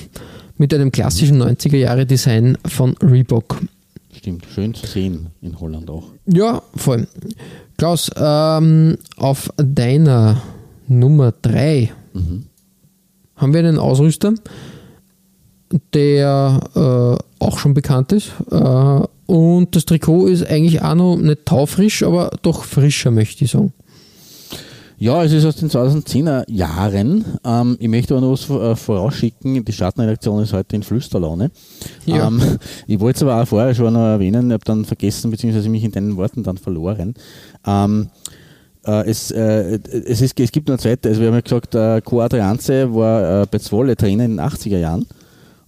mit 0.57 0.72
einem 0.72 0.90
klassischen 0.90 1.42
90er-Jahre-Design 1.42 2.57
von 2.66 2.96
Reebok. 3.02 3.59
stimmt. 4.16 4.46
Schön 4.54 4.72
zu 4.72 4.86
sehen 4.86 5.26
in 5.42 5.61
Holland 5.61 5.90
auch. 5.90 6.04
Ja, 6.26 6.62
voll. 6.74 7.07
Klaus, 7.76 8.10
ähm, 8.16 8.96
auf 9.16 9.50
deiner 9.56 10.42
Nummer 10.88 11.32
3 11.42 11.92
haben 13.36 13.52
wir 13.52 13.60
einen 13.60 13.78
Ausrüster, 13.78 14.34
der 15.92 16.60
äh, 16.74 17.44
auch 17.44 17.58
schon 17.58 17.74
bekannt 17.74 18.12
ist. 18.12 18.32
Äh, 18.50 19.00
und 19.26 19.74
das 19.76 19.84
Trikot 19.84 20.26
ist 20.26 20.46
eigentlich 20.46 20.80
auch 20.82 20.94
noch 20.94 21.16
nicht 21.16 21.44
taufrisch, 21.44 22.02
aber 22.02 22.30
doch 22.42 22.64
frischer, 22.64 23.10
möchte 23.10 23.44
ich 23.44 23.50
sagen. 23.50 23.72
Ja, 24.99 25.22
es 25.22 25.32
ist 25.32 25.44
aus 25.44 25.57
den 25.57 25.68
2010er 25.68 26.51
Jahren. 26.51 27.24
Ähm, 27.44 27.76
ich 27.78 27.88
möchte 27.88 28.14
aber 28.14 28.26
noch 28.26 28.32
was 28.32 28.49
äh, 28.49 28.74
vorausschicken. 28.76 29.62
Die 29.62 29.72
Startredaktion 29.72 30.42
ist 30.42 30.55
heute 30.55 30.76
in 30.76 30.82
Flüsterlaune. 30.82 31.51
Ja. 32.07 32.28
Ähm, 32.28 32.40
ich 32.86 32.99
wollte 32.99 33.16
es 33.16 33.22
aber 33.22 33.42
auch 33.42 33.47
vorher 33.47 33.74
schon 33.74 33.92
noch 33.92 34.01
erwähnen, 34.01 34.47
ich 34.47 34.55
habe 34.55 34.64
dann 34.64 34.86
vergessen, 34.86 35.30
beziehungsweise 35.30 35.68
mich 35.68 35.84
in 35.84 35.92
deinen 35.92 36.16
Worten 36.16 36.42
dann 36.42 36.57
verloren. 36.57 37.12
Ähm, 37.66 38.09
äh, 38.86 39.07
es, 39.07 39.30
äh, 39.32 39.78
es, 40.07 40.22
ist, 40.22 40.40
es 40.40 40.51
gibt 40.51 40.68
noch 40.68 40.74
eine 40.74 40.82
zweite, 40.82 41.11
also 41.11 41.20
wir 41.20 41.28
haben 41.28 41.34
ja 41.34 41.40
gesagt, 41.40 41.74
äh, 41.74 42.01
Co 42.01 42.22
Adrianze 42.22 42.94
war 42.94 43.42
äh, 43.42 43.47
bei 43.51 43.59
Zwolle 43.59 43.97
Trainer 43.97 44.24
in 44.24 44.38
den 44.38 44.40
80er 44.40 44.78
Jahren. 44.78 45.07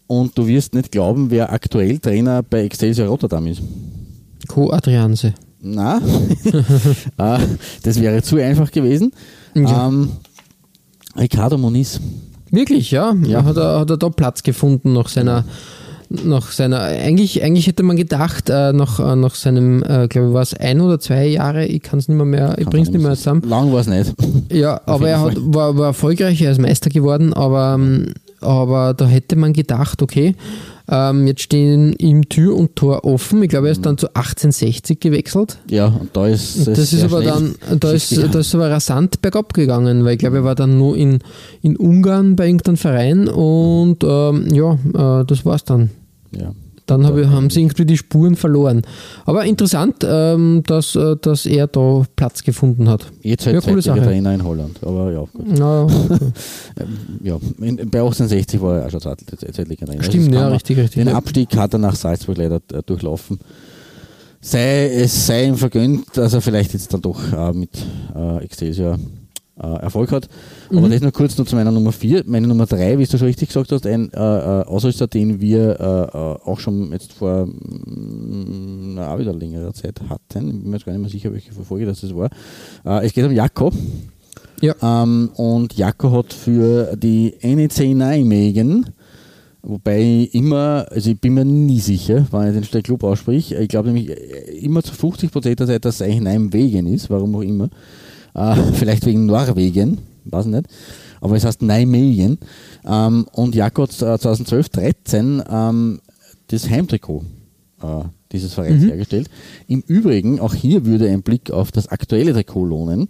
Und 0.07 0.39
du 0.39 0.47
wirst 0.47 0.75
nicht 0.75 0.91
glauben, 0.91 1.31
wer 1.31 1.53
aktuell 1.53 1.99
Trainer 1.99 2.43
bei 2.43 2.65
Excelsior 2.65 3.09
Rotterdam 3.09 3.47
ist. 3.47 3.61
Co 4.49 4.71
Adrianse. 4.71 5.35
Na, 5.61 6.01
äh, 7.19 7.39
das 7.83 8.01
wäre 8.01 8.23
zu 8.23 8.37
einfach 8.37 8.71
gewesen. 8.71 9.13
Ja. 9.55 9.89
Ähm, 9.89 10.11
Ricardo 11.17 11.59
Moniz. 11.59 12.01
Wirklich, 12.51 12.91
ja. 12.91 13.15
Ja. 13.25 13.45
Hat, 13.45 13.57
er, 13.57 13.81
hat 13.81 13.91
er 13.91 13.97
da 13.97 14.09
Platz 14.09 14.43
gefunden 14.43 14.93
nach 14.93 15.09
seiner. 15.09 15.45
Nach 16.11 16.53
seiner, 16.53 16.81
eigentlich, 16.81 17.43
eigentlich 17.43 17.67
hätte 17.67 17.83
man 17.83 17.99
gedacht, 17.99 18.49
äh, 18.49 18.73
nach, 18.73 18.99
äh, 18.99 19.15
nach 19.15 19.35
seinem, 19.35 19.83
äh, 19.83 20.09
glaube 20.09 20.29
ich, 20.29 20.33
war 20.33 20.41
es 20.41 20.55
ein 20.55 20.81
oder 20.81 20.99
zwei 20.99 21.27
Jahre, 21.27 21.67
ich 21.67 21.83
kann 21.83 21.99
es 21.99 22.09
nicht 22.09 22.17
mehr 22.17 22.25
mehr, 22.25 22.57
ich 22.57 22.65
bring's 22.65 22.89
nicht 22.89 23.03
mehr 23.03 23.15
zusammen. 23.15 23.43
Lang 23.43 23.71
war 23.75 23.81
es 23.81 23.89
nicht. 23.89 24.15
Ja, 24.51 24.81
aber 24.87 25.07
er 25.07 25.21
hat, 25.21 25.35
war, 25.37 25.77
war 25.77 25.89
erfolgreich, 25.89 26.41
er 26.41 26.53
ist 26.53 26.63
Meister 26.63 26.89
geworden, 26.89 27.35
aber, 27.35 27.75
ähm, 27.75 28.15
aber 28.41 28.95
da 28.95 29.05
hätte 29.05 29.37
man 29.37 29.53
gedacht, 29.53 30.01
okay, 30.01 30.35
ähm, 30.89 31.27
jetzt 31.27 31.43
stehen 31.43 31.93
ihm 31.95 32.29
Tür 32.29 32.57
und 32.57 32.77
Tor 32.77 33.05
offen. 33.05 33.43
Ich 33.43 33.49
glaube, 33.51 33.69
er 33.69 33.73
ist 33.73 33.85
dann 33.85 33.99
zu 33.99 34.09
1860 34.09 35.01
gewechselt. 35.01 35.59
Ja, 35.69 35.87
und 35.87 36.17
da 36.17 36.27
ist 36.29 36.67
Das, 36.67 36.93
ist 36.93 37.03
aber 37.03 37.23
dann, 37.23 37.55
da 37.79 37.93
ist, 37.93 38.09
schiefgegangen. 38.09 38.33
da 38.33 38.39
ist 38.41 38.55
aber 38.55 38.71
rasant 38.71 39.21
bergab 39.23 39.53
gegangen, 39.55 40.05
weil 40.05 40.15
ich 40.15 40.19
glaube, 40.19 40.39
er 40.39 40.45
war 40.45 40.55
dann 40.55 40.79
nur 40.79 40.97
in, 40.97 41.19
in 41.63 41.77
Ungarn 41.77 42.37
bei 42.37 42.47
irgendeinem 42.47 42.77
Verein 42.77 43.29
und 43.29 43.99
ähm, 44.03 44.49
ja, 44.53 44.73
äh, 45.21 45.25
das 45.25 45.45
war's 45.45 45.65
dann. 45.65 45.91
ja. 46.33 46.53
Dann 46.89 47.07
hab 47.07 47.17
ich, 47.17 47.27
haben 47.29 47.51
sie 47.51 47.61
irgendwie 47.61 47.85
die 47.87 47.97
Spuren 47.97 48.35
verloren. 48.35 48.83
Aber 49.27 49.45
interessant, 49.45 49.97
ähm, 50.05 50.63
dass, 50.67 50.97
äh, 50.97 51.17
dass 51.21 51.47
er 51.47 51.67
da 51.69 52.03
Platz 52.17 52.43
gefunden 52.43 52.89
hat. 52.89 53.07
Jetzt 53.23 53.47
halt 53.47 53.55
Ja, 53.55 53.61
coole 53.61 53.83
Sache. 53.83 54.01
Trainer 54.03 54.35
in 54.35 54.43
Holland. 54.43 54.79
Aber 54.83 55.13
ja, 55.13 55.21
gut. 55.21 55.47
Na, 55.59 55.87
Ja, 57.23 57.37
in, 57.61 57.77
bei 57.77 58.01
1860 58.01 58.61
war 58.61 58.79
er 58.79 58.87
auch 58.87 58.91
schon 58.91 59.01
zeit- 59.01 59.21
zeitlicher 59.53 59.87
Trainer. 59.87 60.01
Also 60.01 60.11
Stimmt, 60.11 60.33
kann 60.33 60.35
ja, 60.35 60.49
richtig, 60.49 60.79
richtig. 60.79 61.03
Den 61.05 61.09
Ja. 61.09 61.15
Abstieg 61.17 61.57
hat 61.57 61.73
er 61.75 61.79
nach 61.79 61.95
Salzburg 61.95 62.39
leider 62.39 62.57
äh, 62.73 62.83
durchlaufen. 62.85 63.39
Sei, 64.41 64.89
es 64.95 65.27
sei 65.27 65.47
ihm 65.47 65.57
vergönnt, 65.57 66.07
dass 66.17 66.33
er 66.33 66.41
vielleicht 66.41 66.73
jetzt 66.73 66.95
dann 66.95 67.03
doch 67.03 67.21
äh, 67.33 67.53
mit 67.53 67.71
äh, 68.15 68.39
Excelsior 68.45 68.97
Erfolg 69.67 70.13
hat. 70.13 70.29
Aber 70.71 70.83
Mhm. 70.83 70.91
das 70.91 71.01
nur 71.01 71.13
kurz 71.13 71.37
noch 71.39 71.47
zu 71.47 71.57
meiner 71.57 71.71
Nummer 71.73 71.93
4. 71.93 72.25
Meine 72.27 72.47
Nummer 72.47 72.67
3, 72.67 72.99
wie 72.99 73.05
du 73.05 73.19
schon 73.19 73.27
richtig 73.27 73.49
gesagt 73.49 73.73
hast, 73.73 73.87
ein 73.87 74.13
äh, 74.13 74.17
äh, 74.17 74.65
Ausrüster, 74.65 75.07
den 75.07 75.41
wir 75.41 75.79
äh, 75.81 76.17
äh, 76.17 76.49
auch 76.51 76.61
schon 76.61 76.93
jetzt 76.93 77.13
vor 77.13 77.47
mm, 77.47 78.95
na, 78.95 79.13
auch 79.15 79.19
wieder 79.19 79.33
längerer 79.33 79.73
Zeit 79.75 80.01
hatten. 80.09 80.49
Ich 80.49 80.55
bin 80.63 80.71
mir 80.71 80.77
jetzt 80.77 80.87
gar 80.87 80.93
nicht 80.93 81.03
mehr 81.03 81.11
sicher, 81.11 81.33
welche 81.33 81.53
Verfolge 81.53 81.87
das 81.87 82.03
war. 82.15 82.31
Äh, 82.85 83.07
es 83.07 83.13
geht 83.13 83.25
um 83.25 83.33
Jakob. 83.33 83.75
Ja. 84.61 84.75
Ähm, 84.83 85.31
und 85.37 85.75
Jakob 85.77 86.13
hat 86.13 86.33
für 86.33 86.97
die 86.97 87.35
NEC 87.43 87.95
Nijmegen, 87.95 88.87
wobei 89.63 90.01
ich 90.01 90.35
immer, 90.35 90.87
also 90.91 91.11
ich 91.11 91.21
bin 91.21 91.35
mir 91.35 91.45
nie 91.45 91.79
sicher, 91.79 92.27
wenn 92.33 92.49
ich 92.49 92.55
den 92.55 92.65
Stell 92.65 92.83
Club 92.83 93.05
aussprich, 93.05 93.53
ich 93.53 93.69
glaube 93.69 93.89
nämlich 93.93 94.11
äh, 94.11 94.59
immer 94.59 94.83
zu 94.83 94.93
50 94.95 95.31
Prozent 95.31 95.61
der 95.61 95.67
Zeit, 95.69 95.85
dass 95.85 95.97
es 95.97 96.03
eigentlich 96.03 96.21
Nijmegen 96.23 96.87
ist, 96.93 97.09
warum 97.11 97.37
auch 97.37 97.43
immer. 97.43 97.69
Äh, 98.39 98.55
vielleicht 98.73 99.05
wegen 99.07 99.27
Norwegen, 99.27 99.99
weiß 100.25 100.47
nicht. 100.47 100.67
Aber 101.21 101.37
es 101.37 101.45
heißt 101.45 101.63
Nijmegen. 101.63 102.39
Ähm, 102.87 103.27
und 103.33 103.55
Jakob 103.55 103.91
hat 103.91 104.03
äh, 104.03 104.19
2012, 104.19 104.69
13 104.69 105.43
ähm, 105.51 106.01
das 106.47 106.71
Heimtrikot 106.71 107.25
äh, 107.83 108.05
dieses 108.33 108.55
Vereins 108.55 108.85
hergestellt. 108.85 109.29
Im 109.67 109.83
Übrigen, 109.87 110.39
auch 110.39 110.55
hier 110.55 110.87
würde 110.87 111.09
ein 111.09 111.23
Blick 111.23 111.51
auf 111.51 111.73
das 111.73 111.89
aktuelle 111.89 112.33
Trikot 112.33 112.65
lohnen. 112.65 113.09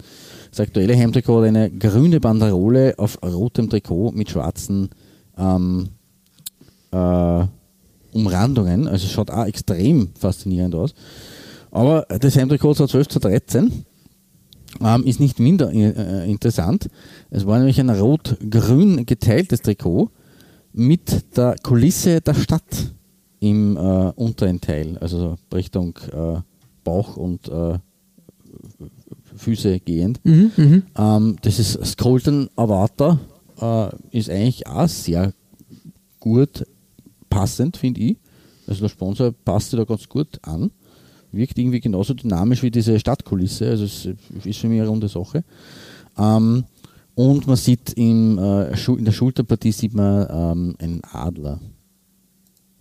Das 0.51 0.61
aktuelle 0.61 0.97
Heimtrikot 0.97 1.41
hat 1.41 1.49
eine 1.49 1.71
grüne 1.71 2.21
Banderole 2.21 2.95
auf 2.97 3.19
rotem 3.23 3.69
Trikot 3.69 4.13
mit 4.13 4.31
schwarzen 4.31 4.89
ähm, 5.37 5.89
äh, 6.93 7.45
Umrandungen. 8.13 8.89
Also 8.89 9.05
es 9.05 9.13
schaut 9.13 9.31
auch 9.31 9.45
extrem 9.45 10.11
faszinierend 10.19 10.75
aus. 10.75 10.95
Aber 11.71 12.07
das 12.09 12.37
Heimtrikot 12.37 12.75
2012 12.75 13.09
zu 13.09 13.19
13 13.19 13.85
ähm, 14.81 15.05
ist 15.05 15.21
nicht 15.21 15.39
minder 15.39 15.73
äh, 15.73 16.31
interessant. 16.31 16.89
Es 17.31 17.47
war 17.47 17.59
nämlich 17.59 17.81
ein 17.81 17.91
rot-grün 17.91 19.07
geteiltes 19.07 19.63
Trikot 19.63 20.11
mit 20.73 21.37
der 21.37 21.57
Kulisse 21.63 22.21
der 22.21 22.35
Stadt 22.35 22.93
im 23.41 23.77
äh, 23.77 23.81
unteren 24.17 24.61
Teil, 24.61 24.99
also 24.99 25.19
so 25.19 25.57
Richtung 25.57 25.99
äh, 26.13 26.41
Bauch 26.85 27.17
und 27.17 27.49
äh, 27.49 27.79
Füße 29.37 29.81
gehend. 29.81 30.21
mhm, 30.25 30.51
mhm. 30.57 30.83
Ähm, 30.97 31.37
das 31.43 31.59
ist 31.59 31.85
Skolten 31.85 32.49
Avatar, 32.57 33.19
äh, 33.61 34.17
ist 34.17 34.31
eigentlich 34.31 34.67
auch 34.67 34.89
sehr 34.89 35.33
gut 36.21 36.65
passend, 37.31 37.77
finde 37.77 38.01
ich. 38.01 38.17
Also 38.67 38.83
der 38.83 38.89
Sponsor 38.89 39.33
passt 39.33 39.71
sich 39.71 39.79
da 39.79 39.85
ganz 39.85 40.09
gut 40.09 40.39
an. 40.43 40.71
Wirkt 41.39 41.59
irgendwie 41.59 41.81
genauso 41.81 42.15
dynamisch 42.15 42.63
wie 42.63 42.71
diese 42.71 42.99
Stadtkulisse. 42.99 43.71
Also 43.71 43.85
es 43.85 44.07
ist 44.45 44.59
für 44.59 44.69
mich 44.69 44.81
eine 44.81 44.89
runde 44.89 45.09
Sache. 45.09 45.45
Ähm, 46.19 46.65
und 47.15 47.47
man 47.47 47.57
sieht 47.57 47.95
im, 47.95 48.39
äh, 48.39 48.71
in 48.71 49.05
der 49.05 49.13
Schulterpartie 49.13 49.73
sieht 49.73 49.95
man 49.95 50.27
ähm, 50.31 50.77
einen 50.79 51.03
Adler. 51.11 51.59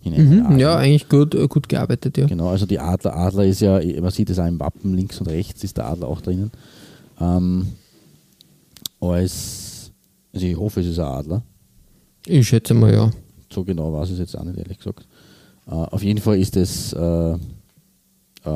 Mhm. 0.04 0.46
Adler. 0.46 0.58
Ja, 0.58 0.76
eigentlich 0.76 1.08
gut, 1.08 1.34
äh, 1.34 1.48
gut 1.48 1.68
gearbeitet, 1.68 2.16
ja. 2.18 2.26
Genau, 2.26 2.48
also 2.48 2.66
die 2.66 2.78
Adler, 2.78 3.16
Adler 3.16 3.44
ist 3.44 3.60
ja, 3.60 3.80
man 4.00 4.10
sieht 4.10 4.30
es 4.30 4.38
auch 4.38 4.46
im 4.46 4.60
Wappen, 4.60 4.94
links 4.94 5.20
und 5.20 5.28
rechts 5.28 5.64
ist 5.64 5.76
der 5.76 5.86
Adler 5.86 6.08
auch 6.08 6.20
drinnen. 6.20 6.50
Ähm, 7.20 7.66
als, 9.00 9.90
also 10.32 10.46
ich 10.46 10.56
hoffe, 10.56 10.80
es 10.80 10.86
ist 10.86 10.98
ein 10.98 11.06
Adler. 11.06 11.42
Ich 12.26 12.46
schätze 12.46 12.74
mal, 12.74 12.92
ja. 12.92 13.10
So 13.52 13.64
genau 13.64 13.92
weiß 13.92 14.08
ich 14.08 14.14
es 14.14 14.20
jetzt 14.20 14.38
auch 14.38 14.44
nicht, 14.44 14.58
ehrlich 14.58 14.78
gesagt. 14.78 15.06
Äh, 15.66 15.70
auf 15.70 16.02
jeden 16.02 16.20
Fall 16.20 16.38
ist 16.38 16.56
es 16.56 16.92
äh, 16.92 17.36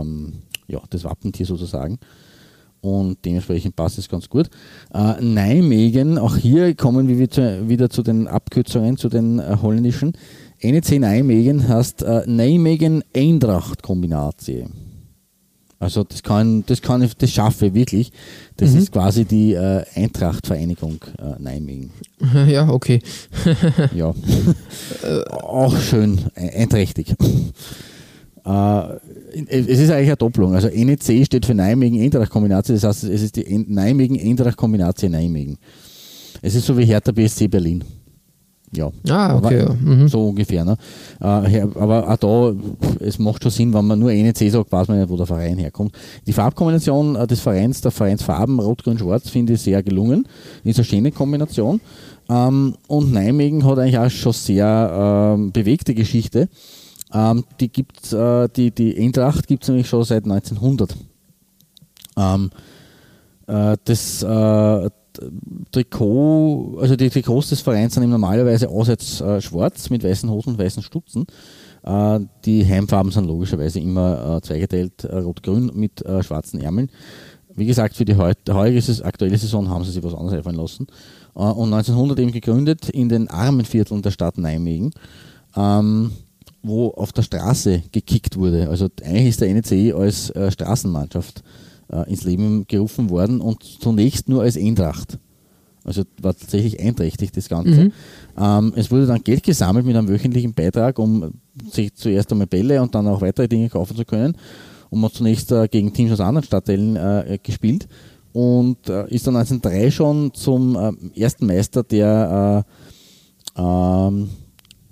ähm, 0.00 0.34
ja, 0.66 0.80
das 0.90 1.04
Wappentier 1.04 1.46
sozusagen. 1.46 1.98
Und 2.80 3.24
dementsprechend 3.24 3.76
passt 3.76 3.98
es 3.98 4.08
ganz 4.08 4.28
gut. 4.28 4.50
Äh, 4.92 5.22
Nijmegen, 5.22 6.18
auch 6.18 6.36
hier 6.36 6.74
kommen 6.74 7.06
wir 7.06 7.16
wieder, 7.16 7.68
wieder 7.68 7.88
zu 7.88 8.02
den 8.02 8.26
Abkürzungen, 8.26 8.96
zu 8.96 9.08
den 9.08 9.38
äh, 9.38 9.56
holländischen. 9.62 10.12
NEC 10.60 10.98
Nijmegen 10.98 11.68
heißt 11.68 12.02
äh, 12.02 12.24
Nijmegen 12.26 13.04
Eintracht 13.14 13.82
Kombinatie. 13.82 14.66
Also 15.78 16.04
das 16.04 16.22
kann, 16.22 16.64
das 16.66 16.80
kann 16.80 17.02
ich, 17.02 17.16
das 17.16 17.30
schaffe 17.32 17.66
ich 17.66 17.74
wirklich. 17.74 18.12
Das 18.56 18.72
ist 18.72 18.92
quasi 18.92 19.24
die 19.24 19.54
äh, 19.54 19.84
Eintracht-Vereinigung 19.96 21.00
äh, 21.18 21.42
Nijmegen. 21.42 21.90
Ja, 22.46 22.68
okay. 22.68 23.00
Ja. 23.92 24.14
auch 25.30 25.76
schön 25.76 26.20
äh, 26.36 26.62
einträchtig. 26.62 27.16
Äh, 28.44 28.96
es 29.48 29.66
ist 29.78 29.90
eigentlich 29.90 30.08
eine 30.08 30.16
Doppelung. 30.16 30.54
Also 30.54 30.68
NEC 30.68 31.24
steht 31.24 31.46
für 31.46 31.54
Nijmegen 31.54 32.00
Eintracht 32.00 32.30
Kombinatie, 32.30 32.72
das 32.72 32.84
heißt, 32.84 33.04
es 33.04 33.22
ist 33.22 33.36
die 33.36 33.46
En- 33.46 33.66
Nijmegen. 33.68 35.58
Es 36.40 36.54
ist 36.54 36.66
so 36.66 36.76
wie 36.76 36.84
Hertha 36.84 37.12
BSC 37.12 37.46
Berlin. 37.48 37.84
Ja. 38.74 38.90
Ah, 39.10 39.36
okay. 39.36 39.66
Mhm. 39.84 40.08
So 40.08 40.28
ungefähr. 40.30 40.64
Ne? 40.64 40.76
Äh, 41.20 41.60
aber 41.78 42.08
auch 42.08 42.16
da, 42.16 42.54
es 43.00 43.18
macht 43.18 43.42
schon 43.42 43.52
Sinn, 43.52 43.74
wenn 43.74 43.84
man 43.86 43.98
nur 43.98 44.10
NEC 44.10 44.50
sagt, 44.50 44.72
weiß 44.72 44.88
man 44.88 44.98
nicht, 44.98 45.10
wo 45.10 45.16
der 45.18 45.26
Verein 45.26 45.58
herkommt. 45.58 45.94
Die 46.26 46.32
Farbkombination 46.32 47.14
äh, 47.16 47.26
des 47.26 47.40
Vereins, 47.40 47.82
der 47.82 47.90
Vereinsfarben 47.90 48.58
Rot, 48.58 48.82
Grün, 48.82 48.98
Schwarz, 48.98 49.28
finde 49.28 49.52
ich 49.52 49.60
sehr 49.60 49.82
gelungen. 49.82 50.26
Ist 50.64 50.78
eine 50.78 50.84
schöne 50.86 51.12
Kombination. 51.12 51.82
Ähm, 52.30 52.74
und 52.88 53.12
Nijmegen 53.12 53.62
hat 53.66 53.78
eigentlich 53.78 53.98
auch 53.98 54.10
schon 54.10 54.32
sehr 54.32 55.34
ähm, 55.36 55.52
bewegte 55.52 55.94
Geschichte. 55.94 56.48
Ähm, 57.12 57.44
die 57.60 57.68
gibt 57.68 58.12
äh, 58.12 58.48
die, 58.48 58.70
die 58.70 58.98
Eintracht 58.98 59.46
gibt 59.46 59.64
es 59.64 59.68
nämlich 59.68 59.88
schon 59.88 60.04
seit 60.04 60.24
1900. 60.24 60.96
Ähm, 62.16 62.50
äh, 63.46 63.76
das 63.84 64.22
äh, 64.22 64.90
Trikot, 65.70 66.78
also 66.80 66.96
die 66.96 67.10
Trikots 67.10 67.50
des 67.50 67.60
Vereins 67.60 67.94
sind 67.94 68.08
normalerweise 68.08 68.68
außerhalb 68.68 69.00
äh, 69.00 69.40
schwarz 69.42 69.90
mit 69.90 70.02
weißen 70.02 70.30
Hosen 70.30 70.54
und 70.54 70.58
weißen 70.58 70.82
Stutzen. 70.82 71.26
Äh, 71.82 72.20
die 72.44 72.64
Heimfarben 72.66 73.12
sind 73.12 73.26
logischerweise 73.26 73.78
immer 73.80 74.36
äh, 74.36 74.40
zweigeteilt, 74.40 75.04
rot-grün 75.04 75.70
mit 75.74 76.02
schwarzen 76.20 76.60
Ärmeln. 76.60 76.90
Wie 77.54 77.66
gesagt, 77.66 77.96
für 77.96 78.06
die 78.06 78.16
heutige, 78.16 79.04
aktuelle 79.04 79.36
Saison 79.36 79.68
haben 79.68 79.84
sie 79.84 79.90
sich 79.90 80.02
was 80.02 80.14
anderes 80.14 80.38
einfallen 80.38 80.56
lassen. 80.56 80.86
Und 81.34 81.72
1900 81.74 82.18
eben 82.20 82.32
gegründet 82.32 82.88
in 82.88 83.10
den 83.10 83.28
armen 83.28 83.66
Vierteln 83.66 84.00
der 84.00 84.10
Stadt 84.10 84.38
Nijmegen, 84.38 84.90
ähm, 85.54 86.12
wo 86.62 86.88
auf 86.88 87.12
der 87.12 87.22
Straße 87.22 87.82
gekickt 87.92 88.36
wurde. 88.36 88.68
Also 88.68 88.88
eigentlich 89.02 89.28
ist 89.28 89.40
der 89.40 89.52
NEC 89.52 89.94
als 89.94 90.30
äh, 90.30 90.50
Straßenmannschaft 90.50 91.42
äh, 91.88 92.08
ins 92.08 92.24
Leben 92.24 92.66
gerufen 92.66 93.10
worden 93.10 93.40
und 93.40 93.62
zunächst 93.62 94.28
nur 94.28 94.42
als 94.42 94.56
Eintracht. 94.56 95.18
Also 95.84 96.04
war 96.20 96.36
tatsächlich 96.36 96.80
einträchtig 96.80 97.32
das 97.32 97.48
Ganze. 97.48 97.84
Mhm. 97.84 97.92
Ähm, 98.38 98.72
es 98.76 98.90
wurde 98.90 99.06
dann 99.06 99.22
Geld 99.22 99.42
gesammelt 99.42 99.84
mit 99.84 99.96
einem 99.96 100.08
wöchentlichen 100.08 100.54
Beitrag, 100.54 100.98
um 100.98 101.32
sich 101.70 101.94
zuerst 101.94 102.30
einmal 102.30 102.46
Bälle 102.46 102.80
und 102.80 102.94
dann 102.94 103.08
auch 103.08 103.20
weitere 103.20 103.48
Dinge 103.48 103.68
kaufen 103.68 103.96
zu 103.96 104.04
können. 104.04 104.36
Und 104.90 105.00
man 105.00 105.10
hat 105.10 105.16
zunächst 105.16 105.50
äh, 105.50 105.66
gegen 105.68 105.92
Teams 105.92 106.12
aus 106.12 106.20
anderen 106.20 106.44
Stadtteilen 106.44 106.96
äh, 106.96 107.38
gespielt 107.42 107.88
und 108.32 108.88
äh, 108.88 109.08
ist 109.08 109.26
dann 109.26 109.36
1903 109.36 109.90
schon 109.90 110.34
zum 110.34 110.76
äh, 110.76 111.20
ersten 111.20 111.46
Meister 111.46 111.82
der, 111.82 112.64
äh, 113.56 113.60
ähm, 113.60 114.28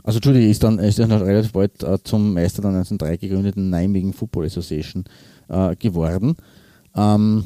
also 0.02 0.18
Entschuldige, 0.18 0.48
ist 0.48 0.62
dann, 0.62 0.78
ist 0.78 0.98
dann 0.98 1.12
relativ 1.12 1.52
bald 1.52 1.82
äh, 1.82 1.98
zum 2.02 2.34
Meister 2.34 2.62
der 2.62 2.70
1903 2.70 3.16
gegründeten 3.16 3.70
Nijmegen 3.70 4.12
Football 4.12 4.46
Association 4.46 5.04
äh, 5.48 5.76
geworden. 5.76 6.36
Ähm, 6.94 7.44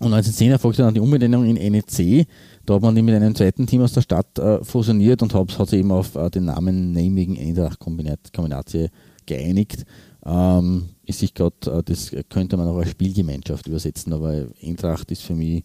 und 0.00 0.14
1910 0.14 0.52
erfolgte 0.52 0.82
dann 0.82 0.94
die 0.94 1.00
Umbenennung 1.00 1.44
in 1.44 1.56
NEC. 1.72 2.26
Da 2.64 2.74
hat 2.74 2.82
man 2.82 2.94
die 2.94 3.02
mit 3.02 3.14
einem 3.14 3.34
zweiten 3.34 3.66
Team 3.66 3.82
aus 3.82 3.92
der 3.92 4.00
Stadt 4.00 4.38
äh, 4.38 4.64
fusioniert 4.64 5.22
und 5.22 5.34
hat, 5.34 5.50
sich 5.68 5.80
eben 5.80 5.92
auf 5.92 6.12
den 6.32 6.46
Namen 6.46 6.92
Nijmegen 6.92 7.38
Eintracht 7.38 7.78
Kombinatie 7.78 8.88
geeinigt. 9.26 9.84
Ähm, 10.24 10.90
ist 11.06 11.20
sich 11.20 11.34
grad, 11.34 11.66
äh, 11.66 11.82
das 11.82 12.12
könnte 12.28 12.56
man 12.56 12.68
auch 12.68 12.78
als 12.78 12.90
Spielgemeinschaft 12.90 13.66
übersetzen, 13.66 14.12
aber 14.12 14.46
Eintracht 14.62 15.10
ist 15.10 15.22
für 15.22 15.34
mich 15.34 15.64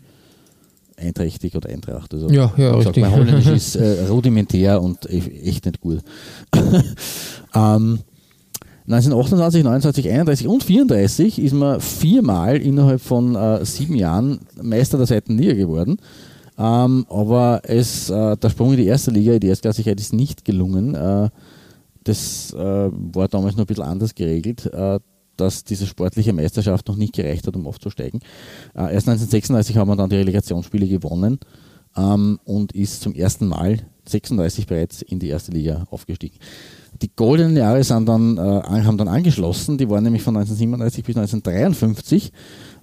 einträchtig 0.98 1.56
oder 1.56 1.70
Eintracht. 1.70 2.14
Also, 2.14 2.30
ja, 2.30 2.54
ja, 2.58 2.76
richtig. 2.76 3.04
mein 3.04 3.16
Holländisch 3.16 3.48
ist 3.48 3.76
äh, 3.76 4.08
rudimentär 4.08 4.82
und 4.82 5.10
echt 5.10 5.66
nicht 5.66 5.82
gut. 5.82 6.00
ähm, 7.54 8.00
1928, 8.88 9.64
29, 9.64 10.10
31 10.10 10.48
und 10.48 10.64
34 10.64 11.40
ist 11.40 11.54
man 11.54 11.82
viermal 11.82 12.58
innerhalb 12.58 13.02
von 13.02 13.36
äh, 13.36 13.66
sieben 13.66 13.96
Jahren 13.96 14.40
Meister 14.62 14.98
der 14.98 15.08
zweiten 15.08 15.38
Liga 15.38 15.54
geworden. 15.54 15.98
Ähm, 16.58 17.06
aber 17.10 17.62
es, 17.64 18.10
äh, 18.12 18.38
der 18.38 18.50
Sprung 18.50 18.72
in 18.72 18.78
die 18.78 18.86
erste 18.86 19.12
Liga, 19.12 19.34
in 19.34 19.40
die 19.40 19.48
Erstklassigkeit 19.48 20.00
ist 20.00 20.14
nicht 20.14 20.46
gelungen. 20.46 20.94
Äh, 20.94 21.30
das 22.04 22.54
äh, 22.54 22.60
war 23.14 23.28
damals 23.28 23.56
noch 23.56 23.64
ein 23.64 23.68
bisschen 23.68 23.84
anders 23.84 24.14
geregelt, 24.14 24.68
äh, 24.72 25.00
dass 25.38 25.64
diese 25.64 25.86
sportliche 25.88 26.34
Meisterschaft 26.34 26.88
noch 26.88 26.96
nicht 26.96 27.14
gereicht 27.14 27.48
hat, 27.48 27.56
um 27.56 27.68
aufzusteigen. 27.68 28.22
Äh, 28.74 28.94
erst 28.94 29.08
1936 29.08 29.78
haben 29.78 29.90
wir 29.90 29.96
dann 29.96 30.10
die 30.10 30.18
Relegationsspiele 30.18 30.88
gewonnen 30.88 31.40
ähm, 31.98 32.40
und 32.44 32.74
ist 32.74 33.02
zum 33.02 33.14
ersten 33.14 33.48
Mal 33.48 33.80
36 34.08 34.68
bereits 34.68 35.02
in 35.02 35.20
die 35.20 35.30
erste 35.30 35.52
Liga 35.52 35.86
aufgestiegen. 35.90 36.38
Die 37.02 37.12
goldenen 37.14 37.58
Jahre 37.58 37.84
sind 37.84 38.08
dann, 38.08 38.38
äh, 38.38 38.42
haben 38.42 38.98
dann 38.98 39.08
angeschlossen, 39.08 39.78
die 39.78 39.90
waren 39.90 40.04
nämlich 40.04 40.24
von 40.24 40.36
1937 40.36 41.04
bis 41.04 41.16
1953, 41.18 42.32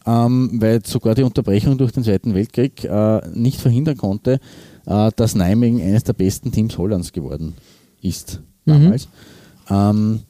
ähm, 0.06 0.50
weil 0.60 0.84
sogar 0.84 1.14
die 1.14 1.22
Unterbrechung 1.22 1.78
durch 1.78 1.92
den 1.92 2.04
Zweiten 2.04 2.34
Weltkrieg 2.34 2.84
äh, 2.84 3.20
nicht 3.32 3.60
verhindern 3.60 3.96
konnte, 3.96 4.40
äh, 4.86 5.10
dass 5.16 5.34
Nijmegen 5.34 5.80
eines 5.80 6.04
der 6.04 6.12
besten 6.12 6.52
Teams 6.52 6.76
Hollands 6.76 7.12
geworden 7.12 7.54
ist 8.02 8.42
damals. 8.66 9.08
Mhm. 9.68 9.74
Ähm, 9.74 10.20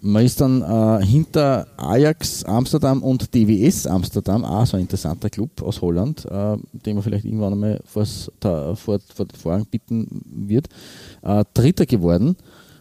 man 0.00 0.24
ist 0.24 0.40
dann 0.40 0.62
äh, 0.62 1.04
hinter 1.04 1.66
Ajax 1.76 2.44
Amsterdam 2.44 3.02
und 3.02 3.34
DWS 3.34 3.86
Amsterdam, 3.86 4.44
auch 4.44 4.66
so 4.66 4.76
ein 4.76 4.82
interessanter 4.82 5.30
Club 5.30 5.62
aus 5.62 5.80
Holland, 5.80 6.24
äh, 6.26 6.56
den 6.72 6.94
man 6.94 7.02
vielleicht 7.02 7.24
irgendwann 7.24 7.52
einmal 7.54 7.80
vors, 7.84 8.30
da, 8.40 8.74
vor, 8.74 8.98
vor 9.14 9.26
den 9.26 9.38
Vorhang 9.38 9.66
bitten 9.66 10.22
wird, 10.24 10.68
äh, 11.22 11.44
Dritter 11.54 11.86
geworden, 11.86 12.36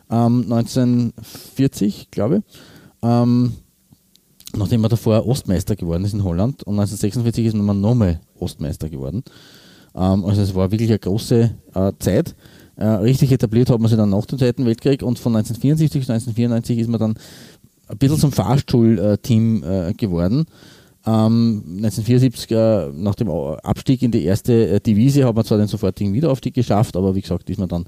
ähm, 0.09 0.51
1940, 0.51 2.11
glaube 2.11 2.38
ich. 2.38 2.43
Ähm, 3.01 3.53
nachdem 4.55 4.82
man 4.82 4.89
davor 4.89 5.26
Ostmeister 5.26 5.76
geworden 5.76 6.05
ist 6.05 6.13
in 6.13 6.24
Holland 6.24 6.63
und 6.63 6.76
1946 6.76 7.47
ist 7.47 7.55
man 7.55 7.82
nochmal 7.82 8.20
Ostmeister 8.39 8.89
geworden. 8.89 9.24
Ähm, 9.95 10.26
also 10.26 10.41
es 10.41 10.53
war 10.55 10.72
wirklich 10.72 10.89
eine 10.89 10.99
große 10.99 11.51
äh, 11.74 11.91
Zeit. 11.99 12.36
Äh, 12.78 12.86
richtig 12.86 13.32
etabliert 13.32 13.70
hat 13.70 13.80
man 13.80 13.90
sich 13.90 13.98
dann 13.98 14.10
nach 14.10 14.26
dem 14.26 14.40
Zweiten 14.40 14.66
Weltkrieg 14.66 15.02
und 15.02 15.20
von 15.20 15.36
1974 15.36 16.02
bis 16.02 16.10
1994 16.10 16.80
ist 16.80 16.90
man 16.90 17.00
dann 17.00 17.16
ein 17.88 17.98
bisschen 17.98 18.20
zum 18.20 18.32
Fahrstuhlteam 18.32 19.64
äh, 19.64 19.94
geworden. 19.94 20.46
Ähm, 21.08 21.62
1974, 21.68 22.52
äh, 22.52 22.90
nach 22.96 23.14
dem 23.14 23.30
Abstieg 23.30 24.02
in 24.02 24.10
die 24.10 24.24
erste 24.24 24.70
äh, 24.70 24.80
Divise, 24.80 25.26
hat 25.26 25.36
man 25.36 25.46
zwar 25.46 25.60
den 25.60 25.68
sofortigen 25.68 26.14
Wiederaufstieg 26.14 26.56
geschafft, 26.56 26.98
aber 26.98 27.14
wie 27.14 27.22
gesagt, 27.22 27.48
ist 27.50 27.60
man 27.60 27.70
dann 27.70 27.86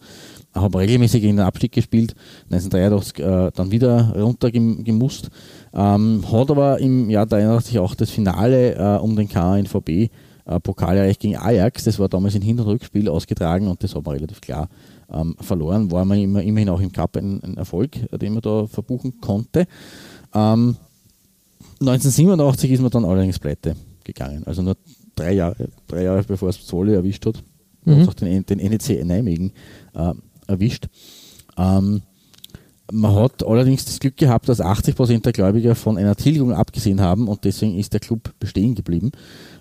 haben 0.53 0.75
regelmäßig 0.75 1.23
in 1.23 1.37
den 1.37 1.45
Abstieg 1.45 1.71
gespielt, 1.71 2.15
1983 2.51 3.19
äh, 3.19 3.51
dann 3.55 3.71
wieder 3.71 4.13
runtergemusst, 4.15 5.29
ähm, 5.73 6.23
hat 6.31 6.51
aber 6.51 6.79
im 6.79 7.09
Jahr 7.09 7.25
83 7.25 7.79
auch 7.79 7.95
das 7.95 8.09
Finale 8.11 8.75
äh, 8.75 8.99
um 8.99 9.15
den 9.15 9.27
KNVB 9.27 10.11
äh, 10.47 10.59
Pokalerreich 10.59 11.19
gegen 11.19 11.37
Ajax. 11.37 11.83
Das 11.83 11.99
war 11.99 12.09
damals 12.09 12.35
ein 12.35 12.41
Hin- 12.41 12.59
und 12.59 12.67
Rückspiel 12.67 13.09
ausgetragen 13.09 13.67
und 13.67 13.83
das 13.83 13.93
hat 13.93 14.05
man 14.05 14.15
relativ 14.15 14.41
klar 14.41 14.69
ähm, 15.11 15.35
verloren. 15.39 15.91
War 15.91 16.05
man 16.05 16.19
immer, 16.19 16.41
immerhin 16.41 16.69
auch 16.69 16.79
im 16.79 16.91
Cup 16.91 17.17
ein, 17.17 17.43
ein 17.43 17.57
Erfolg, 17.57 17.91
den 18.17 18.33
man 18.33 18.41
da 18.41 18.65
verbuchen 18.65 19.19
konnte. 19.21 19.67
Ähm, 20.33 20.77
1987 21.79 22.71
ist 22.71 22.81
man 22.81 22.91
dann 22.91 23.05
allerdings 23.05 23.39
pleite 23.39 23.75
gegangen. 24.03 24.43
Also 24.45 24.61
nur 24.61 24.77
drei 25.15 25.33
Jahre, 25.33 25.69
drei 25.87 26.03
Jahre 26.03 26.23
bevor 26.23 26.49
es 26.49 26.65
Zwolle 26.65 26.95
erwischt 26.95 27.25
hat, 27.25 27.43
mhm. 27.85 28.01
hat 28.01 28.09
auch 28.09 28.13
den, 28.13 28.45
den 28.45 28.57
NEC 28.57 29.05
Nijmegen 29.05 29.51
äh, 29.93 30.13
erwischt. 30.47 30.87
Ähm, 31.57 32.01
man 32.91 33.15
hat 33.15 33.45
allerdings 33.45 33.85
das 33.85 33.99
Glück 33.99 34.17
gehabt, 34.17 34.47
dass 34.47 34.61
80% 34.61 35.21
der 35.21 35.33
Gläubiger 35.33 35.75
von 35.75 35.97
einer 35.97 36.15
Tilgung 36.15 36.53
abgesehen 36.53 37.01
haben 37.01 37.27
und 37.27 37.43
deswegen 37.43 37.77
ist 37.77 37.93
der 37.93 37.99
Club 37.99 38.33
bestehen 38.39 38.75
geblieben. 38.75 39.11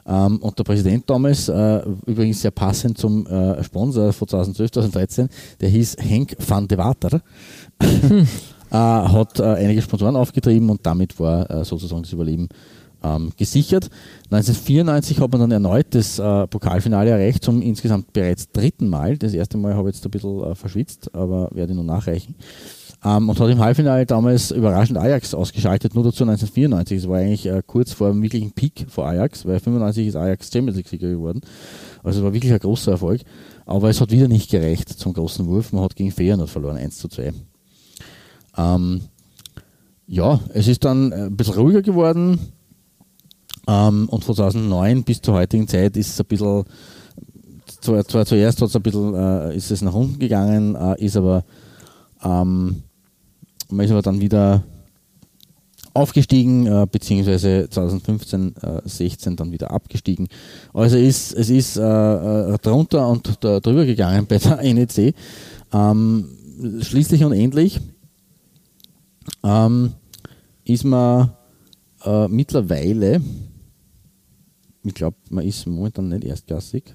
Ähm, 0.07 0.39
und 0.39 0.59
der 0.59 0.65
Präsident 0.65 1.11
damals, 1.11 1.49
äh, 1.49 1.83
übrigens 2.07 2.43
sehr 2.43 2.53
passend 2.53 2.99
zum 2.99 3.27
äh, 3.27 3.63
Sponsor 3.65 4.13
von 4.13 4.29
2012, 4.29 4.71
2013, 4.71 5.29
der 5.61 5.69
hieß 5.69 5.97
Henk 5.99 6.37
van 6.47 6.69
de 6.69 6.79
Water, 6.79 7.21
hm. 7.83 8.21
äh, 8.71 8.77
hat 8.77 9.41
äh, 9.41 9.43
einige 9.43 9.83
Sponsoren 9.83 10.15
aufgetrieben 10.15 10.71
und 10.71 10.87
damit 10.87 11.19
war 11.19 11.51
äh, 11.51 11.65
sozusagen 11.65 12.03
das 12.03 12.13
Überleben 12.13 12.49
ähm, 13.03 13.33
gesichert. 13.37 13.91
1994 14.31 15.21
hat 15.21 15.33
man 15.33 15.41
dann 15.41 15.51
erneut 15.51 15.87
das 15.91 16.21
äh, 16.21 16.47
Pokalfinale 16.47 17.11
erreicht, 17.11 17.43
zum 17.43 17.61
insgesamt 17.61 18.13
bereits 18.13 18.53
dritten 18.53 18.89
Mal. 18.89 19.19
Das 19.19 19.35
erste 19.35 19.59
Mal 19.59 19.75
habe 19.75 19.91
ich 19.91 19.97
jetzt 19.97 20.05
ein 20.05 20.11
bisschen 20.13 20.55
verschwitzt, 20.55 21.13
aber 21.13 21.51
werde 21.53 21.73
ich 21.73 21.77
noch 21.77 21.85
nachreichen. 21.85 22.37
Ähm, 23.05 23.29
und 23.29 23.39
hat 23.39 23.51
im 23.51 23.61
Halbfinale 23.61 24.07
damals 24.07 24.51
überraschend 24.51 24.99
Ajax 24.99 25.35
ausgeschaltet, 25.35 25.95
nur 25.95 26.05
dazu 26.05 26.25
1994. 26.25 26.99
Es 26.99 27.09
war 27.09 27.19
eigentlich 27.19 27.47
äh, 27.47 27.63
kurz 27.67 27.93
vor 27.93 28.11
dem 28.11 28.23
wirklichen 28.23 28.53
Peak 28.53 28.87
vor 28.89 29.07
Ajax, 29.07 29.45
weil 29.45 29.61
95 29.61 30.09
ist 30.09 30.17
Ajax 30.17 30.51
Champions 30.53 30.77
League-Sieger 30.77 31.11
geworden. 31.11 31.41
Also 32.03 32.21
es 32.21 32.25
war 32.25 32.33
wirklich 32.33 32.53
ein 32.53 32.59
großer 32.59 32.93
Erfolg. 32.93 33.23
Aber 33.67 33.91
es 33.91 34.01
hat 34.01 34.11
wieder 34.11 34.29
nicht 34.29 34.51
gereicht 34.51 34.89
zum 34.89 35.13
großen 35.13 35.47
Wurf. 35.47 35.73
Man 35.73 35.83
hat 35.83 35.97
gegen 35.97 36.13
Feyenoord 36.13 36.49
verloren, 36.49 36.77
1 36.77 36.99
zu 36.99 37.09
2. 37.09 37.33
Ähm, 38.57 39.03
ja, 40.07 40.41
es 40.55 40.69
ist 40.69 40.85
dann 40.85 41.13
äh, 41.13 41.27
ein 41.27 41.37
bisschen 41.37 41.55
ruhiger 41.55 41.83
geworden. 41.83 42.39
Ähm, 43.67 44.09
und 44.09 44.25
von 44.25 44.35
2009 44.35 45.03
bis 45.03 45.21
zur 45.21 45.35
heutigen 45.35 45.67
Zeit 45.67 45.97
ist 45.97 46.11
es 46.11 46.21
ein 46.21 46.27
bisschen, 46.27 46.65
zwar, 47.81 48.05
zwar 48.05 48.25
zuerst 48.25 48.63
ein 48.63 48.83
bisschen, 48.83 49.15
äh, 49.15 49.57
ist 49.57 49.71
es 49.71 49.83
nach 49.83 49.95
unten 49.95 50.19
gegangen, 50.19 50.77
äh, 50.77 51.05
ist 51.05 51.17
aber 51.17 51.45
ähm, 52.23 52.85
man 53.71 53.85
ist 53.85 53.93
aber 53.93 54.03
dann 54.03 54.21
wieder 54.21 54.63
aufgestiegen, 55.97 56.67
äh, 56.67 56.87
beziehungsweise 56.91 57.69
2015, 57.71 58.55
äh, 58.63 58.83
16 58.85 59.37
dann 59.37 59.51
wieder 59.51 59.71
abgestiegen. 59.71 60.29
Also 60.73 60.97
ist, 60.97 61.33
es 61.35 61.49
ist 61.49 61.77
äh, 61.77 61.83
äh, 61.83 62.59
drunter 62.59 63.09
und 63.09 63.43
drüber 63.43 63.87
gegangen 63.87 64.27
bei 64.27 64.39
der 64.39 64.63
NEC. 64.75 65.15
Ähm, 65.73 66.29
schließlich 66.81 67.25
und 67.25 67.33
endlich 67.33 67.81
ähm, 69.43 69.93
ist 70.65 70.85
man 70.85 71.31
äh, 72.05 72.29
mittlerweile, 72.29 73.21
ich 74.85 74.95
glaube, 74.95 75.17
man 75.31 75.45
ist 75.45 75.67
momentan 75.67 76.09
nicht 76.09 76.25
erstklassig. 76.25 76.95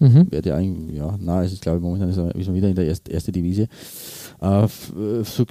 Mhm. 0.00 0.30
Werde 0.30 0.50
ja, 0.50 1.18
nein, 1.20 1.44
es 1.44 1.52
ist 1.52 1.62
glaube 1.62 1.78
ich 1.78 1.82
momentan 1.82 2.08
ist, 2.08 2.16
man 2.16 2.54
wieder 2.54 2.68
in 2.68 2.76
der 2.76 2.86
ersten 2.86 3.10
erste 3.10 3.32
Divisie 3.32 3.66
äh, 4.40 4.66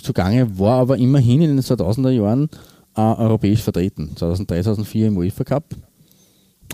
zugange, 0.01 0.59
war 0.59 0.79
aber 0.79 0.97
immerhin 0.97 1.41
in 1.41 1.49
den 1.55 1.61
2000er 1.61 2.09
Jahren 2.11 2.49
äh, 2.95 3.01
europäisch 3.01 3.61
vertreten. 3.61 4.11
2003, 4.15 4.63
2004 4.63 5.07
im 5.07 5.17
UEFA 5.17 5.43
Cup, 5.43 5.63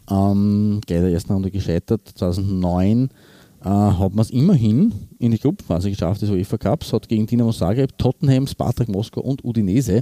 ähm, 0.10 0.80
gleich 0.86 1.02
der 1.02 1.12
ersten 1.12 1.34
Runde 1.34 1.52
gescheitert. 1.52 2.02
2009 2.16 3.10
äh, 3.64 3.70
hat 3.70 4.14
man 4.14 4.20
es 4.20 4.30
immerhin 4.32 4.94
in 5.20 5.32
die 5.32 5.40
Gruppenphase 5.40 5.90
geschafft 5.90 6.22
des 6.22 6.30
UEFA 6.30 6.58
Cups, 6.58 6.92
hat 6.94 7.08
gegen 7.08 7.26
Dinamo 7.26 7.52
Zagreb, 7.52 7.98
Tottenham, 7.98 8.46
Spartak 8.48 8.90
Moskau 8.90 9.22
und 9.22 9.44
Udinese 9.46 10.02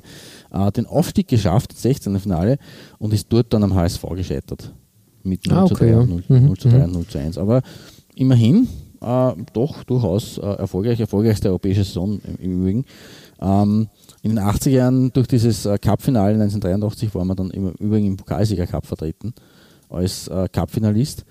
äh, 0.51 0.72
den 0.72 0.86
Aufstieg 0.88 1.28
geschafft, 1.28 1.74
das 1.74 1.82
16. 1.84 2.20
Finale, 2.20 2.57
und 2.97 3.14
ist 3.14 3.28
dort 3.30 3.53
dann 3.53 3.64
am 3.64 3.76
HSV 3.76 4.03
gescheitert. 4.16 4.74
Mit 5.24 5.45
0 5.45 5.57
Ah, 5.57 5.66
zu 5.68 5.76
okay, 5.76 5.91
3, 5.91 5.91
ja. 5.91 6.05
0, 6.05 6.24
Mhm, 6.28 6.45
0 6.47 6.57
zu 6.57 6.70
3 6.70 6.84
und 6.86 6.93
0 6.93 7.05
zu 7.05 7.18
1. 7.20 7.38
Aber 7.38 7.62
immerhin 8.16 8.68
äh, 9.02 9.34
doch 9.54 9.84
durchaus 9.84 10.38
äh, 10.38 10.41
erfolgreich, 10.41 10.99
erfolgreichste 10.99 11.49
europäische 11.49 11.84
Saison 11.84 12.20
im, 12.24 12.36
im 12.38 12.62
Übrigen. 12.62 12.86
Ähm, 13.41 13.88
in 14.22 14.36
den 14.36 14.39
80er 14.39 14.70
Jahren 14.70 15.14
durch 15.14 15.28
dieses 15.28 15.66
äh, 15.66 15.78
Cup-Finale 15.78 16.34
1983 16.34 17.14
war 17.16 17.26
man 17.26 17.36
dann 17.36 17.49
im 17.52 17.72
Übrigen 17.72 18.08
im 18.08 18.18
Pokalsieger-Cup 18.18 18.86
vertreten 18.86 19.34
als 19.89 20.28
äh, 20.28 20.47
Cup-Finalist. 20.52 21.26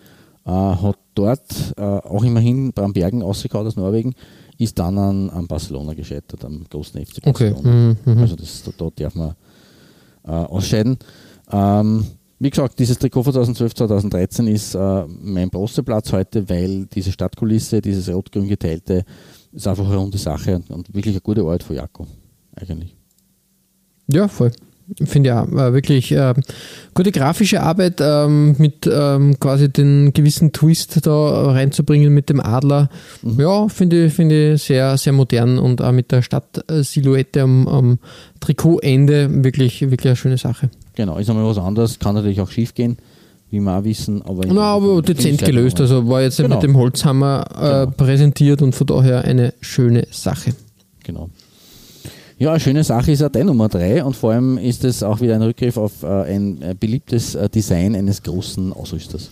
Äh, 0.44 0.50
hat 0.50 0.98
dort 1.14 1.74
äh, 1.76 1.82
auch 1.82 2.24
immerhin 2.24 2.72
beim 2.72 2.92
Bergen 2.92 3.22
ausgekaut 3.22 3.66
aus 3.66 3.76
Norwegen, 3.76 4.14
ist 4.58 4.78
dann 4.78 4.98
an, 4.98 5.30
an 5.30 5.46
Barcelona 5.46 5.94
gescheitert, 5.94 6.44
am 6.44 6.64
großen 6.68 7.04
FC 7.04 7.18
Okay. 7.24 7.50
Barcelona. 7.50 7.96
Mhm, 8.04 8.12
mhm. 8.12 8.18
Also 8.18 8.36
das, 8.36 8.62
da, 8.62 8.72
da 8.76 8.90
darf 8.94 9.14
man 9.14 9.34
äh, 10.24 10.30
ausscheiden. 10.30 10.98
Ähm, 11.52 12.04
wie 12.40 12.48
gesagt, 12.48 12.78
dieses 12.78 12.98
Trikot 12.98 13.22
von 13.22 13.34
2012, 13.34 13.74
2013 13.74 14.46
ist 14.46 14.74
äh, 14.74 15.04
mein 15.22 15.50
Brusteplatz 15.50 16.10
heute, 16.12 16.48
weil 16.48 16.86
diese 16.86 17.12
Stadtkulisse, 17.12 17.82
dieses 17.82 18.08
rot-grün 18.08 18.48
geteilte, 18.48 19.04
ist 19.52 19.68
einfach 19.68 19.86
eine 19.86 19.96
runde 19.96 20.16
Sache 20.16 20.62
und 20.70 20.92
wirklich 20.94 21.14
eine 21.14 21.20
gute 21.20 21.42
Art 21.42 21.62
von 21.62 21.76
Jakob, 21.76 22.08
eigentlich. 22.56 22.96
Ja, 24.06 24.26
voll. 24.26 24.52
Finde 25.04 25.28
ja 25.28 25.44
äh, 25.44 25.72
wirklich 25.74 26.12
äh, 26.12 26.34
gute 26.94 27.12
grafische 27.12 27.60
Arbeit 27.62 28.00
ähm, 28.00 28.56
mit 28.58 28.88
ähm, 28.90 29.38
quasi 29.38 29.70
den 29.70 30.12
gewissen 30.14 30.52
Twist 30.52 31.06
da 31.06 31.52
reinzubringen 31.52 32.12
mit 32.12 32.28
dem 32.30 32.40
Adler. 32.40 32.88
Ja, 33.22 33.68
finde 33.68 34.06
ich 34.06 34.14
finde 34.14 34.56
sehr, 34.56 34.96
sehr 34.96 35.12
modern 35.12 35.58
und 35.58 35.80
auch 35.82 35.92
mit 35.92 36.10
der 36.10 36.22
Stadtsilhouette 36.22 37.42
am, 37.42 37.68
am 37.68 37.98
Trikotende 38.40 39.44
wirklich, 39.44 39.82
wirklich 39.82 40.06
eine 40.06 40.16
schöne 40.16 40.38
Sache. 40.38 40.70
Genau, 41.00 41.16
ist 41.16 41.30
einmal 41.30 41.46
was 41.46 41.56
anderes, 41.56 41.98
kann 41.98 42.14
natürlich 42.14 42.42
auch 42.42 42.50
schief 42.50 42.74
gehen, 42.74 42.98
wie 43.50 43.58
wir 43.58 43.72
auch 43.78 43.84
wissen. 43.84 44.20
Aber, 44.20 44.42
Na, 44.46 44.74
aber 44.74 45.00
dezent 45.00 45.42
gelöst, 45.42 45.80
also 45.80 46.06
war 46.06 46.20
jetzt 46.20 46.36
Genau. 46.36 46.56
mit 46.56 46.62
dem 46.62 46.76
Holzhammer 46.76 47.46
äh, 47.54 47.56
Genau. 47.86 47.86
präsentiert 47.96 48.60
und 48.60 48.74
von 48.74 48.86
daher 48.86 49.24
eine 49.24 49.54
schöne 49.62 50.06
Sache. 50.10 50.52
Genau. 51.02 51.30
Ja, 52.38 52.50
eine 52.50 52.60
schöne 52.60 52.84
Sache 52.84 53.12
ist 53.12 53.22
auch 53.22 53.30
der 53.30 53.44
Nummer 53.44 53.70
3 53.70 54.04
und 54.04 54.14
vor 54.14 54.32
allem 54.32 54.58
ist 54.58 54.84
es 54.84 55.02
auch 55.02 55.22
wieder 55.22 55.36
ein 55.36 55.42
Rückgriff 55.42 55.78
auf 55.78 56.02
äh, 56.02 56.06
ein 56.06 56.60
äh, 56.60 56.74
beliebtes 56.78 57.34
äh, 57.34 57.48
Design 57.48 57.94
eines 57.96 58.22
großen 58.22 58.70
Ausrüsters. 58.74 59.30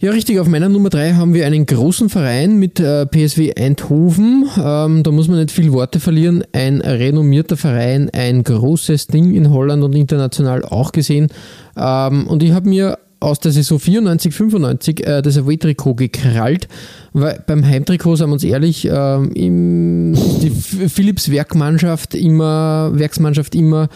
Ja, 0.00 0.12
richtig. 0.12 0.38
Auf 0.38 0.46
meiner 0.46 0.68
Nummer 0.68 0.90
3 0.90 1.14
haben 1.14 1.34
wir 1.34 1.44
einen 1.44 1.66
großen 1.66 2.08
Verein 2.08 2.56
mit 2.56 2.78
äh, 2.78 3.04
PSW 3.04 3.52
Eindhoven. 3.56 4.48
Ähm, 4.56 5.02
da 5.02 5.10
muss 5.10 5.26
man 5.26 5.38
nicht 5.38 5.50
viel 5.50 5.72
Worte 5.72 5.98
verlieren. 5.98 6.44
Ein 6.52 6.80
renommierter 6.80 7.56
Verein, 7.56 8.08
ein 8.12 8.44
großes 8.44 9.08
Ding 9.08 9.34
in 9.34 9.50
Holland 9.50 9.82
und 9.82 9.96
international 9.96 10.64
auch 10.64 10.92
gesehen. 10.92 11.26
Ähm, 11.76 12.28
und 12.28 12.44
ich 12.44 12.52
habe 12.52 12.68
mir 12.68 13.00
aus 13.18 13.40
der 13.40 13.50
Saison 13.50 13.80
94, 13.80 14.32
95 14.32 15.04
äh, 15.04 15.20
das 15.20 15.36
Away-Trikot 15.36 15.94
gekrallt, 15.94 16.68
weil 17.12 17.42
beim 17.48 17.66
Heimtrikot, 17.66 18.14
sagen 18.14 18.30
wir 18.30 18.34
uns 18.34 18.44
ehrlich, 18.44 18.88
ähm, 18.88 19.32
im, 19.32 20.14
die 20.40 20.50
Philips 20.88 21.28
Werkmannschaft 21.28 22.14
immer, 22.14 22.92
Werksmannschaft 22.94 23.56
immer 23.56 23.88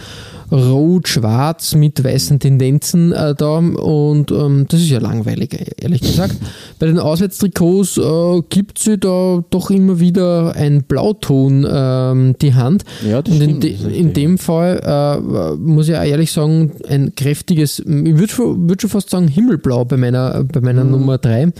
rot-schwarz 0.53 1.74
mit 1.74 2.05
weißen 2.05 2.38
Tendenzen 2.38 3.12
äh, 3.12 3.34
da 3.34 3.57
und 3.57 4.30
ähm, 4.30 4.66
das 4.68 4.80
ist 4.80 4.90
ja 4.90 4.98
langweilig, 4.98 5.57
ehrlich 5.80 6.03
gesagt. 6.03 6.36
Bei 6.78 6.86
den 6.86 6.98
Auswärtstrikots 6.98 7.96
äh, 7.96 8.42
gibt 8.50 8.78
sie 8.78 8.98
da 8.98 9.42
doch 9.48 9.70
immer 9.70 9.98
wieder 9.98 10.55
ein 10.55 10.82
Blauton 10.82 11.66
ähm, 11.68 12.36
die 12.40 12.55
Hand. 12.55 12.84
Ja, 13.09 13.22
das 13.22 13.34
und 13.34 13.40
in, 13.40 13.48
stimmt, 13.48 13.64
de, 13.64 13.76
das 13.76 13.92
in 13.92 14.12
dem 14.12 14.38
Fall 14.38 14.80
äh, 14.84 15.57
muss 15.57 15.88
ich 15.88 15.96
auch 15.96 16.03
ehrlich 16.03 16.30
sagen, 16.30 16.72
ein 16.86 17.14
kräftiges, 17.14 17.78
ich 17.78 17.86
würde 17.86 18.28
schon, 18.28 18.68
würd 18.68 18.82
schon 18.82 18.90
fast 18.90 19.11
sagen 19.11 19.28
Himmelblau 19.28 19.86
bei 19.86 19.96
meiner, 19.96 20.44
bei 20.44 20.61
meiner 20.61 20.84
Nummer 20.84 21.18
3. 21.18 21.53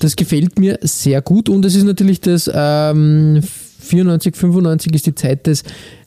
Das 0.00 0.16
gefällt 0.16 0.58
mir 0.58 0.78
sehr 0.82 1.22
gut 1.22 1.48
und 1.48 1.64
es 1.64 1.76
ist 1.76 1.84
natürlich 1.84 2.20
das 2.20 2.50
ähm, 2.52 3.40
94, 3.82 4.36
95 4.36 4.94
ist 4.94 5.06
die 5.06 5.14
Zeit 5.14 5.46
des 5.46 5.64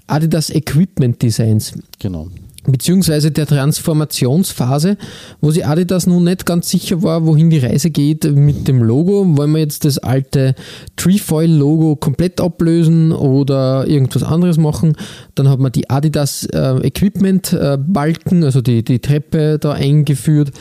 Adidas 0.07 0.49
Equipment 0.49 1.21
Designs 1.21 1.73
Genau. 1.99 2.27
beziehungsweise 2.67 3.31
der 3.31 3.45
Transformationsphase, 3.45 4.97
wo 5.41 5.51
sich 5.51 5.65
Adidas 5.65 6.07
nun 6.07 6.23
nicht 6.23 6.45
ganz 6.45 6.69
sicher 6.69 7.03
war, 7.03 7.25
wohin 7.25 7.49
die 7.49 7.59
Reise 7.59 7.89
geht 7.91 8.23
mit 8.23 8.67
dem 8.67 8.81
Logo. 8.81 9.37
Wollen 9.37 9.51
wir 9.51 9.59
jetzt 9.59 9.85
das 9.85 9.97
alte 9.99 10.55
Trefoil-Logo 10.95 11.95
komplett 11.95 12.41
ablösen 12.41 13.11
oder 13.11 13.87
irgendwas 13.87 14.23
anderes 14.23 14.57
machen? 14.57 14.95
Dann 15.35 15.47
hat 15.49 15.59
man 15.59 15.71
die 15.71 15.89
Adidas 15.89 16.45
äh, 16.45 16.77
Equipment-Balken, 16.87 18.43
also 18.43 18.61
die, 18.61 18.83
die 18.83 18.99
Treppe 18.99 19.59
da 19.59 19.73
eingeführt. 19.73 20.51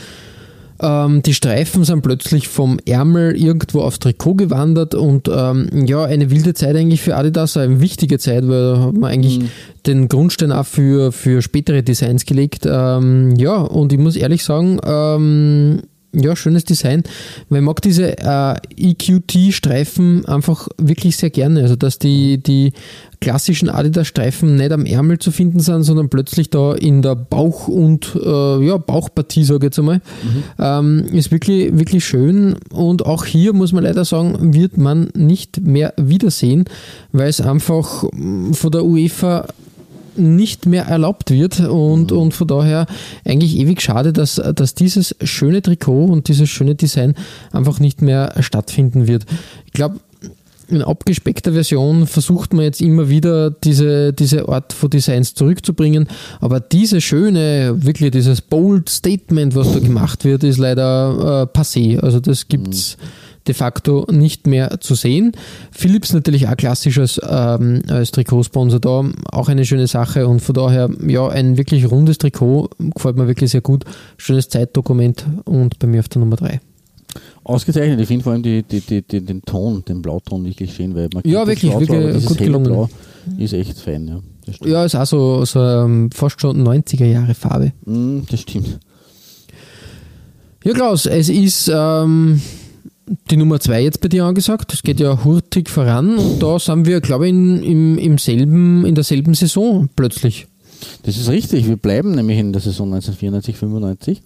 Ähm, 0.81 1.21
die 1.23 1.33
Streifen 1.33 1.83
sind 1.83 2.01
plötzlich 2.01 2.47
vom 2.47 2.79
Ärmel 2.85 3.35
irgendwo 3.35 3.81
aufs 3.81 3.99
Trikot 3.99 4.35
gewandert 4.35 4.93
und 4.93 5.29
ähm, 5.33 5.85
ja, 5.85 6.03
eine 6.03 6.31
wilde 6.31 6.53
Zeit 6.53 6.75
eigentlich 6.75 7.01
für 7.01 7.15
Adidas, 7.15 7.55
eine 7.57 7.79
wichtige 7.81 8.19
Zeit, 8.19 8.47
weil 8.47 8.73
da 8.73 8.81
hat 8.81 8.97
man 8.97 9.11
eigentlich 9.11 9.39
den 9.85 10.09
Grundstein 10.09 10.51
auch 10.51 10.65
für, 10.65 11.11
für 11.11 11.41
spätere 11.41 11.83
Designs 11.83 12.25
gelegt. 12.25 12.65
Ähm, 12.69 13.35
ja, 13.37 13.55
und 13.55 13.93
ich 13.93 13.99
muss 13.99 14.15
ehrlich 14.15 14.43
sagen, 14.43 14.79
ähm, 14.85 15.81
ja, 16.15 16.35
schönes 16.35 16.65
Design, 16.65 17.03
weil 17.49 17.59
ich 17.59 17.65
mag 17.65 17.81
diese 17.81 18.17
äh, 18.17 18.55
EQT-Streifen 18.77 20.25
einfach 20.25 20.67
wirklich 20.77 21.17
sehr 21.17 21.29
gerne. 21.29 21.61
Also, 21.61 21.75
dass 21.75 21.99
die, 21.99 22.37
die 22.37 22.73
klassischen 23.21 23.69
Adidas-Streifen 23.69 24.55
nicht 24.55 24.71
am 24.71 24.85
Ärmel 24.85 25.19
zu 25.19 25.31
finden 25.31 25.59
sind, 25.59 25.83
sondern 25.83 26.09
plötzlich 26.09 26.49
da 26.49 26.73
in 26.73 27.01
der 27.01 27.15
Bauch- 27.15 27.67
und 27.67 28.15
äh, 28.15 28.65
ja, 28.65 28.77
Bauchpartie, 28.77 29.43
sage 29.43 29.57
ich 29.57 29.63
jetzt 29.63 29.79
einmal, 29.79 30.01
ähm, 30.59 31.05
ist 31.11 31.31
wirklich, 31.31 31.77
wirklich 31.77 32.05
schön. 32.05 32.55
Und 32.71 33.05
auch 33.05 33.25
hier 33.25 33.53
muss 33.53 33.73
man 33.73 33.83
leider 33.83 34.05
sagen, 34.05 34.53
wird 34.53 34.77
man 34.77 35.09
nicht 35.15 35.61
mehr 35.61 35.93
wiedersehen, 35.97 36.65
weil 37.11 37.29
es 37.29 37.41
einfach 37.41 38.03
mm, 38.11 38.53
von 38.53 38.71
der 38.71 38.85
UEFA 38.85 39.47
nicht 40.17 40.65
mehr 40.65 40.85
erlaubt 40.85 41.31
wird 41.31 41.59
und, 41.59 42.11
und 42.11 42.33
von 42.33 42.47
daher 42.47 42.85
eigentlich 43.25 43.57
ewig 43.57 43.81
schade, 43.81 44.13
dass, 44.13 44.35
dass 44.35 44.75
dieses 44.75 45.15
schöne 45.23 45.61
Trikot 45.61 46.05
und 46.05 46.27
dieses 46.27 46.49
schöne 46.49 46.75
Design 46.75 47.15
einfach 47.51 47.79
nicht 47.79 48.01
mehr 48.01 48.33
stattfinden 48.39 49.07
wird. 49.07 49.25
Ich 49.65 49.73
glaube, 49.73 49.99
in 50.67 50.81
abgespeckter 50.81 51.53
Version 51.53 52.07
versucht 52.07 52.53
man 52.53 52.65
jetzt 52.65 52.81
immer 52.81 53.09
wieder 53.09 53.51
diese, 53.51 54.13
diese 54.13 54.49
Art 54.49 54.73
von 54.73 54.89
Designs 54.89 55.33
zurückzubringen, 55.33 56.07
aber 56.39 56.59
diese 56.59 57.01
schöne, 57.01 57.75
wirklich 57.77 58.11
dieses 58.11 58.41
bold 58.41 58.89
Statement, 58.89 59.55
was 59.55 59.73
da 59.73 59.79
gemacht 59.79 60.25
wird, 60.25 60.43
ist 60.43 60.57
leider 60.57 61.47
äh, 61.53 61.57
passé. 61.57 61.99
Also 61.99 62.19
das 62.19 62.47
gibt's 62.47 62.97
de 63.47 63.53
facto 63.53 64.05
nicht 64.11 64.47
mehr 64.47 64.79
zu 64.79 64.95
sehen. 64.95 65.33
Philips 65.71 66.13
natürlich 66.13 66.47
auch 66.47 66.57
klassisch 66.57 66.97
als, 66.97 67.19
ähm, 67.27 67.81
als 67.87 68.11
Trikotsponsor 68.11 68.79
da, 68.79 69.03
auch 69.31 69.49
eine 69.49 69.65
schöne 69.65 69.87
Sache 69.87 70.27
und 70.27 70.39
von 70.41 70.55
daher, 70.55 70.89
ja, 71.07 71.27
ein 71.27 71.57
wirklich 71.57 71.89
rundes 71.89 72.17
Trikot, 72.17 72.69
gefällt 72.77 73.17
mir 73.17 73.27
wirklich 73.27 73.51
sehr 73.51 73.61
gut. 73.61 73.85
Schönes 74.17 74.49
Zeitdokument 74.49 75.25
und 75.45 75.79
bei 75.79 75.87
mir 75.87 75.99
auf 75.99 76.09
der 76.09 76.21
Nummer 76.21 76.35
3. 76.35 76.59
Ausgezeichnet, 77.43 77.99
ich 78.01 78.07
finde 78.07 78.23
vor 78.23 78.33
allem 78.33 78.43
die, 78.43 78.63
die, 78.63 78.81
die, 78.81 79.01
den 79.03 79.41
Ton, 79.43 79.83
den 79.85 80.01
Blauton 80.01 80.43
wirklich 80.45 80.73
schön, 80.73 80.95
weil 80.95 81.09
man 81.13 81.23
Ja, 81.25 81.45
wirklich, 81.45 81.71
Blau 81.71 81.79
wirklich 81.79 82.25
gut 82.25 82.37
gelungen. 82.39 82.65
Blau 82.65 82.89
ist 83.37 83.53
echt 83.53 83.79
fein, 83.79 84.07
ja. 84.07 84.19
Ja, 84.63 84.85
ist 84.85 84.95
auch 84.95 85.05
so, 85.05 85.45
so 85.45 85.59
ähm, 85.59 86.09
fast 86.11 86.39
schon 86.41 86.61
90er 86.67 87.05
Jahre 87.05 87.33
Farbe. 87.33 87.73
Mm, 87.85 88.19
das 88.29 88.41
stimmt. 88.41 88.79
Ja, 90.63 90.73
Klaus, 90.73 91.05
es 91.05 91.29
ist 91.29 91.71
ähm, 91.73 92.41
die 93.29 93.37
Nummer 93.37 93.59
2 93.59 93.83
jetzt 93.83 94.01
bei 94.01 94.07
dir 94.07 94.25
angesagt. 94.25 94.73
Es 94.73 94.83
geht 94.83 94.99
ja 94.99 95.23
hurtig 95.23 95.69
voran 95.69 96.17
und 96.17 96.41
da 96.41 96.59
sind 96.59 96.85
wir, 96.85 97.01
glaube 97.01 97.25
ich, 97.27 97.33
in, 97.33 97.63
im, 97.63 97.97
im 97.97 98.17
selben, 98.17 98.85
in 98.85 98.95
derselben 98.95 99.33
Saison 99.33 99.89
plötzlich. 99.95 100.47
Das 101.03 101.17
ist 101.17 101.29
richtig, 101.29 101.67
wir 101.67 101.77
bleiben 101.77 102.11
nämlich 102.11 102.39
in 102.39 102.51
der 102.51 102.61
Saison 102.61 102.87
1994, 102.93 103.57
95 103.57 104.21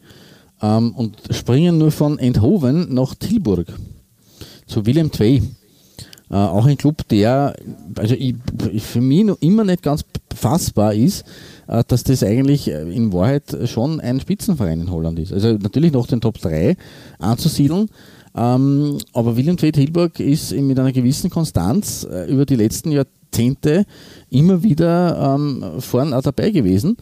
ähm, 0.62 0.94
und 0.94 1.18
springen 1.32 1.78
nur 1.78 1.92
von 1.92 2.20
Eindhoven 2.20 2.94
nach 2.94 3.16
Tilburg 3.16 3.68
zu 4.66 4.86
Willem 4.86 5.12
II. 5.18 5.44
Äh, 6.32 6.36
auch 6.36 6.66
ein 6.66 6.78
Club, 6.78 7.08
der 7.10 7.56
also 7.98 8.16
ich 8.16 8.36
für 8.84 9.02
mich 9.02 9.24
noch 9.26 9.42
immer 9.42 9.64
nicht 9.64 9.82
ganz 9.82 10.06
fassbar 10.36 10.94
ist, 10.94 11.26
äh, 11.68 11.84
dass 11.88 12.04
das 12.04 12.24
eigentlich 12.24 12.70
äh, 12.70 12.82
in 12.82 13.12
Wahrheit 13.14 13.44
schon 13.66 14.00
ein 14.00 14.20
Spitzenverein 14.20 14.82
in 14.82 14.92
Holland 14.92 15.20
ist. 15.20 15.34
Also 15.34 15.54
natürlich 15.54 15.92
noch 15.92 16.08
den 16.08 16.22
Top 16.22 16.38
3 16.40 16.78
anzusiedeln, 17.18 17.90
ähm, 18.40 18.98
aber 19.12 19.36
Willem 19.36 19.58
II 19.62 19.72
Tilburg 19.74 20.20
ist 20.22 20.54
mit 20.54 20.80
einer 20.80 20.94
gewissen 20.94 21.30
Konstanz 21.30 22.08
äh, 22.10 22.32
über 22.32 22.46
die 22.46 22.56
letzten 22.56 22.92
Jahrzehnte 22.92 23.86
immer 24.30 24.64
wieder 24.64 25.36
ähm, 25.36 25.64
vorn 25.80 26.14
auch 26.14 26.22
dabei 26.22 26.50
gewesen. 26.52 26.96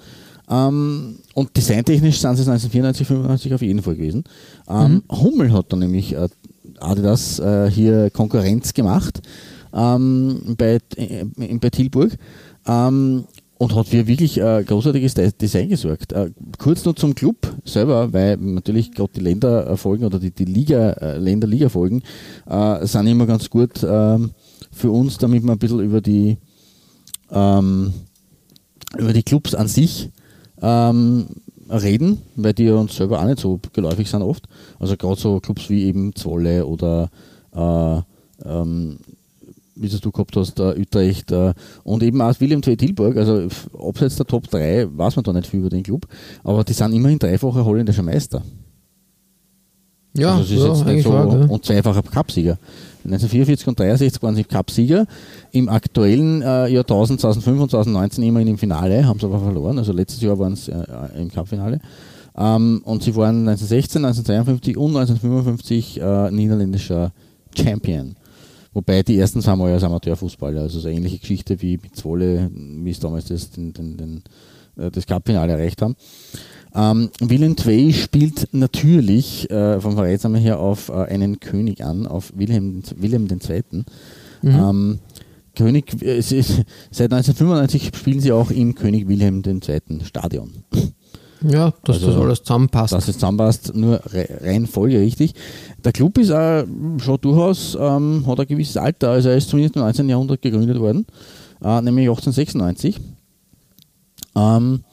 Ähm, 0.49 1.19
und 1.35 1.55
designtechnisch 1.55 2.19
sind 2.19 2.37
sie 2.37 2.49
1994, 2.49 3.05
95 3.05 3.53
auf 3.53 3.61
jeden 3.61 3.83
Fall 3.83 3.95
gewesen. 3.95 4.23
Ähm, 4.67 5.03
Hummel 5.11 5.53
hat 5.53 5.71
dann 5.71 5.79
nämlich 5.79 6.15
äh, 6.15 6.27
Adidas 6.79 7.37
äh, 7.37 7.69
hier 7.69 8.09
Konkurrenz 8.09 8.73
gemacht 8.73 9.21
ähm, 9.73 10.55
bei, 10.57 10.79
äh, 10.95 11.25
bei 11.59 11.69
Tilburg. 11.69 12.13
Und 13.59 13.73
hat 13.73 13.87
für 13.87 14.05
wirklich 14.05 14.39
äh, 14.39 14.63
großartiges 14.63 15.15
Design 15.15 15.69
gesorgt. 15.69 16.13
Äh, 16.13 16.29
kurz 16.59 16.85
nur 16.85 16.95
zum 16.95 17.15
Club 17.15 17.55
selber, 17.65 18.13
weil 18.13 18.37
natürlich 18.37 18.91
gerade 18.91 19.13
die 19.15 19.21
Länderfolgen 19.21 20.05
oder 20.05 20.19
die, 20.19 20.29
die 20.29 20.45
Liga, 20.45 20.91
äh, 20.91 21.17
Länder-Liga-Folgen 21.17 22.03
äh, 22.47 22.85
sind 22.85 23.07
immer 23.07 23.25
ganz 23.25 23.49
gut 23.49 23.83
ähm, 23.83 24.31
für 24.71 24.91
uns, 24.91 25.17
damit 25.17 25.43
wir 25.43 25.53
ein 25.53 25.57
bisschen 25.57 25.79
über 25.79 26.01
die 26.01 26.37
ähm, 27.31 27.93
über 28.97 29.13
die 29.13 29.23
Clubs 29.23 29.55
an 29.55 29.67
sich 29.67 30.11
ähm, 30.61 31.27
reden, 31.69 32.21
weil 32.35 32.53
die 32.53 32.69
uns 32.69 32.95
selber 32.95 33.19
auch 33.19 33.25
nicht 33.25 33.39
so 33.39 33.59
geläufig 33.73 34.09
sind 34.09 34.21
oft. 34.21 34.45
Also 34.79 34.95
gerade 34.95 35.19
so 35.19 35.39
Clubs 35.39 35.69
wie 35.69 35.85
eben 35.85 36.15
Zwolle 36.15 36.65
oder 36.65 37.09
äh, 37.53 38.01
ähm, 38.47 38.99
wie 39.79 39.87
es 39.87 39.99
du 40.01 40.11
gehabt 40.11 40.35
hast, 40.35 40.59
äh, 40.59 40.79
Utrecht 40.79 41.31
äh, 41.31 41.53
und 41.83 42.03
eben 42.03 42.21
auch 42.21 42.39
William 42.39 42.61
II 42.65 42.77
Tilburg, 42.77 43.17
also 43.17 43.47
abseits 43.79 44.15
der 44.15 44.25
Top 44.25 44.49
3 44.49 44.87
weiß 44.91 45.15
man 45.15 45.23
da 45.23 45.33
nicht 45.33 45.47
viel 45.47 45.61
über 45.61 45.69
den 45.69 45.83
Club, 45.83 46.07
aber 46.43 46.63
die 46.63 46.73
sind 46.73 46.93
immerhin 46.93 47.19
dreifacher 47.19 47.65
holländischer 47.65 48.03
Meister. 48.03 48.41
Ja, 50.17 50.35
also 50.35 50.67
das 50.67 50.79
ist 50.79 50.85
ja, 50.87 50.93
jetzt 50.93 51.03
so, 51.03 51.13
wahr, 51.13 51.29
gell? 51.29 51.45
und 51.47 51.63
zweifacher 51.63 52.01
Cupsieger. 52.01 52.57
1944 53.03 53.67
und 53.67 53.79
63 53.79 54.21
waren 54.21 54.35
sie 54.35 54.43
Cupsieger. 54.43 55.05
Im 55.51 55.69
aktuellen 55.69 56.41
äh, 56.41 56.67
Jahr 56.67 56.85
2005 56.85 57.61
und 57.61 57.69
2019 57.69 58.23
immerhin 58.23 58.49
im 58.49 58.57
Finale, 58.57 59.05
haben 59.05 59.19
sie 59.19 59.27
aber 59.27 59.39
verloren. 59.39 59.77
Also 59.77 59.93
letztes 59.93 60.21
Jahr 60.21 60.37
waren 60.39 60.55
sie 60.55 60.71
äh, 60.71 61.21
im 61.21 61.31
Cupfinale. 61.31 61.79
Ähm, 62.35 62.81
und 62.83 63.03
sie 63.03 63.15
waren 63.15 63.47
1916, 63.47 64.03
1952 64.03 64.77
und 64.77 64.97
1955 64.97 66.01
äh, 66.01 66.31
niederländischer 66.31 67.11
Champion. 67.55 68.16
Wobei 68.77 69.01
die 69.01 69.17
ersten 69.17 69.41
zwei 69.41 69.55
Mal 69.55 69.73
als 69.73 69.83
Amateurfußballer, 69.83 70.61
also 70.61 70.79
so 70.79 70.87
eine 70.87 70.97
ähnliche 70.97 71.17
Geschichte 71.17 71.59
wie 71.63 71.79
mit 71.81 71.95
Zwolle, 71.95 72.51
wie 72.53 72.91
es 72.91 72.99
damals 72.99 73.25
das, 73.25 73.49
den, 73.49 73.73
den, 73.73 73.97
den, 73.97 74.23
äh, 74.77 74.91
das 74.91 75.07
Cup-Finale 75.07 75.53
erreicht 75.53 75.81
haben. 75.81 75.95
Ähm, 76.75 77.09
Willem 77.19 77.55
II 77.57 77.91
spielt 77.91 78.49
natürlich 78.51 79.49
äh, 79.49 79.81
vom 79.81 79.95
Vereinsnamen 79.95 80.39
her 80.39 80.59
auf 80.59 80.89
äh, 80.89 81.05
einen 81.05 81.39
König 81.39 81.83
an, 81.83 82.05
auf 82.05 82.31
Wilhelm, 82.35 82.83
Wilhelm 82.97 83.27
II. 83.27 83.63
Mhm. 84.43 84.49
Ähm, 84.51 84.99
König, 85.55 85.99
äh, 86.03 86.19
ist, 86.19 86.33
seit 86.91 87.11
1995 87.11 87.93
spielen 87.95 88.19
sie 88.19 88.31
auch 88.31 88.51
im 88.51 88.75
König 88.75 89.07
Wilhelm 89.07 89.41
II. 89.43 90.03
Stadion. 90.03 90.51
Ja, 91.41 91.71
dass 91.83 91.97
Also, 91.97 92.07
das 92.07 92.15
alles 92.21 92.39
zusammenpasst. 92.43 92.93
Dass 92.93 93.07
es 93.07 93.15
zusammenpasst, 93.15 93.75
nur 93.75 94.01
re 94.11 94.27
rein 94.41 94.65
folgerichtig. 94.65 95.33
Der 95.83 95.91
Club 95.91 96.17
ist 96.17 96.31
auch 96.31 96.63
schon 96.97 97.21
durchaus, 97.21 97.77
ähm, 97.79 98.23
hat 98.25 98.39
ein 98.39 98.47
gewisses 98.47 98.77
Alter, 98.77 99.11
also 99.11 99.29
er 99.29 99.37
ist 99.37 99.49
zumindest 99.49 99.75
im 99.75 99.81
19. 99.83 100.09
Jahrhundert 100.09 100.41
gegründet 100.41 100.79
worden, 100.79 101.05
äh, 101.63 101.81
nämlich 101.81 102.07
1896. 102.09 102.99
Ähm, 104.35 104.83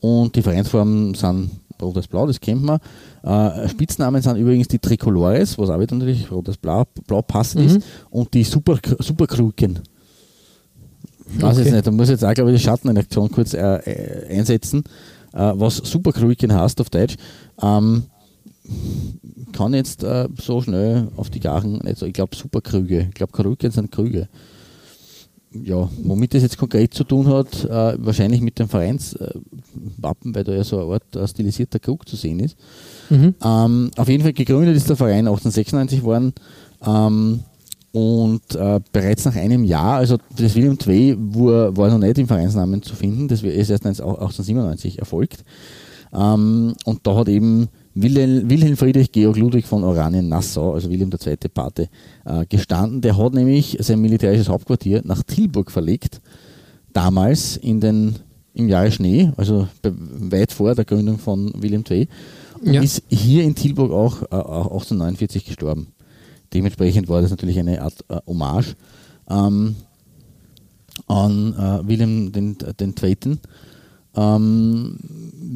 und 0.00 0.34
die 0.36 0.42
Vereinsformen 0.42 1.14
sind 1.14 1.50
Rot-Blau, 1.80 2.28
das 2.28 2.38
kennt 2.40 2.62
man. 2.62 2.78
Äh, 3.24 3.68
Spitznamen 3.68 4.22
sind 4.22 4.36
übrigens 4.36 4.68
die 4.68 4.78
Tricolores, 4.78 5.58
was 5.58 5.68
auch 5.68 5.80
wieder 5.80 5.96
natürlich 5.96 6.30
Rot-Blau 6.30 6.84
Blau 7.08 7.22
passend 7.22 7.62
Mhm. 7.62 7.76
ist, 7.78 7.86
und 8.10 8.32
die 8.34 8.44
Super, 8.44 8.78
Superkruken. 9.00 9.80
Ich 11.34 11.42
weiß 11.42 11.54
Okay. 11.56 11.64
jetzt 11.64 11.72
nicht, 11.74 11.86
da 11.86 11.90
muss 11.90 12.08
ich 12.08 12.12
jetzt 12.12 12.24
auch, 12.24 12.34
glaube 12.34 12.52
ich, 12.52 12.58
die 12.58 12.64
Schattenredaktion 12.64 13.30
kurz 13.32 13.54
äh, 13.54 13.58
äh, 13.78 14.38
einsetzen, 14.38 14.84
äh, 15.32 15.52
was 15.54 15.76
Superkruken 15.76 16.54
heißt 16.54 16.80
auf 16.80 16.90
Deutsch. 16.90 17.16
Ähm, 17.60 18.04
kann 19.52 19.74
jetzt 19.74 20.02
äh, 20.04 20.28
so 20.40 20.60
schnell 20.62 21.08
auf 21.16 21.30
die 21.30 21.40
Gachen 21.40 21.78
nicht 21.78 21.98
so. 21.98 22.06
Ich 22.06 22.12
glaube 22.12 22.36
Superkrüge. 22.36 23.06
Ich 23.08 23.14
glaube 23.14 23.32
Krüge 23.32 23.70
sind 23.70 23.90
Krüge. 23.90 24.28
Ja, 25.54 25.90
womit 26.02 26.32
das 26.32 26.42
jetzt 26.42 26.56
konkret 26.56 26.94
zu 26.94 27.04
tun 27.04 27.28
hat, 27.28 27.64
äh, 27.64 27.94
wahrscheinlich 27.98 28.40
mit 28.40 28.58
dem 28.58 28.70
Vereinswappen, 28.70 30.34
weil 30.34 30.44
da 30.44 30.52
ja 30.52 30.64
so 30.64 30.80
eine 30.80 30.94
Art 30.94 31.14
äh, 31.14 31.28
stilisierter 31.28 31.78
Krug 31.78 32.08
zu 32.08 32.16
sehen 32.16 32.40
ist. 32.40 32.56
Mhm. 33.10 33.34
Ähm, 33.44 33.90
auf 33.96 34.08
jeden 34.08 34.22
Fall 34.22 34.32
gegründet 34.32 34.76
ist 34.76 34.88
der 34.88 34.96
Verein 34.96 35.26
1896 35.28 36.02
worden 36.02 36.32
ähm, 36.86 37.40
und 37.92 38.54
äh, 38.54 38.80
bereits 38.90 39.24
nach 39.26 39.36
einem 39.36 39.64
Jahr, 39.64 39.96
also 39.96 40.16
das 40.36 40.54
William 40.54 40.78
II 40.86 41.16
war, 41.18 41.76
war 41.76 41.90
noch 41.90 41.98
nicht 41.98 42.18
im 42.18 42.26
Vereinsnamen 42.26 42.82
zu 42.82 42.94
finden, 42.96 43.28
das 43.28 43.42
ist 43.42 43.70
erst 43.70 43.84
1897 43.86 44.98
erfolgt. 44.98 45.44
Ähm, 46.14 46.74
und 46.84 47.06
da 47.06 47.16
hat 47.16 47.28
eben 47.28 47.68
Wilhelm, 47.94 48.48
Wilhelm 48.48 48.76
Friedrich 48.76 49.12
Georg 49.12 49.36
Ludwig 49.36 49.66
von 49.66 49.84
Oranien-Nassau, 49.84 50.72
also 50.72 50.90
Wilhelm 50.90 51.10
II. 51.12 51.36
Pate, 51.52 51.88
äh, 52.24 52.46
gestanden. 52.48 53.02
Der 53.02 53.16
hat 53.18 53.34
nämlich 53.34 53.76
sein 53.80 54.00
militärisches 54.00 54.48
Hauptquartier 54.48 55.02
nach 55.04 55.22
Tilburg 55.22 55.70
verlegt, 55.70 56.20
damals 56.92 57.58
in 57.58 57.80
den, 57.80 58.16
im 58.54 58.68
Jahre 58.68 58.90
Schnee, 58.90 59.30
also 59.36 59.68
weit 59.82 60.52
vor 60.52 60.74
der 60.74 60.84
Gründung 60.86 61.18
von 61.18 61.52
Wilhelm 61.60 61.84
II. 61.88 62.08
Und 62.60 62.72
Ja. 62.74 62.80
ist 62.82 63.02
hier 63.08 63.42
in 63.44 63.54
Tilburg 63.54 63.90
auch, 63.92 64.22
äh, 64.22 64.34
auch 64.36 64.70
1849 64.70 65.44
gestorben. 65.44 65.88
Dementsprechend 66.52 67.08
war 67.08 67.22
das 67.22 67.30
natürlich 67.30 67.58
eine 67.58 67.80
Art 67.82 68.04
äh, 68.08 68.18
Hommage 68.26 68.76
ähm, 69.28 69.76
an 71.06 71.54
äh, 71.54 71.88
Wilhelm 71.88 72.32
den, 72.32 72.56
den 72.78 72.96
Zweiten. 72.96 73.40
Ähm, 74.14 74.98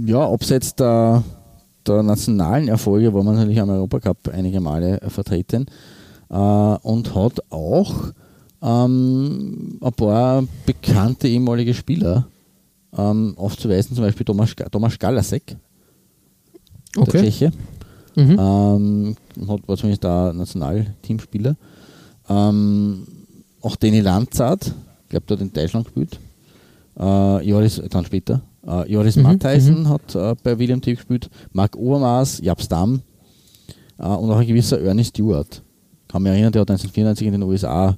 ja, 0.07 0.28
abseits 0.30 0.74
der, 0.74 1.22
der 1.86 2.03
nationalen 2.03 2.68
Erfolge 2.68 3.12
war 3.12 3.22
man 3.22 3.34
natürlich 3.34 3.61
am 3.61 3.70
Europacup 3.70 4.28
einige 4.32 4.61
Male 4.61 5.01
äh, 5.03 5.11
vertreten 5.11 5.66
äh, 6.30 6.34
und 6.34 7.14
hat 7.14 7.40
auch 7.51 8.12
ähm, 8.62 9.78
ein 9.82 9.92
paar 9.92 10.44
bekannte 10.64 11.28
ehemalige 11.28 11.74
Spieler 11.74 12.28
ähm, 12.97 13.34
aufzuweisen, 13.36 13.94
zum 13.94 14.05
Beispiel 14.05 14.24
Thomas, 14.24 14.55
Thomas 14.70 14.99
Galasek, 14.99 15.47
der 15.49 17.03
Okay. 17.03 17.20
Tscheche. 17.20 17.53
Mhm. 18.17 18.37
Ähm, 18.39 19.17
hat, 19.47 19.69
war 19.69 19.77
zumindest 19.77 20.03
da 20.05 20.33
Nationalteamspieler. 20.33 21.57
Ähm, 22.29 23.07
auch 23.61 23.77
Danny 23.77 24.01
Lanzart, 24.01 24.67
ich 24.67 25.09
glaube, 25.11 25.27
der 25.27 25.37
hat 25.37 25.43
in 25.43 25.53
Deutschland 25.53 25.87
gespielt. 25.87 26.19
Äh, 26.99 27.49
Joris, 27.49 27.81
dann 27.91 28.05
später. 28.05 28.41
Äh, 28.67 28.91
Joris 28.91 29.17
Mhm, 29.17 29.23
Mattheisen 29.23 29.89
hat 29.89 30.14
äh, 30.14 30.35
bei 30.43 30.59
William 30.59 30.81
T. 30.81 30.95
gespielt. 30.95 31.29
Marc 31.53 31.77
Obermaß, 31.77 32.41
Japs 32.43 32.69
Damm 32.69 33.03
äh, 33.99 34.07
und 34.07 34.31
auch 34.31 34.39
ein 34.39 34.47
gewisser 34.47 34.81
Ernie 34.81 35.05
Stewart. 35.05 35.62
Kann 36.09 36.23
mich 36.23 36.33
erinnern, 36.33 36.53
der 36.53 36.62
hat 36.62 36.71
1994 36.71 37.27
in 37.27 37.33
den 37.35 37.43
USA, 37.43 37.97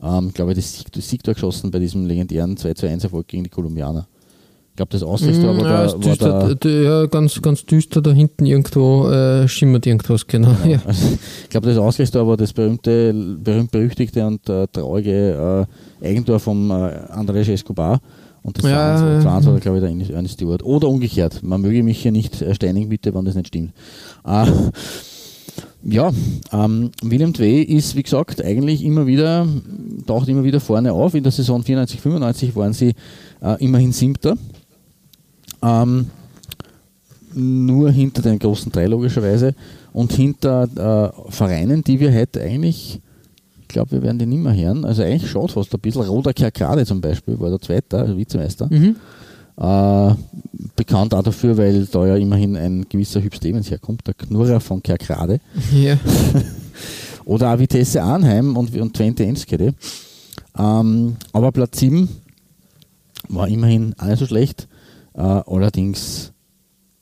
ähm, 0.00 0.32
glaube 0.32 0.52
ich, 0.52 0.58
das 0.58 0.78
Sieg, 0.78 0.88
Siegtor 0.94 1.34
geschossen 1.34 1.70
bei 1.70 1.78
diesem 1.78 2.06
legendären 2.06 2.56
2-1 2.56 3.02
Erfolg 3.02 3.26
gegen 3.26 3.44
die 3.44 3.50
Kolumbianer. 3.50 4.06
Ich 4.76 4.78
glaube, 4.78 4.92
das 4.92 5.02
Ausrichter 5.02 5.54
Mm, 5.54 5.56
war, 5.62 5.64
ja, 5.70 5.84
ist 5.86 5.92
war 5.94 6.00
düster, 6.00 6.46
der, 6.48 6.54
d- 6.56 6.84
ja, 6.84 7.06
ganz, 7.06 7.40
ganz 7.40 7.64
düster 7.64 8.02
da 8.02 8.12
hinten 8.12 8.44
irgendwo 8.44 9.08
äh, 9.08 9.48
schimmert 9.48 9.86
irgendwas, 9.86 10.26
genau. 10.26 10.50
Ja. 10.68 10.82
Also, 10.84 11.16
ich 11.44 11.48
glaube, 11.48 11.68
das 11.68 11.78
Ausgleichstor 11.78 12.26
war 12.28 12.36
das 12.36 12.52
berühmte, 12.52 13.14
berühmt-berüchtigte 13.42 14.26
und 14.26 14.46
äh, 14.50 14.66
traurige 14.70 15.66
äh, 16.02 16.06
Eigentor 16.06 16.38
vom 16.40 16.70
äh, 16.70 16.74
Andrés 16.74 17.50
Escobar. 17.50 18.00
Und 18.42 18.58
das 18.58 18.64
Ja, 18.66 18.70
ja, 18.70 19.18
ja, 19.20 19.24
war, 19.24 19.42
ja. 19.42 19.58
glaube 19.60 19.78
ich, 19.78 20.06
der 20.06 20.14
Ernest- 20.14 20.34
Stewart. 20.34 20.62
Oder 20.62 20.88
umgekehrt. 20.90 21.42
Man 21.42 21.62
möge 21.62 21.82
mich 21.82 22.02
hier 22.02 22.12
nicht 22.12 22.44
steinigen, 22.52 22.90
bitte, 22.90 23.14
wenn 23.14 23.24
das 23.24 23.34
nicht 23.34 23.48
stimmt. 23.48 23.72
Äh, 24.26 24.44
ja, 25.88 26.10
ähm, 26.52 26.90
William 27.02 27.32
II 27.38 27.62
ist, 27.62 27.94
wie 27.96 28.02
gesagt, 28.02 28.44
eigentlich 28.44 28.84
immer 28.84 29.06
wieder, 29.06 29.46
taucht 30.06 30.28
immer 30.28 30.44
wieder 30.44 30.60
vorne 30.60 30.92
auf. 30.92 31.14
In 31.14 31.22
der 31.22 31.32
Saison 31.32 31.62
94, 31.62 32.00
95 32.00 32.56
waren 32.56 32.72
sie 32.72 32.94
äh, 33.40 33.56
immerhin 33.64 33.92
Siebter. 33.92 34.36
Ähm, 35.66 36.06
nur 37.34 37.90
hinter 37.90 38.22
den 38.22 38.38
großen 38.38 38.72
drei 38.72 38.86
logischerweise 38.86 39.54
und 39.92 40.12
hinter 40.12 40.64
äh, 40.64 41.30
Vereinen, 41.30 41.84
die 41.84 42.00
wir 42.00 42.12
heute 42.12 42.40
eigentlich, 42.42 43.00
ich 43.60 43.68
glaube, 43.68 43.92
wir 43.92 44.02
werden 44.02 44.18
die 44.18 44.26
nicht 44.26 44.42
mehr 44.42 44.54
hören. 44.54 44.84
Also 44.84 45.02
eigentlich 45.02 45.30
schaut 45.30 45.52
fast 45.52 45.74
ein 45.74 45.80
bisschen. 45.80 46.02
Roda 46.02 46.32
Kerkrade 46.32 46.86
zum 46.86 47.00
Beispiel 47.00 47.38
war 47.38 47.50
der 47.50 47.60
Zweite, 47.60 47.98
also 47.98 48.16
Vizemeister. 48.16 48.68
Mhm. 48.70 48.96
Äh, 49.58 50.14
bekannt 50.76 51.14
auch 51.14 51.22
dafür, 51.22 51.56
weil 51.56 51.86
da 51.86 52.06
ja 52.06 52.16
immerhin 52.16 52.56
ein 52.56 52.86
gewisser 52.88 53.22
Hüb 53.22 53.34
Stevens 53.34 53.70
herkommt, 53.70 54.06
der 54.06 54.14
Knurrer 54.14 54.60
von 54.60 54.82
Kerkrade. 54.82 55.40
Ja. 55.74 55.98
Oder 57.24 57.52
auch 57.52 57.58
Vitesse 57.58 58.02
Arnheim 58.02 58.56
und, 58.56 58.74
und 58.76 58.94
Twente 58.94 59.24
Enskede. 59.24 59.74
Ähm, 60.56 61.16
aber 61.32 61.52
Platz 61.52 61.80
7 61.80 62.08
war 63.28 63.48
immerhin 63.48 63.94
auch 63.98 64.06
nicht 64.06 64.18
so 64.18 64.26
schlecht. 64.26 64.68
Äh, 65.16 65.20
allerdings, 65.22 66.32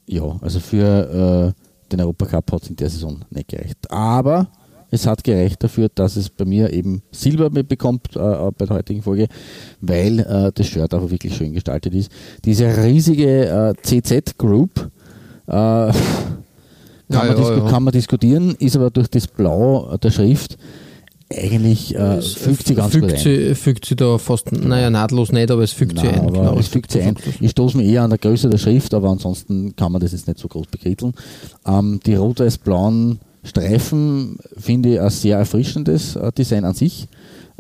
ja, 0.07 0.37
also 0.41 0.61
für 0.61 1.53
äh, 1.57 1.91
den 1.91 2.01
Europacup 2.01 2.53
hat 2.53 2.63
es 2.63 2.71
in 2.71 2.77
der 2.77 2.89
Saison 2.91 3.21
nicht 3.31 3.49
gereicht. 3.49 3.91
Aber 3.91 4.49
es 4.91 5.07
hat 5.07 5.25
gereicht 5.25 5.63
dafür, 5.63 5.89
dass 5.93 6.17
es 6.17 6.31
bei 6.31 6.45
mir 6.45 6.73
eben 6.73 7.03
Silber 7.11 7.51
be- 7.51 7.65
bekommt 7.65 8.15
äh, 8.15 8.19
bei 8.57 8.67
der 8.67 8.77
heutigen 8.77 9.03
Folge, 9.03 9.27
weil 9.81 10.21
äh, 10.21 10.53
das 10.55 10.67
Shirt 10.69 10.95
aber 10.95 11.11
wirklich 11.11 11.35
schön 11.35 11.53
gestaltet 11.53 11.95
ist. 11.95 12.11
Diese 12.45 12.67
riesige 12.85 13.47
äh, 13.49 13.75
CZ 13.83 14.39
Group, 14.39 14.91
äh, 15.47 15.51
kann 15.51 15.93
Ja, 17.11 17.25
man, 17.25 17.37
ja, 17.43 17.57
ja. 17.59 17.69
kann 17.71 17.83
man 17.83 17.93
diskutieren, 17.93 18.55
ist 18.59 18.77
aber 18.77 18.91
durch 18.91 19.09
das 19.09 19.27
Blau 19.27 19.97
der 19.99 20.11
Schrift 20.11 20.57
eigentlich 21.37 21.95
äh, 21.95 22.21
fügt 22.21 22.67
sie 22.67 22.75
ganz 22.75 22.93
fügt 22.93 23.09
gut 23.09 23.15
ein. 23.15 23.19
sie, 23.19 23.55
fügt 23.55 23.85
sie 23.85 23.97
da 23.97 24.19
fast, 24.19 24.53
naja, 24.53 24.91
nahtlos 24.91 25.33
nicht, 25.33 25.51
aber 25.51 25.63
es 25.63 25.73
fügt 25.73 25.99
sie 25.99 26.07
Nein, 26.07 26.21
ein. 26.21 26.29
aber 26.29 26.39
genau. 26.39 26.59
es 26.59 26.69
fügt 26.69 26.91
sie 26.93 27.03
ein. 27.03 27.17
Ich 27.41 27.53
stoße 27.53 27.77
mir 27.77 27.85
eher 27.85 28.03
an 28.03 28.11
der 28.11 28.19
Größe 28.19 28.49
der 28.49 28.59
Schrift, 28.59 28.95
aber 28.95 29.11
ansonsten 29.11 29.75
kann 29.77 29.93
man 29.93 30.01
das 30.01 30.13
jetzt 30.13 30.27
nicht 30.27 30.39
so 30.39 30.49
groß 30.49 30.67
bekritteln. 30.67 31.15
Ähm, 31.67 32.01
die 32.05 32.15
rot-weiß-blauen 32.15 33.21
Streifen 33.45 34.39
finde 34.57 34.95
ich 34.95 35.01
ein 35.01 35.11
sehr 35.11 35.39
erfrischendes 35.39 36.17
äh, 36.17 36.33
Design 36.33 36.65
an 36.65 36.75
sich. 36.75 37.09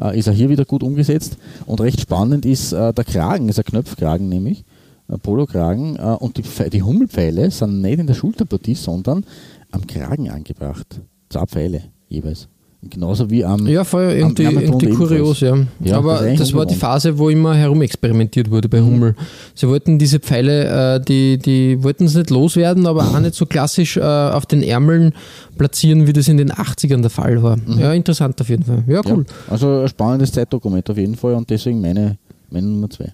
Äh, 0.01 0.19
ist 0.19 0.29
auch 0.29 0.33
hier 0.33 0.49
wieder 0.49 0.65
gut 0.65 0.83
umgesetzt. 0.83 1.37
Und 1.67 1.81
recht 1.81 2.01
spannend 2.01 2.47
ist 2.47 2.73
äh, 2.73 2.93
der 2.93 3.05
Kragen, 3.05 3.49
ist 3.49 3.59
ein 3.59 3.65
Knöpfkragen 3.65 4.29
nämlich, 4.29 4.65
ein 5.09 5.21
Polokragen. 5.21 5.97
Äh, 5.97 6.17
und 6.19 6.39
die, 6.39 6.71
die 6.71 6.83
Hummelpfeile 6.83 7.51
sind 7.51 7.83
nicht 7.83 7.99
in 7.99 8.07
der 8.07 8.15
Schulterpartie, 8.15 8.75
sondern 8.75 9.25
am 9.71 9.87
Kragen 9.87 10.31
angebracht. 10.31 11.01
Zwei 11.29 11.47
Pfeile 11.47 11.83
jeweils. 12.09 12.49
Genauso 12.91 13.31
wie 13.31 13.45
am 13.45 13.67
Ja, 13.67 13.85
voll 13.85 14.13
irgendwie, 14.13 14.43
irgendwie 14.43 14.91
kurios, 14.91 15.41
ja. 15.41 15.57
Ja, 15.57 15.65
das 15.81 15.93
Aber 15.93 16.21
eigentlich 16.21 16.39
das 16.39 16.55
war 16.55 16.67
die. 16.67 16.75
Phase, 16.75 17.19
wo 17.19 17.29
immer 17.29 17.55
herumexperimentiert 17.55 18.51
wurde 18.51 18.69
bei 18.69 18.81
Hummel. 18.81 19.15
Sie 19.55 19.69
wollten 19.69 19.99
diese 19.99 20.21
Pfeile, 20.21 20.97
äh, 20.97 21.01
die, 21.01 21.39
die 21.39 21.83
wollten 21.83 22.05
es 22.05 22.15
nicht 22.15 22.31
loswerden, 22.31 22.87
aber 22.87 23.03
auch 23.05 23.21
nicht 23.21 23.35
so 23.35 23.47
klassisch 23.47 23.97
äh, 23.97 24.01
auf 24.03 24.47
den 24.47 24.63
Ärmeln 24.63 25.13
platzieren, 25.57 26.07
wie 26.07 26.13
das 26.13 26.29
in 26.29 26.37
den 26.37 26.53
80ern 26.53 27.01
der 27.01 27.11
Fall 27.11 27.43
war. 27.43 27.57
Ja, 27.79 27.93
interessant 27.93 28.41
auf 28.41 28.49
jeden 28.49 28.65
Fall. 28.65 28.85
Ja, 28.87 29.01
cool. 29.07 29.25
Ja, 29.29 29.53
also 29.53 29.81
ein 29.83 29.89
spannendes 29.89 30.33
Zeitdokument 30.33 30.89
auf 30.91 30.99
jeden 30.99 31.15
Fall 31.17 31.35
und 31.35 31.49
deswegen 31.49 31.81
meine, 31.81 32.19
meine 32.51 32.67
Nummer 32.67 32.91
zwei. 32.91 33.13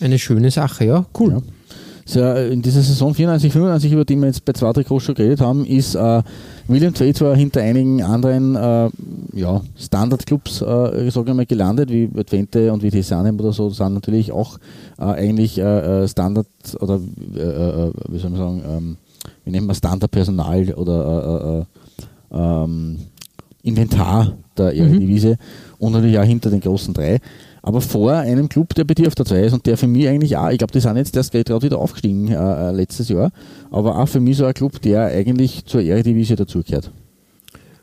Eine 0.00 0.18
schöne 0.18 0.50
Sache, 0.50 0.86
ja, 0.86 1.06
cool. 1.18 1.30
Ja. 1.32 1.42
Äh, 2.14 2.52
in 2.52 2.62
dieser 2.62 2.82
Saison 2.82 3.14
94, 3.14 3.52
95, 3.52 3.92
über 3.92 4.04
die 4.04 4.16
wir 4.16 4.26
jetzt 4.26 4.44
bei 4.44 4.52
zwei 4.52 4.72
Trikots 4.72 5.04
schon 5.04 5.14
geredet 5.14 5.40
haben, 5.40 5.64
ist 5.64 5.94
äh, 5.94 6.22
William 6.68 6.92
Tveit 6.92 7.16
zwar 7.16 7.34
hinter 7.34 7.62
einigen 7.62 8.02
anderen 8.02 8.56
äh, 8.56 8.90
ja, 9.32 9.62
Standardclubs, 9.76 10.62
äh, 10.62 11.34
mal, 11.34 11.46
gelandet, 11.46 11.90
wie 11.90 12.08
Twente 12.24 12.72
und 12.72 12.82
wie 12.82 12.90
Tesanem 12.90 13.38
oder 13.40 13.52
so, 13.52 13.70
sind 13.70 13.94
natürlich 13.94 14.32
auch 14.32 14.58
äh, 14.98 15.04
eigentlich 15.04 15.58
äh, 15.58 16.02
äh, 16.02 16.08
Standard 16.08 16.46
oder 16.80 17.00
wie 17.00 18.18
soll 18.18 18.30
man 18.30 18.38
sagen, 18.38 18.62
ähm, 18.66 18.96
wie 19.44 19.50
nennt 19.50 19.66
man 19.66 19.76
Standardpersonal 19.76 20.74
oder 20.74 21.64
äh, 22.32 22.36
äh, 22.36 22.38
äh, 22.38 22.64
ähm, 22.64 22.98
Inventar 23.62 24.36
der 24.56 24.74
Eredivisie 24.74 25.36
und 25.78 25.92
natürlich 25.92 26.18
auch 26.18 26.24
hinter 26.24 26.50
den 26.50 26.60
großen 26.60 26.92
drei. 26.92 27.18
Aber 27.66 27.80
vor 27.80 28.12
einem 28.12 28.50
Club, 28.50 28.74
der 28.74 28.84
bei 28.84 28.92
dir 28.92 29.06
auf 29.06 29.14
der 29.14 29.24
2 29.24 29.40
ist 29.40 29.52
und 29.54 29.64
der 29.64 29.78
für 29.78 29.86
mich 29.86 30.06
eigentlich 30.06 30.36
auch, 30.36 30.50
ich 30.50 30.58
glaube, 30.58 30.72
die 30.72 30.80
sind 30.80 30.98
jetzt 30.98 31.16
erst 31.16 31.32
gerade 31.32 31.62
wieder 31.62 31.78
aufgestiegen 31.78 32.28
äh, 32.28 32.34
äh, 32.34 32.72
letztes 32.72 33.08
Jahr, 33.08 33.32
aber 33.70 33.98
auch 33.98 34.06
für 34.06 34.20
mich 34.20 34.36
so 34.36 34.44
ein 34.44 34.52
Club, 34.52 34.82
der 34.82 35.06
eigentlich 35.06 35.64
zur 35.64 35.80
Eredivisie 35.80 36.36
dazugehört. 36.36 36.90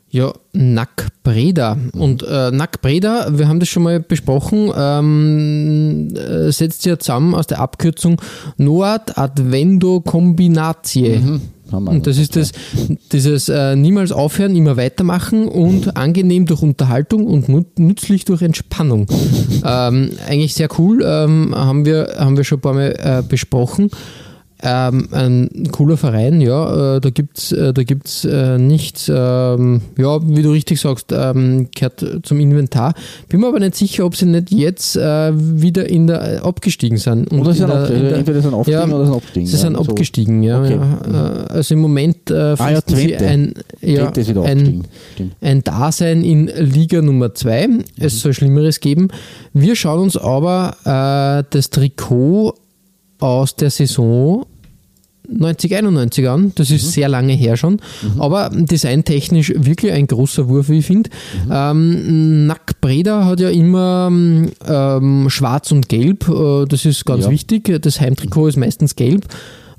Ja, 0.08 0.32
Nack 0.52 1.08
Breda. 1.24 1.76
Und 1.94 2.22
äh, 2.22 2.52
Nack 2.52 2.80
Breda, 2.80 3.36
wir 3.36 3.48
haben 3.48 3.58
das 3.58 3.70
schon 3.70 3.82
mal 3.82 3.98
besprochen, 3.98 4.70
ähm, 4.76 6.14
äh, 6.14 6.52
setzt 6.52 6.84
ja 6.84 6.96
zusammen 6.96 7.34
aus 7.34 7.48
der 7.48 7.58
Abkürzung 7.58 8.20
Noat 8.58 9.18
Advendo 9.18 10.00
Combinatie. 10.00 11.40
Haben 11.72 11.84
wir 11.84 11.90
Und 11.90 12.06
das 12.06 12.18
ist 12.18 12.36
das, 12.36 12.52
dieses 13.12 13.48
äh, 13.48 13.74
niemals 13.76 14.12
aufhören, 14.12 14.54
immer 14.54 14.76
weitermachen 14.76 15.48
und 15.48 15.96
angenehm 15.96 16.46
durch 16.46 16.62
Unterhaltung 16.62 17.26
und 17.26 17.48
nützlich 17.78 18.24
durch 18.24 18.42
Entspannung. 18.42 19.06
ähm, 19.64 20.10
eigentlich 20.28 20.54
sehr 20.54 20.68
cool, 20.78 21.02
ähm, 21.04 21.54
haben, 21.54 21.84
wir, 21.84 22.14
haben 22.18 22.36
wir 22.36 22.44
schon 22.44 22.58
ein 22.58 22.62
paar 22.62 22.74
Mal 22.74 22.94
äh, 22.98 23.22
besprochen. 23.26 23.90
Ähm, 24.64 25.08
ein 25.10 25.68
cooler 25.72 25.96
Verein, 25.96 26.40
ja, 26.40 26.96
äh, 26.96 27.00
da 27.00 27.10
gibt's 27.10 27.50
äh, 27.50 27.72
da 27.72 27.82
gibt's 27.82 28.24
äh, 28.24 28.58
nichts, 28.58 29.10
ähm, 29.12 29.80
ja, 29.98 30.20
wie 30.22 30.42
du 30.42 30.52
richtig 30.52 30.80
sagst, 30.80 31.12
ähm, 31.12 31.68
gehört 31.74 32.04
zum 32.22 32.38
Inventar. 32.38 32.94
Bin 33.28 33.40
mir 33.40 33.48
aber 33.48 33.58
nicht 33.58 33.74
sicher, 33.74 34.06
ob 34.06 34.14
sie 34.14 34.26
nicht 34.26 34.52
jetzt 34.52 34.96
äh, 34.96 35.32
wieder 35.34 35.88
in 35.88 36.06
der 36.06 36.34
äh, 36.34 36.38
abgestiegen 36.38 36.96
sind. 36.96 37.32
Und 37.32 37.40
Oder 37.40 37.50
in 37.50 37.56
sind 37.56 37.68
der, 37.70 38.14
entweder 38.18 38.40
sind 38.40 38.54
aufgestiegen 38.54 38.90
ja, 38.90 38.94
oder 38.94 39.04
sind 39.06 39.14
abgestiegen. 39.14 39.46
Sie 39.48 39.56
sind 39.56 39.72
ja, 39.72 39.82
so. 39.82 39.90
abgestiegen, 39.90 40.42
ja. 40.44 40.60
Okay. 40.60 40.78
ja. 41.12 41.46
Äh, 41.46 41.52
Also 41.54 41.74
im 41.74 41.80
Moment 41.80 42.30
äh, 42.30 42.54
Ah 42.56 42.70
ja, 42.70 42.80
sie 42.86 43.16
ein, 43.16 43.54
ja, 43.80 44.12
ein, 44.44 44.84
ein 45.40 45.64
Dasein 45.64 46.22
in 46.22 46.46
Liga 46.46 47.02
Nummer 47.02 47.34
2. 47.34 47.66
Mhm. 47.66 47.84
Es 47.98 48.20
soll 48.20 48.32
Schlimmeres 48.32 48.78
geben. 48.78 49.08
Wir 49.52 49.74
schauen 49.74 50.02
uns 50.02 50.16
aber 50.16 50.76
äh, 50.84 51.44
das 51.50 51.70
Trikot 51.70 52.54
aus 53.18 53.56
der 53.56 53.70
Saison 53.70 54.46
90, 55.28 55.74
91 55.76 56.28
an. 56.28 56.52
Das 56.56 56.70
Mhm. 56.70 56.76
ist 56.76 56.92
sehr 56.92 57.08
lange 57.08 57.32
her 57.32 57.56
schon. 57.56 57.80
Aber 58.18 58.50
designtechnisch 58.52 59.52
wirklich 59.56 59.92
ein 59.92 60.06
großer 60.06 60.48
Wurf, 60.48 60.68
wie 60.68 60.78
ich 60.78 60.86
finde. 60.86 61.10
Mhm. 61.46 61.50
Ähm, 61.52 62.46
Nack 62.46 62.80
Breda 62.80 63.24
hat 63.24 63.40
ja 63.40 63.50
immer 63.50 64.08
ähm, 64.10 65.26
schwarz 65.30 65.70
und 65.72 65.88
gelb. 65.88 66.28
Äh, 66.28 66.66
das 66.66 66.84
ist 66.84 67.04
ganz 67.04 67.24
Ja. 67.24 67.30
wichtig. 67.30 67.70
Das 67.82 68.00
Heimtrikot 68.00 68.48
ist 68.48 68.56
meistens 68.56 68.96
gelb. 68.96 69.26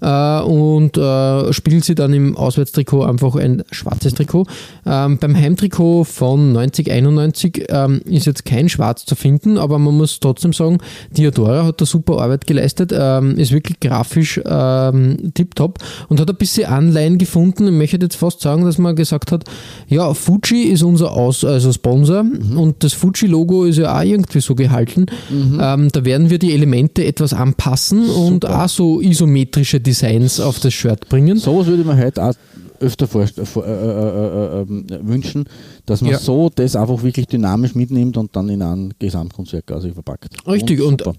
Äh, 0.04 0.42
und 0.42 0.98
äh, 0.98 1.54
spielt 1.54 1.86
sie 1.86 1.96
dann 1.96 2.14
im 2.14 2.36
Auswärtstrikot 2.36 3.04
einfach 3.04 3.36
ein 3.36 3.64
schwarzes 3.72 4.14
Trikot. 4.14 4.46
Ähm, 4.86 5.18
beim 5.18 5.36
Heimtrikot 5.36 6.04
von 6.04 6.52
90, 6.52 6.92
91 6.92 7.68
ähm, 7.70 8.02
ist 8.04 8.26
jetzt 8.26 8.44
kein 8.44 8.68
Schwarz 8.68 9.06
zu 9.06 9.16
finden, 9.16 9.58
aber 9.58 9.80
man 9.80 9.96
muss 9.96 10.20
trotzdem 10.20 10.52
sagen, 10.52 10.80
Diodora 11.12 11.66
hat 11.66 11.80
da 11.80 11.86
super 11.86 12.20
Arbeit 12.20 12.46
geleistet, 12.48 12.94
ähm, 12.94 13.38
ist 13.38 13.54
wirklich 13.54 13.80
grafisch 13.80 14.42
ähm, 14.46 15.32
tipptopp 15.34 15.80
und 16.10 16.20
hat 16.20 16.30
ein 16.30 16.36
bisschen 16.36 16.66
Anleihen 16.70 17.18
gefunden. 17.18 17.68
Ich 17.68 17.74
möchte 17.74 17.98
jetzt 18.02 18.18
fast 18.18 18.42
sagen, 18.42 18.66
dass 18.66 18.78
man 18.78 18.98
gesagt 18.98 19.32
hat, 19.32 19.46
ja, 19.88 20.14
Fuji 20.14 20.64
ist 20.64 20.84
unser 20.84 21.14
Aus 21.14 21.46
also 21.46 21.72
Sponsor 21.72 22.26
und 22.56 22.84
das 22.84 22.92
Fuji-Logo 22.92 23.64
ist 23.64 23.78
ja 23.78 23.98
auch 23.98 24.04
irgendwie 24.04 24.42
so 24.42 24.54
gehalten. 24.54 25.06
Ähm, 25.32 25.90
da 25.92 26.04
werden 26.04 26.30
wir 26.30 26.40
die 26.40 26.54
Elemente 26.54 27.06
etwas 27.06 27.34
anpassen 27.34 28.10
und 28.10 28.46
auch 28.46 28.68
so 28.68 29.00
isometrische 29.00 29.80
Designs 29.80 29.93
auf 30.40 30.60
das 30.60 30.74
Shirt 30.74 31.10
bringen. 31.10 31.38
Sowas 31.38 31.68
würde 31.68 31.82
ich 31.82 31.88
mir 31.88 31.98
heute 31.98 32.24
auch 32.24 32.34
öfter 32.80 33.08
vor, 33.08 33.22
äh, 33.24 33.28
äh, 33.28 34.62
äh, 34.62 34.62
äh, 34.62 35.08
wünschen, 35.08 35.46
dass 35.86 36.02
man 36.02 36.12
Ja. 36.12 36.20
so 36.20 36.50
das 36.54 36.76
einfach 36.76 37.02
wirklich 37.04 37.28
dynamisch 37.28 37.76
mitnimmt 37.76 38.18
und 38.18 38.36
dann 38.36 38.50
in 38.50 38.62
ein 38.62 38.94
Gesamtkunstwerk 39.00 39.68
quasi 39.68 39.92
verpackt. 39.92 40.36
Richtig, 40.48 40.82
und 40.82 41.02
super. 41.02 41.16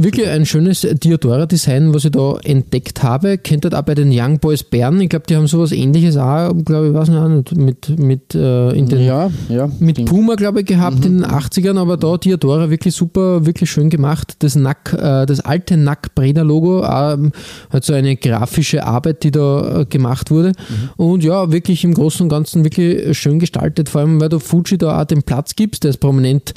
Wirklich 0.00 0.28
ein 0.28 0.46
schönes 0.46 0.82
Diodora-Design, 0.82 1.92
was 1.92 2.04
ich 2.04 2.12
da 2.12 2.36
entdeckt 2.44 3.02
habe. 3.02 3.36
Kennt 3.36 3.64
ihr 3.64 3.76
auch 3.76 3.82
bei 3.82 3.96
den 3.96 4.12
Young 4.12 4.38
Boys 4.38 4.62
Bern? 4.62 5.00
Ich 5.00 5.08
glaube, 5.08 5.26
die 5.28 5.34
haben 5.34 5.48
sowas 5.48 5.72
ähnliches 5.72 6.16
auch, 6.16 6.52
glaube 6.64 6.88
ich, 6.88 6.94
weiß 6.94 7.08
nicht, 7.08 7.56
mit, 7.56 7.98
mit, 7.98 8.32
äh, 8.32 8.70
in 8.74 8.88
den, 8.88 9.04
ja, 9.04 9.28
ja. 9.48 9.68
mit. 9.80 10.04
Puma, 10.04 10.36
glaube 10.36 10.60
ich, 10.60 10.66
gehabt 10.66 11.04
in 11.04 11.18
den 11.18 11.26
80ern, 11.26 11.76
aber 11.80 11.96
da 11.96 12.16
Diodora 12.16 12.70
wirklich 12.70 12.94
super, 12.94 13.44
wirklich 13.44 13.72
schön 13.72 13.90
gemacht. 13.90 14.36
Das 14.38 14.54
Nack, 14.54 14.92
äh, 14.92 15.26
das 15.26 15.40
alte 15.40 15.76
Nack-Breda-Logo, 15.76 16.84
ähm, 16.84 17.32
hat 17.70 17.82
so 17.82 17.92
eine 17.92 18.14
grafische 18.14 18.86
Arbeit, 18.86 19.24
die 19.24 19.32
da 19.32 19.80
äh, 19.80 19.84
gemacht 19.84 20.30
wurde. 20.30 20.52
Und 20.96 21.24
ja, 21.24 21.50
wirklich 21.50 21.82
im 21.82 21.94
Großen 21.94 22.22
und 22.22 22.28
Ganzen 22.28 22.62
wirklich 22.62 23.18
schön 23.18 23.40
gestaltet, 23.40 23.88
vor 23.88 24.02
allem 24.02 24.20
weil 24.20 24.28
du 24.28 24.38
Fuji 24.38 24.78
da 24.78 25.00
auch 25.00 25.06
den 25.06 25.24
Platz 25.24 25.56
gibst, 25.56 25.82
der 25.82 25.90
ist 25.90 25.98
prominent 25.98 26.54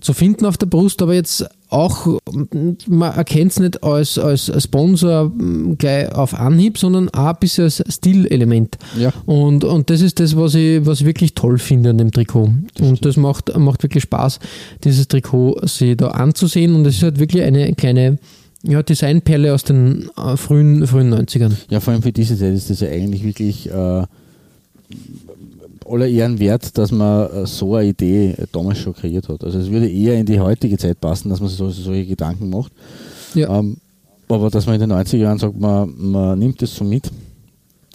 zu 0.00 0.12
finden 0.12 0.46
auf 0.46 0.58
der 0.58 0.66
Brust, 0.66 1.02
aber 1.02 1.14
jetzt 1.14 1.44
auch, 1.74 2.06
mm, 2.06 2.72
man 2.86 3.12
erkennt 3.14 3.52
es 3.52 3.60
nicht 3.60 3.82
als, 3.82 4.18
als 4.18 4.50
Sponsor 4.62 5.26
mm, 5.26 5.76
gleich 5.76 6.12
auf 6.12 6.34
Anhieb, 6.34 6.78
sondern 6.78 7.08
auch 7.10 7.26
ein 7.26 7.36
bisschen 7.40 7.64
als 7.64 7.82
Stilelement. 7.88 8.78
Ja. 8.98 9.12
Und, 9.26 9.64
und 9.64 9.90
das 9.90 10.00
ist 10.00 10.20
das, 10.20 10.36
was 10.36 10.54
ich, 10.54 10.86
was 10.86 11.00
ich 11.00 11.06
wirklich 11.06 11.34
toll 11.34 11.58
finde 11.58 11.90
an 11.90 11.98
dem 11.98 12.12
Trikot. 12.12 12.50
und 12.80 13.04
das 13.04 13.16
macht, 13.16 13.56
macht 13.58 13.82
wirklich 13.82 14.04
Spaß, 14.04 14.38
dieses 14.84 15.08
Trikot 15.08 15.60
sich 15.64 15.96
da 15.96 16.08
anzusehen. 16.08 16.74
Und 16.74 16.86
es 16.86 16.96
ist 16.96 17.02
halt 17.02 17.18
wirklich 17.18 17.42
eine 17.42 17.72
kleine 17.74 18.18
ja, 18.62 18.82
Designperle 18.82 19.52
aus 19.52 19.64
den 19.64 20.08
äh, 20.16 20.36
frühen, 20.36 20.86
frühen 20.86 21.12
90ern. 21.12 21.52
Ja, 21.70 21.80
vor 21.80 21.92
allem 21.92 22.02
für 22.02 22.12
diese 22.12 22.38
Zeit 22.38 22.54
ist 22.54 22.70
das 22.70 22.80
ja 22.80 22.88
eigentlich 22.88 23.24
wirklich 23.24 23.70
äh, 23.70 24.04
aller 25.86 26.06
Ehren 26.06 26.38
wert, 26.38 26.76
dass 26.76 26.90
man 26.92 27.30
äh, 27.30 27.46
so 27.46 27.74
eine 27.74 27.88
Idee 27.88 28.30
äh, 28.30 28.46
damals 28.52 28.78
schon 28.78 28.94
kreiert 28.94 29.28
hat. 29.28 29.44
Also 29.44 29.58
es 29.58 29.70
würde 29.70 29.90
eher 29.90 30.18
in 30.18 30.26
die 30.26 30.40
heutige 30.40 30.78
Zeit 30.78 31.00
passen, 31.00 31.30
dass 31.30 31.40
man 31.40 31.48
sich 31.48 31.58
so, 31.58 31.70
solche 31.70 32.06
Gedanken 32.06 32.50
macht. 32.50 32.72
Ja. 33.34 33.58
Ähm, 33.58 33.76
aber 34.28 34.50
dass 34.50 34.66
man 34.66 34.80
in 34.80 34.88
den 34.88 34.92
90er 34.92 35.16
Jahren 35.18 35.38
sagt, 35.38 35.58
man, 35.58 35.92
man 35.96 36.38
nimmt 36.38 36.60
das 36.62 36.74
so 36.74 36.84
mit 36.84 37.10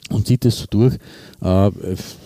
und 0.10 0.28
zieht 0.28 0.46
das 0.46 0.58
so 0.58 0.66
durch, 0.70 0.96
äh, 1.42 1.72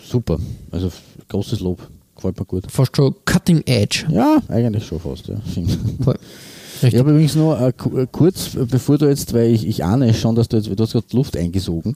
super. 0.06 0.38
Also 0.72 0.92
großes 1.30 1.60
Lob. 1.62 1.88
Gefällt 2.16 2.40
mir 2.40 2.46
gut. 2.46 2.72
Fast 2.72 2.96
schon 2.96 3.16
Cutting 3.26 3.64
Edge. 3.66 4.06
Ja, 4.10 4.42
eigentlich 4.48 4.86
schon 4.86 5.00
fast, 5.00 5.28
ja. 5.28 5.36
Ich 6.82 6.98
habe 6.98 7.12
übrigens 7.12 7.36
nur 7.36 7.60
äh, 7.60 7.70
äh, 7.70 8.08
kurz, 8.12 8.58
bevor 8.70 8.98
du 8.98 9.08
jetzt, 9.08 9.34
weil 9.34 9.54
ich, 9.54 9.66
ich 9.66 9.84
ahne 9.84 10.14
schon, 10.14 10.36
dass 10.36 10.50
du 10.50 10.58
jetzt, 10.58 10.68
du 10.68 10.84
hast 10.84 10.92
gerade 10.92 11.06
Luft 11.14 11.38
eingesogen. 11.38 11.96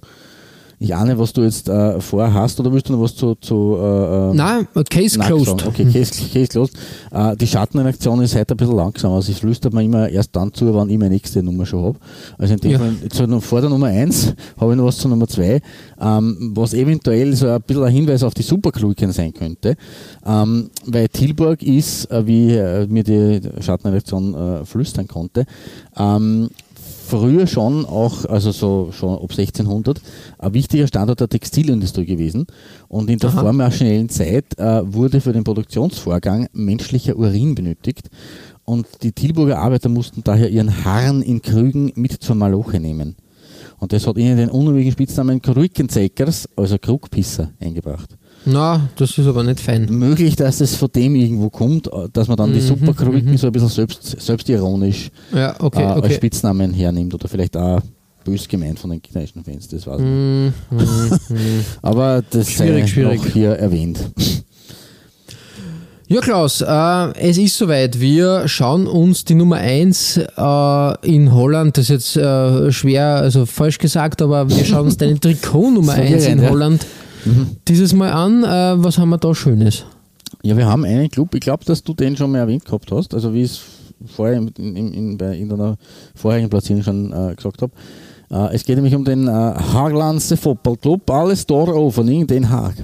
Ich 0.80 0.94
ahne, 0.94 1.18
was 1.18 1.34
du 1.34 1.42
jetzt 1.42 1.68
äh, 1.70 2.00
vorhast, 2.00 2.60
oder 2.60 2.72
willst 2.72 2.88
du 2.88 2.94
noch 2.94 3.02
was 3.02 3.16
zu. 3.16 3.34
zu 3.36 3.78
äh, 3.80 4.30
äh 4.30 4.34
Nein, 4.36 4.68
Case 4.88 5.18
Nein, 5.18 5.28
closed. 5.28 5.60
sagen? 5.60 5.64
Okay, 5.70 5.86
Case, 5.86 6.14
Case 6.34 6.48
closed. 6.50 6.78
Äh, 7.12 7.36
die 7.36 7.48
Schattenreaktion 7.48 8.22
ist 8.22 8.36
heute 8.36 8.54
ein 8.54 8.58
bisschen 8.58 8.76
langsam. 8.76 9.12
Also, 9.12 9.32
ich 9.32 9.40
flüstert 9.40 9.74
mir 9.74 9.82
immer 9.84 10.08
erst 10.08 10.36
dann 10.36 10.54
zu, 10.54 10.76
wenn 10.76 10.90
ich 10.92 11.00
meine 11.00 11.16
nächste 11.16 11.42
Nummer 11.42 11.66
schon 11.66 11.84
habe. 11.84 11.98
Also, 12.38 12.54
in 12.54 12.60
dem 12.60 12.72
Ja. 12.72 12.78
Fall, 12.78 12.94
zu, 13.10 13.42
vor 13.42 13.62
der 13.62 13.72
Nummer 13.72 13.88
1 13.88 14.36
habe 14.60 14.74
ich 14.74 14.78
noch 14.78 14.86
was 14.86 14.98
zur 14.98 15.10
Nummer 15.10 15.28
2, 15.28 15.62
ähm, 16.00 16.52
was 16.54 16.76
eventuell 16.76 17.36
so 17.36 17.48
ein 17.48 17.62
bisschen 17.64 17.84
ein 17.84 17.92
Hinweis 17.92 18.22
auf 18.22 18.36
die 18.36 18.44
Superkluken 18.44 19.12
sein 19.12 19.34
könnte. 19.34 19.76
Ähm, 20.28 20.70
weil 20.86 21.08
Tilburg 21.08 21.64
ist, 21.64 22.06
äh, 22.12 22.28
wie 22.28 22.52
äh, 22.52 22.86
mir 22.86 23.04
die 23.04 23.42
Schattenreaktion 23.62 24.36
äh, 24.36 24.66
flüstern 24.66 25.08
konnte, 25.08 25.46
ähm, 25.98 26.50
früher 27.08 27.48
schon 27.48 27.86
auch, 27.86 28.26
also 28.26 28.52
so 28.52 28.90
schon 28.92 29.16
ab 29.16 29.32
1600, 29.32 30.02
ein 30.38 30.54
wichtiger 30.54 30.88
Standort 30.88 31.22
der 31.22 31.30
Textilindustrie 31.30 32.06
gewesen. 32.06 32.46
Und 32.88 33.10
in 33.10 33.20
der 33.20 33.30
Aha. 33.30 33.42
vormaschinellen 33.42 34.10
Zeit 34.10 34.58
äh, 34.58 34.82
wurde 34.94 35.22
für 35.22 35.34
den 35.34 35.44
Produktionsvorgang 35.44 36.48
menschlicher 36.54 37.16
Urin 37.18 37.56
benötigt. 37.56 38.10
Und 38.66 38.86
die 39.04 39.14
Tilburger 39.14 39.60
Arbeiter 39.60 39.90
mussten 39.90 40.24
daher 40.24 40.50
ihren 40.50 40.84
Harn 40.84 41.22
in 41.22 41.42
Krügen 41.42 41.94
mit 41.96 42.12
zur 42.12 42.36
Maloche 42.36 42.80
nehmen. 42.80 43.16
Und 43.80 43.94
das 43.94 44.06
hat 44.08 44.18
ihnen 44.18 44.38
den 44.38 44.50
unruhigen 44.50 44.92
Spitznamen 44.92 45.42
Krückenzeckers, 45.42 46.50
also 46.56 46.78
Krugpisser, 46.78 47.52
eingebracht. 47.60 48.18
Na, 48.50 48.90
das 48.96 49.18
ist 49.18 49.28
aber 49.28 49.44
nicht 49.44 49.60
fein. 49.60 49.88
Möglich, 49.90 50.36
dass 50.38 50.62
es 50.62 50.76
von 50.76 50.90
dem 50.96 51.16
irgendwo 51.16 51.50
kommt, 51.50 51.90
dass 52.14 52.28
man 52.30 52.38
dann 52.38 52.54
die 52.54 52.60
Mhm, 52.62 52.68
Superkrücken 52.68 53.38
so 53.38 53.48
ein 53.48 53.54
bisschen 53.54 53.70
selbst, 53.70 54.22
selbstironisch 54.22 55.10
Ja, 55.34 55.54
okay, 55.60 55.82
äh, 55.84 55.86
als 55.86 55.98
okay. 56.06 56.14
Spitznamen 56.14 56.74
hernimmt 56.74 57.14
oder 57.14 57.28
vielleicht 57.28 57.58
auch 57.58 57.82
bös 58.24 58.48
gemeint 58.48 58.80
von 58.80 58.90
den 58.92 59.02
gegnerischen 59.02 59.44
Fans, 59.44 59.68
das 59.68 59.86
weiß 59.86 60.00
ich. 60.00 60.06
Mm, 60.06 60.54
mm, 60.72 60.80
mm. 61.30 61.66
Aber 61.82 62.24
das 62.30 62.50
Schwierig, 62.50 62.90
schwierig. 62.90 63.24
noch 63.24 63.32
hier 63.32 63.52
erwähnt. 63.52 64.00
Ja, 66.10 66.22
Klaus, 66.22 66.62
äh, 66.62 67.20
es 67.20 67.38
ist 67.38 67.58
soweit. 67.58 68.00
Wir 68.00 68.48
schauen 68.48 68.88
uns 68.88 69.26
die 69.26 69.36
Nummer 69.36 69.58
1 69.58 70.18
äh, 70.38 71.06
in 71.06 71.34
Holland, 71.34 71.78
das 71.78 71.90
ist 71.90 72.16
jetzt 72.16 72.18
äh, 72.18 72.72
schwer, 72.72 73.08
also 73.18 73.46
falsch 73.46 73.78
gesagt, 73.78 74.22
aber 74.22 74.50
wir 74.50 74.64
schauen 74.64 74.86
uns 74.86 74.96
deine 74.96 75.20
Trikot 75.20 75.70
Nummer 75.72 75.94
1 75.94 76.28
in 76.28 76.42
ja. 76.42 76.50
Holland 76.50 76.86
dieses 77.68 77.94
Mal 77.94 78.12
an. 78.12 78.44
Äh, 78.44 78.84
was 78.84 78.98
haben 78.98 79.10
wir 79.10 79.18
da 79.18 79.34
Schönes? 79.34 79.86
Ja, 80.44 80.56
wir 80.58 80.68
haben 80.68 80.86
einen 80.86 81.10
Club, 81.10 81.34
ich 81.36 81.42
glaube, 81.42 81.66
dass 81.66 81.84
du 81.84 81.94
den 81.94 82.16
schon 82.16 82.32
mal 82.32 82.40
erwähnt 82.40 82.66
gehabt 82.66 82.92
hast, 82.92 83.14
also 83.14 83.34
wie 83.34 83.44
ich 83.44 83.52
es 83.52 83.62
vorher 84.14 84.38
in, 84.38 84.48
in, 84.58 84.94
in, 84.94 85.18
bei, 85.18 85.36
in 85.38 85.50
deiner 85.50 85.78
vorherigen 86.16 86.50
Platzierung 86.50 86.84
schon 86.84 87.12
äh, 87.12 87.36
gesagt 87.36 87.62
habe. 87.62 87.72
Äh, 88.30 88.56
es 88.56 88.64
geht 88.64 88.76
nämlich 88.76 88.96
um 88.96 89.04
den 89.06 89.28
äh, 89.28 89.32
Haaglandse 89.32 90.38
Football 90.38 90.78
Club, 90.78 91.10
alles 91.10 91.46
Door 91.46 91.76
Opening, 91.76 92.28
Den 92.28 92.50
Haag. 92.50 92.76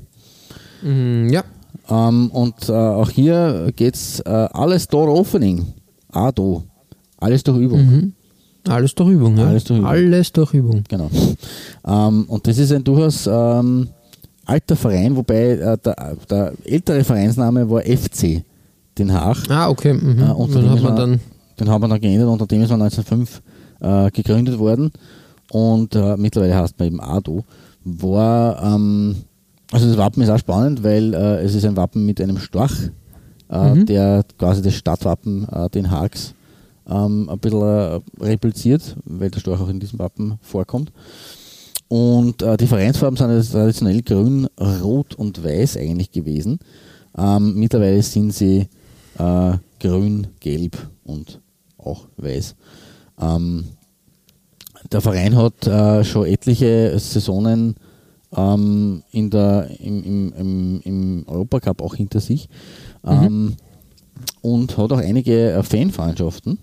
Mm, 0.81 1.29
ja, 1.29 1.43
Ähm, 1.89 2.31
und 2.31 2.69
äh, 2.69 2.71
auch 2.71 3.09
hier 3.09 3.71
geht 3.75 3.95
es 3.95 4.19
äh, 4.21 4.29
alles 4.29 4.87
Door 4.87 5.09
Opening. 5.13 5.65
Ah, 6.11 6.31
do. 6.31 6.63
Alles 7.17 7.43
durch 7.43 7.57
Übung. 7.57 7.85
Mhm. 7.85 8.13
alles 8.67 8.95
durch 8.95 9.09
Übung. 9.09 9.37
Ja? 9.37 9.47
Alles 9.47 9.63
durch 9.63 9.79
Übung. 9.79 9.89
Alles 9.89 10.31
durch 10.31 10.53
Übung. 10.53 10.83
Genau. 10.87 11.09
Ähm, 11.85 12.25
und 12.27 12.47
das 12.47 12.57
ist 12.57 12.71
ein 12.71 12.83
durchaus 12.83 13.27
ähm, 13.27 13.89
alter 14.45 14.75
Verein, 14.75 15.15
wobei 15.15 15.51
äh, 15.51 15.77
der, 15.77 16.17
der 16.29 16.53
ältere 16.65 17.03
Vereinsname 17.03 17.69
war 17.69 17.81
FC 17.81 18.43
Den 18.97 19.11
Haag. 19.13 19.37
Ah, 19.49 19.69
okay. 19.69 19.93
Mhm. 19.93 20.21
Äh, 20.21 20.31
unter 20.31 20.61
dem 20.61 20.69
hat 20.69 20.81
man- 20.83 20.95
dann. 20.95 21.19
Den 21.59 21.69
haben 21.69 21.81
wir 21.83 21.87
dann 21.87 22.01
geändert, 22.01 22.27
unter 22.29 22.47
dem 22.47 22.61
ist 22.63 22.69
man 22.71 22.81
1905 22.81 23.41
äh, 23.79 24.09
gegründet 24.11 24.57
worden. 24.57 24.91
Und 25.51 25.93
äh, 25.95 26.17
mittlerweile 26.17 26.55
heißt 26.55 26.79
man 26.79 26.87
eben 26.87 26.99
ADO. 26.99 27.43
War, 27.85 28.61
ähm, 28.63 29.15
also 29.71 29.87
das 29.87 29.97
Wappen 29.97 30.23
ist 30.23 30.29
auch 30.29 30.39
spannend, 30.39 30.83
weil 30.83 31.13
äh, 31.13 31.43
es 31.43 31.53
ist 31.53 31.65
ein 31.65 31.75
Wappen 31.77 32.05
mit 32.05 32.19
einem 32.21 32.39
Storch, 32.39 32.89
äh, 33.49 33.73
Mhm. 33.75 33.85
der 33.85 34.23
quasi 34.39 34.61
das 34.63 34.73
Stadtwappen 34.73 35.47
äh, 35.49 35.69
Den 35.69 35.91
Haags 35.91 36.33
ähm, 36.89 37.29
ein 37.29 37.39
bisschen 37.39 37.61
äh, 37.61 37.99
repliziert, 38.19 38.95
weil 39.05 39.29
der 39.29 39.39
Storch 39.39 39.61
auch 39.61 39.69
in 39.69 39.79
diesem 39.79 39.99
Wappen 39.99 40.39
vorkommt. 40.41 40.91
Und 41.93 42.41
äh, 42.41 42.57
die 42.57 42.65
Vereinsfarben 42.65 43.17
sind 43.17 43.51
traditionell 43.51 44.01
grün, 44.01 44.47
rot 44.81 45.13
und 45.13 45.43
weiß 45.43 45.77
eigentlich 45.77 46.09
gewesen. 46.11 46.57
Ähm, 47.15 47.53
mittlerweile 47.53 48.01
sind 48.01 48.33
sie 48.33 48.67
äh, 49.19 49.53
grün, 49.79 50.25
gelb 50.39 50.75
und 51.03 51.39
auch 51.77 52.07
weiß. 52.17 52.55
Ähm, 53.21 53.65
der 54.91 55.01
Verein 55.01 55.37
hat 55.37 55.67
äh, 55.67 56.03
schon 56.03 56.25
etliche 56.25 56.97
Saisonen 56.97 57.75
ähm, 58.35 59.03
in 59.11 59.29
der, 59.29 59.69
im, 59.79 60.03
im, 60.03 60.33
im, 60.33 60.81
im 60.81 61.23
Europacup 61.27 61.79
auch 61.79 61.93
hinter 61.93 62.21
sich 62.21 62.49
ähm, 63.05 63.53
und 64.41 64.75
hat 64.79 64.91
auch 64.91 64.97
einige 64.97 65.51
äh, 65.51 65.61
Fanfreundschaften, 65.61 66.57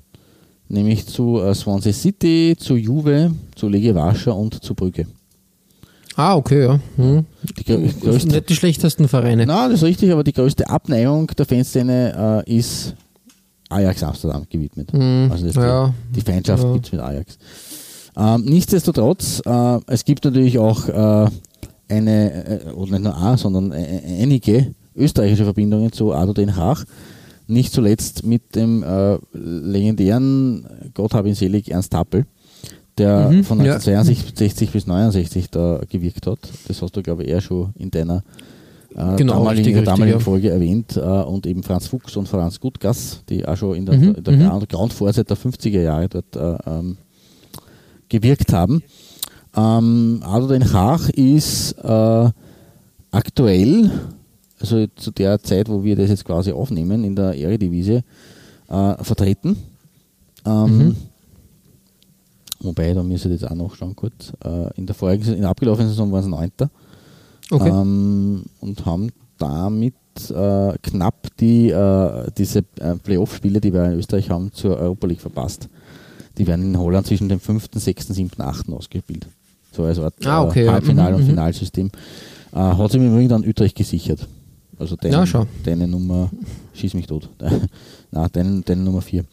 nämlich 0.68 1.06
zu 1.06 1.40
äh, 1.40 1.54
Swansea 1.54 1.92
City, 1.92 2.56
zu 2.58 2.74
Juve, 2.74 3.30
zu 3.54 3.68
Legia 3.68 3.94
Warschau 3.94 4.36
und 4.36 4.60
zu 4.64 4.74
Brügge. 4.74 5.06
Ah, 6.16 6.36
okay, 6.36 6.64
ja. 6.64 6.80
Mhm. 6.96 7.24
Die 7.58 7.72
sind 7.72 8.00
größte, 8.00 8.28
nicht 8.28 8.48
die 8.48 8.54
schlechtesten 8.56 9.08
Vereine. 9.08 9.46
na, 9.46 9.68
das 9.68 9.78
ist 9.78 9.84
richtig, 9.84 10.12
aber 10.12 10.24
die 10.24 10.32
größte 10.32 10.68
Abneigung 10.68 11.28
der 11.28 11.46
Fanszene 11.46 12.44
äh, 12.46 12.56
ist 12.56 12.94
Ajax 13.68 14.02
Amsterdam 14.02 14.44
gewidmet. 14.50 14.92
Mhm, 14.92 15.28
Also 15.30 15.46
ja. 15.60 15.94
die, 16.10 16.14
die 16.14 16.20
Feindschaft 16.20 16.62
Ja. 16.64 16.72
gibt 16.72 16.86
es 16.86 16.92
mit 16.92 17.00
Ajax. 17.00 17.38
Ähm, 18.16 18.44
nichtsdestotrotz, 18.44 19.40
äh, 19.46 19.78
es 19.86 20.04
gibt 20.04 20.24
natürlich 20.24 20.58
auch 20.58 20.88
äh, 20.88 21.30
eine, 21.88 22.60
äh, 22.66 22.70
oder 22.72 22.92
nicht 22.92 23.04
nur 23.04 23.16
eine, 23.16 23.38
sondern 23.38 23.72
einige 23.72 24.74
österreichische 24.96 25.44
Verbindungen 25.44 25.92
zu 25.92 26.12
Ado 26.12 26.32
Den 26.32 26.56
Haag. 26.56 26.84
Nicht 27.46 27.72
zuletzt 27.72 28.24
mit 28.26 28.54
dem 28.54 28.82
äh, 28.82 29.16
legendären, 29.32 30.66
Gott 30.94 31.14
hab 31.14 31.26
ihn 31.26 31.34
selig, 31.34 31.70
Ernst 31.70 31.94
Happel, 31.94 32.26
der 33.00 33.30
Mhm, 33.30 33.44
von 33.44 33.58
ja. 33.64 33.74
1962 33.74 34.70
bis 34.70 34.86
69 34.86 35.50
da 35.50 35.80
gewirkt 35.88 36.26
hat. 36.26 36.38
Das 36.68 36.80
hast 36.80 36.96
du, 36.96 37.02
glaube 37.02 37.24
ich, 37.24 37.30
eher 37.30 37.40
schon 37.40 37.70
in 37.76 37.90
deiner 37.90 38.22
äh, 38.94 39.16
Genau, 39.16 39.34
damaligen, 39.34 39.66
richtig, 39.66 39.84
damaligen 39.84 40.02
richtig, 40.04 40.12
ja. 40.12 40.18
Folge 40.20 40.50
erwähnt. 40.50 40.96
Äh, 40.96 41.00
und 41.00 41.46
eben 41.46 41.62
Franz 41.62 41.86
Fuchs 41.88 42.16
und 42.16 42.28
Franz 42.28 42.58
Gutgass, 42.60 43.22
die 43.28 43.46
auch 43.46 43.56
schon 43.56 43.76
in 43.76 43.86
der, 43.86 43.96
Mhm, 43.98 44.22
der 44.22 44.32
mhm. 44.36 44.40
Ground- 44.48 44.68
Groundvorzeit 44.68 45.28
der 45.30 45.36
50er 45.36 45.80
Jahre 45.80 46.08
dort 46.08 46.36
äh, 46.36 46.70
ähm, 46.70 46.96
gewirkt 48.08 48.52
haben. 48.52 48.82
Ähm, 49.56 50.20
Ado 50.24 50.46
Den 50.48 50.72
Haag 50.72 51.08
ist 51.10 51.72
äh, 51.82 52.30
aktuell, 53.10 53.90
also 54.60 54.86
zu 54.96 55.10
der 55.10 55.40
Zeit, 55.42 55.68
wo 55.68 55.82
wir 55.82 55.96
das 55.96 56.10
jetzt 56.10 56.24
quasi 56.24 56.52
aufnehmen, 56.52 57.02
in 57.04 57.16
der 57.16 57.34
Eredivisie 57.36 58.02
äh, 58.68 58.94
vertreten. 59.04 59.56
Ähm, 60.46 60.78
Mhm. 60.78 60.96
Wobei, 62.62 62.92
da 62.92 63.02
müsste 63.02 63.28
ich 63.28 63.40
jetzt 63.40 63.50
auch 63.50 63.54
nachschauen 63.54 63.96
kurz. 63.96 64.32
Äh, 64.44 64.70
in 64.76 64.86
der 64.86 64.94
vorigen, 64.94 65.32
in 65.34 65.40
der 65.40 65.50
abgelaufenen 65.50 65.88
Saison 65.88 66.12
waren 66.12 66.20
es 66.22 66.26
Neunter 66.28 66.70
Okay. 67.50 67.68
ähm, 67.68 68.44
und 68.60 68.84
haben 68.86 69.08
damit 69.38 69.94
äh, 70.30 70.72
knapp 70.82 71.28
die, 71.38 71.70
äh, 71.70 72.26
diese 72.36 72.60
äh, 72.78 72.94
Playoff-Spiele, 73.02 73.60
die 73.60 73.72
wir 73.72 73.84
in 73.86 73.98
Österreich 73.98 74.28
haben, 74.30 74.52
zur 74.52 74.76
Europa 74.78 75.06
League 75.06 75.20
verpasst. 75.20 75.68
Die 76.38 76.46
werden 76.46 76.66
in 76.66 76.78
Holland 76.78 77.06
zwischen 77.06 77.28
dem 77.28 77.40
5., 77.40 77.68
6., 77.74 78.08
7., 78.08 78.30
8. 78.40 78.68
ausgespielt. 78.70 79.26
So 79.72 79.84
als 79.84 79.98
Art 79.98 80.14
Ah, 80.26 80.42
okay, 80.44 80.62
äh, 80.62 80.66
ja. 80.66 80.74
Halbfinal- 80.74 81.10
Mhm, 81.10 81.14
und 81.16 81.22
mhm. 81.22 81.26
Finalsystem. 81.28 81.90
Hat 82.52 82.90
sich 82.90 83.00
im 83.00 83.12
Übrigen 83.12 83.28
dann 83.28 83.46
Utrecht 83.46 83.76
gesichert. 83.76 84.26
Also 84.78 84.96
deine, 84.96 85.24
Ja, 85.24 85.46
deine 85.64 85.86
Nummer, 85.86 86.30
schieß 86.74 86.94
mich 86.94 87.06
tot. 87.06 87.28
Nein, 88.10 88.28
deine, 88.32 88.60
deine 88.62 88.82
Nummer 88.82 89.00
4. 89.02 89.24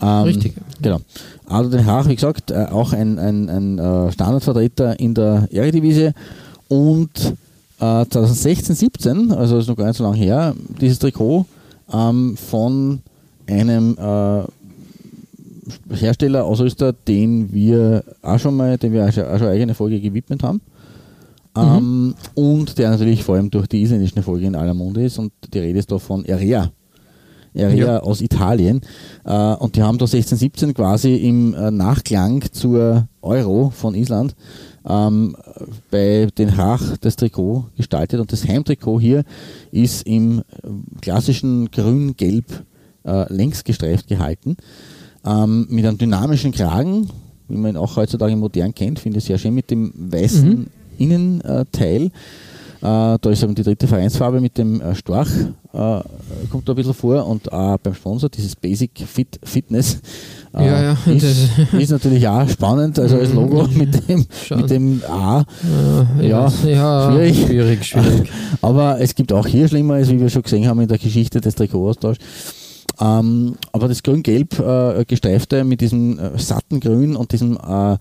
Ähm, 0.00 0.24
Richtig. 0.24 0.54
Genau. 0.80 1.00
Ado 1.46 1.68
Den 1.68 1.84
Haag, 1.86 2.08
wie 2.08 2.14
gesagt, 2.14 2.50
äh, 2.50 2.66
auch 2.70 2.92
ein, 2.92 3.18
ein, 3.18 3.48
ein 3.48 3.78
äh, 3.78 4.12
Standardvertreter 4.12 4.98
in 5.00 5.14
der 5.14 5.48
Eredivisie 5.50 6.12
und 6.68 7.34
äh, 7.80 8.04
2016, 8.06 8.74
17, 8.76 9.32
also 9.32 9.56
das 9.56 9.64
ist 9.64 9.68
noch 9.68 9.76
gar 9.76 9.86
nicht 9.86 9.96
so 9.96 10.04
lange 10.04 10.16
her, 10.16 10.54
dieses 10.80 10.98
Trikot 10.98 11.46
ähm, 11.92 12.36
von 12.36 13.00
einem 13.46 13.96
äh, 13.98 14.42
Hersteller 15.94 16.44
aus 16.44 16.60
Österreich, 16.60 16.94
den 17.06 17.52
wir 17.52 18.04
auch 18.22 18.38
schon 18.38 18.56
mal, 18.56 18.78
dem 18.78 18.92
wir 18.92 19.06
auch 19.06 19.12
schon, 19.12 19.24
auch 19.24 19.38
schon 19.38 19.48
eine 19.48 19.56
eigene 19.56 19.74
Folge 19.74 20.00
gewidmet 20.00 20.42
haben. 20.42 20.60
Ähm, 21.56 22.14
und 22.34 22.78
der 22.78 22.90
natürlich 22.90 23.24
vor 23.24 23.34
allem 23.34 23.50
durch 23.50 23.66
die 23.66 23.82
isländischen 23.82 24.22
Folgen 24.22 24.46
in 24.46 24.54
aller 24.54 24.74
Munde 24.74 25.04
ist 25.04 25.18
und 25.18 25.32
die 25.52 25.58
Rede 25.58 25.78
ist 25.78 25.90
da 25.90 25.98
von 25.98 26.24
Erea. 26.24 26.70
Erea 27.54 27.76
Ja. 27.94 27.98
aus 28.00 28.20
Italien. 28.20 28.80
Äh, 29.24 29.54
und 29.54 29.76
die 29.76 29.82
haben 29.82 29.98
da 29.98 30.06
16, 30.06 30.38
17 30.38 30.74
quasi 30.74 31.14
im 31.16 31.54
äh, 31.54 31.70
Nachklang 31.70 32.44
zur 32.52 33.08
Euro 33.22 33.70
von 33.70 33.94
Island 33.94 34.34
ähm, 34.88 35.36
bei 35.90 36.28
Den 36.36 36.56
Haag 36.56 36.80
das 37.00 37.16
Trikot 37.16 37.66
gestaltet. 37.76 38.20
Und 38.20 38.32
das 38.32 38.46
Heimtrikot 38.46 39.00
hier 39.00 39.24
ist 39.70 40.06
im 40.06 40.40
äh, 40.40 40.42
klassischen 41.00 41.70
grün-gelb 41.70 42.64
äh, 43.04 43.32
längs 43.32 43.64
gestreift 43.64 44.08
gehalten. 44.08 44.56
Ähm, 45.26 45.66
mit 45.70 45.84
einem 45.84 45.98
dynamischen 45.98 46.52
Kragen, 46.52 47.08
wie 47.48 47.56
man 47.56 47.72
ihn 47.72 47.76
auch 47.76 47.96
heutzutage 47.96 48.36
modern 48.36 48.74
kennt, 48.74 48.98
finde 49.00 49.18
ich 49.18 49.24
sehr 49.24 49.38
schön, 49.38 49.54
mit 49.54 49.70
dem 49.70 49.92
weißen 49.96 50.68
Innenteil. 50.98 52.10
Äh, 52.80 53.18
da 53.20 53.30
ist 53.30 53.42
eben 53.42 53.56
die 53.56 53.64
dritte 53.64 53.88
Vereinsfarbe 53.88 54.40
mit 54.40 54.56
dem 54.56 54.80
äh, 54.80 54.94
Storch, 54.94 55.28
äh, 55.72 56.00
kommt 56.48 56.68
da 56.68 56.72
ein 56.72 56.76
bisschen 56.76 56.94
vor 56.94 57.26
und 57.26 57.52
auch 57.52 57.76
beim 57.78 57.94
Sponsor, 57.94 58.28
dieses 58.30 58.54
Basic 58.54 58.90
Fit 59.04 59.40
Fitness. 59.42 60.00
Ja, 60.54 60.82
ja. 60.82 60.96
Ist, 61.06 61.48
ist, 61.72 61.90
natürlich 61.90 62.26
auch 62.28 62.48
spannend, 62.48 62.98
also 63.00 63.16
als 63.16 63.32
Logo 63.32 63.66
mit 63.74 64.08
dem, 64.08 64.24
mit 64.56 64.70
dem 64.70 65.02
A. 65.08 65.44
Ja, 66.20 66.22
ja, 66.22 66.52
ja 66.64 67.12
schwierig. 67.12 67.46
schwierig, 67.46 67.84
schwierig. 67.84 68.30
Aber 68.62 69.00
es 69.00 69.14
gibt 69.14 69.32
auch 69.32 69.46
hier 69.46 69.66
Schlimmeres, 69.66 70.08
wie 70.08 70.20
wir 70.20 70.30
schon 70.30 70.42
gesehen 70.42 70.68
haben 70.68 70.80
in 70.80 70.88
der 70.88 70.98
Geschichte 70.98 71.40
des 71.40 71.56
Trikotaustauschs. 71.56 72.18
Ähm, 73.00 73.56
aber 73.72 73.88
das 73.88 74.02
grün-gelb 74.02 74.58
äh, 74.58 75.04
gestreifte 75.04 75.64
mit 75.64 75.80
diesem 75.80 76.18
äh, 76.18 76.38
satten 76.38 76.80
Grün 76.80 77.14
und 77.14 77.32
diesem 77.32 77.56
äh, 77.56 77.96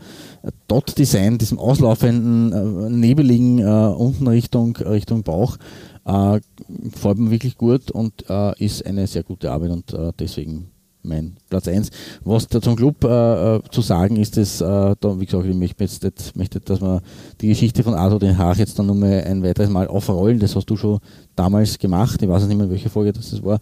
Dot-Design, 0.67 1.37
diesem 1.37 1.59
auslaufenden, 1.59 2.51
äh, 2.51 2.89
nebeligen 2.89 3.59
äh, 3.59 3.63
unten 3.63 4.27
Richtung, 4.27 4.75
Richtung 4.77 5.23
Bauch, 5.23 5.57
äh, 6.05 6.39
gefällt 6.67 7.19
mir 7.19 7.31
wirklich 7.31 7.57
gut 7.57 7.91
und 7.91 8.23
ist 8.57 8.85
eine 8.85 9.07
sehr 9.07 9.23
gute 9.23 9.51
Arbeit 9.51 9.71
und 9.71 9.95
deswegen 10.19 10.71
mein 11.07 11.37
Platz 11.49 11.67
1. 11.67 11.89
Was 12.23 12.47
da 12.47 12.61
zum 12.61 12.75
Club 12.75 13.03
äh, 13.03 13.59
zu 13.71 13.81
sagen 13.81 14.17
ist, 14.17 14.37
dass, 14.37 14.61
äh, 14.61 14.95
da, 14.99 15.19
wie 15.19 15.25
gesagt, 15.25 15.45
ich 15.45 15.55
möchte, 15.55 15.83
jetzt 15.83 16.03
nicht, 16.03 16.35
möchte, 16.35 16.59
dass 16.59 16.81
wir 16.81 17.01
die 17.41 17.47
Geschichte 17.47 17.83
von 17.83 17.93
Arthur 17.93 18.19
den 18.19 18.37
Haag 18.37 18.57
jetzt 18.57 18.77
dann 18.77 18.87
nochmal 18.87 19.23
ein 19.25 19.43
weiteres 19.43 19.69
Mal 19.69 19.87
aufrollen. 19.87 20.39
Das 20.39 20.55
hast 20.55 20.69
du 20.69 20.75
schon 20.75 20.99
damals 21.35 21.79
gemacht. 21.79 22.21
Ich 22.21 22.29
weiß 22.29 22.45
nicht 22.47 22.57
mehr, 22.57 22.69
welche 22.69 22.89
Folge 22.89 23.13
das 23.13 23.43
war. 23.43 23.59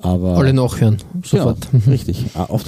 Aber 0.00 0.36
Alle 0.36 0.52
nachhören, 0.52 0.98
sofort. 1.24 1.68
Genau, 1.72 1.84
richtig. 1.90 2.26
Ah, 2.34 2.44
auf, 2.44 2.64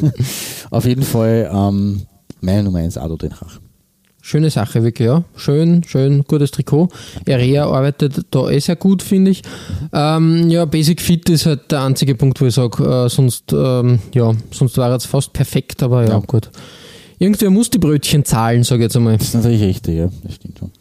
auf, 0.70 0.84
jeden 0.84 1.02
Fall 1.02 1.50
ähm, 1.52 2.02
meine 2.40 2.64
Nummer 2.64 2.78
1, 2.78 2.98
Ado 2.98 3.16
Den 3.16 3.32
Haag. 3.32 3.60
Schöne 4.20 4.50
Sache, 4.50 4.82
wirklich, 4.82 5.06
ja. 5.06 5.22
Schön, 5.36 5.84
schön, 5.84 6.24
gutes 6.24 6.50
Trikot. 6.50 6.88
Area 7.28 7.70
arbeitet 7.70 8.22
da 8.32 8.50
eh 8.50 8.58
sehr 8.58 8.74
gut, 8.74 9.00
finde 9.00 9.30
ich. 9.30 9.42
Ähm, 9.92 10.50
ja, 10.50 10.64
Basic 10.64 11.00
Fit 11.00 11.28
ist 11.28 11.46
halt 11.46 11.70
der 11.70 11.82
einzige 11.82 12.16
Punkt, 12.16 12.40
wo 12.40 12.46
ich 12.46 12.54
sage, 12.54 12.82
äh, 12.82 13.08
sonst, 13.08 13.52
ähm, 13.52 14.00
ja, 14.12 14.32
sonst 14.50 14.76
war 14.78 14.90
es 14.96 15.06
fast 15.06 15.32
perfekt, 15.32 15.84
aber 15.84 16.02
ja, 16.02 16.08
ja. 16.08 16.18
gut. 16.18 16.50
Irgendwer 17.20 17.50
muss 17.50 17.70
die 17.70 17.78
Brötchen 17.78 18.24
zahlen, 18.24 18.64
sage 18.64 18.80
ich 18.80 18.86
jetzt 18.86 18.96
einmal. 18.96 19.16
Das 19.16 19.28
ist 19.28 19.34
natürlich 19.34 19.62
richtig, 19.62 19.96
ja, 19.96 20.08
das 20.24 20.34
stimmt 20.34 20.58
schon. 20.58 20.72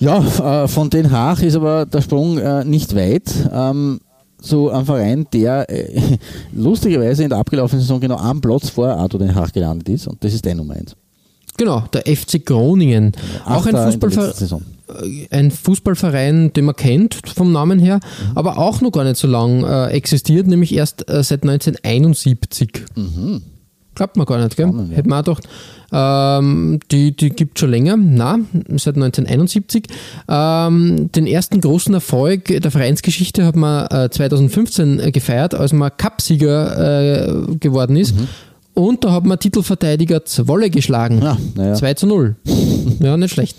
Ja, 0.00 0.64
äh, 0.64 0.68
von 0.68 0.90
Den 0.90 1.10
Haag 1.10 1.42
ist 1.42 1.56
aber 1.56 1.86
der 1.86 2.02
Sprung 2.02 2.36
äh, 2.36 2.62
nicht 2.64 2.94
weit. 2.94 3.32
Ähm, 3.52 4.00
zu 4.40 4.70
einem 4.70 4.86
Verein, 4.86 5.26
der 5.32 5.68
äh, 5.68 6.18
lustigerweise 6.52 7.22
in 7.24 7.28
der 7.28 7.38
abgelaufenen 7.38 7.82
Saison 7.82 8.00
genau 8.00 8.16
am 8.16 8.40
Platz 8.40 8.70
vor 8.70 8.88
Arto 8.88 9.18
Den 9.18 9.34
Haag 9.34 9.52
gelandet 9.52 9.88
ist 9.88 10.06
und 10.06 10.22
das 10.22 10.34
ist 10.34 10.44
dein 10.46 10.56
Nummer 10.56 10.74
1. 10.74 10.96
Genau, 11.56 11.84
der 11.92 12.02
FC 12.06 12.44
Groningen. 12.44 13.12
Ach, 13.44 13.58
auch 13.58 13.66
ein, 13.66 13.76
Fußballver 13.76 14.32
äh, 14.88 15.26
ein 15.30 15.50
Fußballverein, 15.50 16.52
den 16.54 16.64
man 16.64 16.76
kennt 16.76 17.20
vom 17.34 17.52
Namen 17.52 17.78
her, 17.78 17.96
mhm. 17.96 18.36
aber 18.36 18.58
auch 18.58 18.80
noch 18.80 18.92
gar 18.92 19.04
nicht 19.04 19.16
so 19.16 19.28
lang 19.28 19.62
äh, 19.64 19.88
existiert, 19.88 20.46
nämlich 20.46 20.74
erst 20.74 21.08
äh, 21.10 21.22
seit 21.22 21.42
1971. 21.42 22.84
Mhm. 22.96 23.42
Glaubt 24.00 24.16
man 24.16 24.24
gar 24.24 24.42
nicht, 24.42 24.56
gell? 24.56 24.66
Ja. 24.66 24.96
Hätte 24.96 25.08
man 25.10 25.20
auch 25.20 25.36
gedacht. 25.36 25.48
Ähm, 25.92 26.80
die 26.90 27.14
die 27.14 27.28
gibt 27.28 27.58
es 27.58 27.60
schon 27.60 27.70
länger, 27.70 27.98
na, 27.98 28.38
seit 28.78 28.94
1971. 28.94 29.84
Ähm, 30.26 31.12
den 31.12 31.26
ersten 31.26 31.60
großen 31.60 31.92
Erfolg 31.92 32.46
der 32.46 32.70
Vereinsgeschichte 32.70 33.44
hat 33.44 33.56
man 33.56 33.88
äh, 33.88 34.08
2015 34.08 35.00
äh, 35.00 35.10
gefeiert, 35.10 35.54
als 35.54 35.74
man 35.74 35.90
Cupsieger 35.98 37.50
äh, 37.50 37.56
geworden 37.56 37.96
ist. 37.96 38.18
Mhm. 38.18 38.28
Und 38.72 39.04
da 39.04 39.12
hat 39.12 39.26
man 39.26 39.38
Titelverteidiger 39.38 40.24
Zwolle 40.24 40.70
geschlagen. 40.70 41.20
Ja, 41.20 41.36
ja. 41.62 41.74
2 41.74 41.92
zu 41.92 42.06
0. 42.06 42.36
ja, 43.00 43.18
nicht 43.18 43.34
schlecht. 43.34 43.58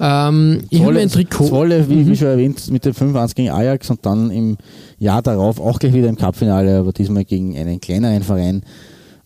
Ähm, 0.00 0.60
ich 0.70 0.82
habe 0.82 0.98
ein 0.98 1.10
Trikot. 1.10 1.48
Zwolle, 1.48 1.90
wie, 1.90 1.96
mhm. 1.96 2.06
wie 2.06 2.16
schon 2.16 2.28
erwähnt, 2.28 2.70
mit 2.70 2.86
dem 2.86 2.94
5-1 2.94 3.34
gegen 3.34 3.50
Ajax 3.50 3.90
und 3.90 4.06
dann 4.06 4.30
im 4.30 4.56
Jahr 4.98 5.20
darauf 5.20 5.60
auch 5.60 5.78
gleich 5.78 5.92
wieder 5.92 6.08
im 6.08 6.16
Cupfinale, 6.16 6.78
aber 6.78 6.92
diesmal 6.94 7.26
gegen 7.26 7.54
einen 7.58 7.82
kleineren 7.82 8.22
Verein 8.22 8.62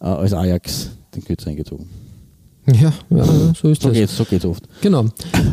äh, 0.01 0.07
als 0.07 0.33
Ajax 0.33 0.91
den 1.15 1.25
Kürzer 1.25 1.51
eingezogen. 1.51 1.89
Ja, 2.75 2.93
ja, 3.11 3.25
so 3.25 3.71
ist 3.71 3.83
so 3.83 3.89
das. 3.89 3.97
Geht's, 3.97 4.17
so 4.17 4.25
geht's 4.25 4.45
oft. 4.45 4.63
Genau. 4.81 5.07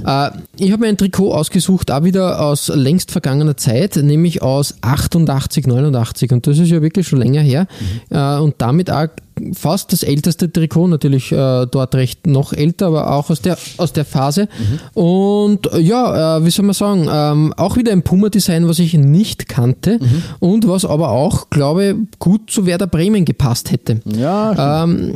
Äh, 0.05 0.31
ich 0.57 0.71
habe 0.71 0.81
mir 0.81 0.87
ein 0.87 0.97
Trikot 0.97 1.33
ausgesucht, 1.33 1.91
auch 1.91 2.03
wieder 2.03 2.41
aus 2.41 2.67
längst 2.67 3.11
vergangener 3.11 3.57
Zeit, 3.57 3.95
nämlich 3.95 4.41
aus 4.41 4.75
88, 4.81 5.67
89. 5.67 6.31
Und 6.31 6.47
das 6.47 6.59
ist 6.59 6.69
ja 6.69 6.81
wirklich 6.81 7.07
schon 7.07 7.19
länger 7.19 7.41
her. 7.41 7.67
Mhm. 8.09 8.17
Äh, 8.17 8.37
und 8.39 8.55
damit 8.57 8.91
auch 8.91 9.07
fast 9.53 9.91
das 9.91 10.03
älteste 10.03 10.51
Trikot, 10.51 10.87
natürlich 10.87 11.31
äh, 11.31 11.65
dort 11.65 11.95
recht 11.95 12.27
noch 12.27 12.53
älter, 12.53 12.87
aber 12.87 13.11
auch 13.13 13.29
aus 13.29 13.41
der, 13.41 13.57
aus 13.77 13.93
der 13.93 14.05
Phase. 14.05 14.47
Mhm. 14.57 15.01
Und 15.01 15.73
äh, 15.73 15.79
ja, 15.79 16.37
äh, 16.37 16.45
wie 16.45 16.51
soll 16.51 16.65
man 16.65 16.73
sagen, 16.73 17.07
ähm, 17.11 17.53
auch 17.57 17.77
wieder 17.77 17.91
ein 17.91 18.03
Puma-Design, 18.03 18.67
was 18.67 18.79
ich 18.79 18.93
nicht 18.93 19.47
kannte 19.47 19.99
mhm. 20.01 20.23
und 20.39 20.67
was 20.67 20.85
aber 20.85 21.09
auch, 21.09 21.49
glaube 21.49 21.95
gut 22.19 22.49
zu 22.49 22.65
Werder 22.65 22.87
Bremen 22.87 23.25
gepasst 23.25 23.71
hätte. 23.71 24.01
Ja, 24.05 24.83
ähm, 24.83 25.13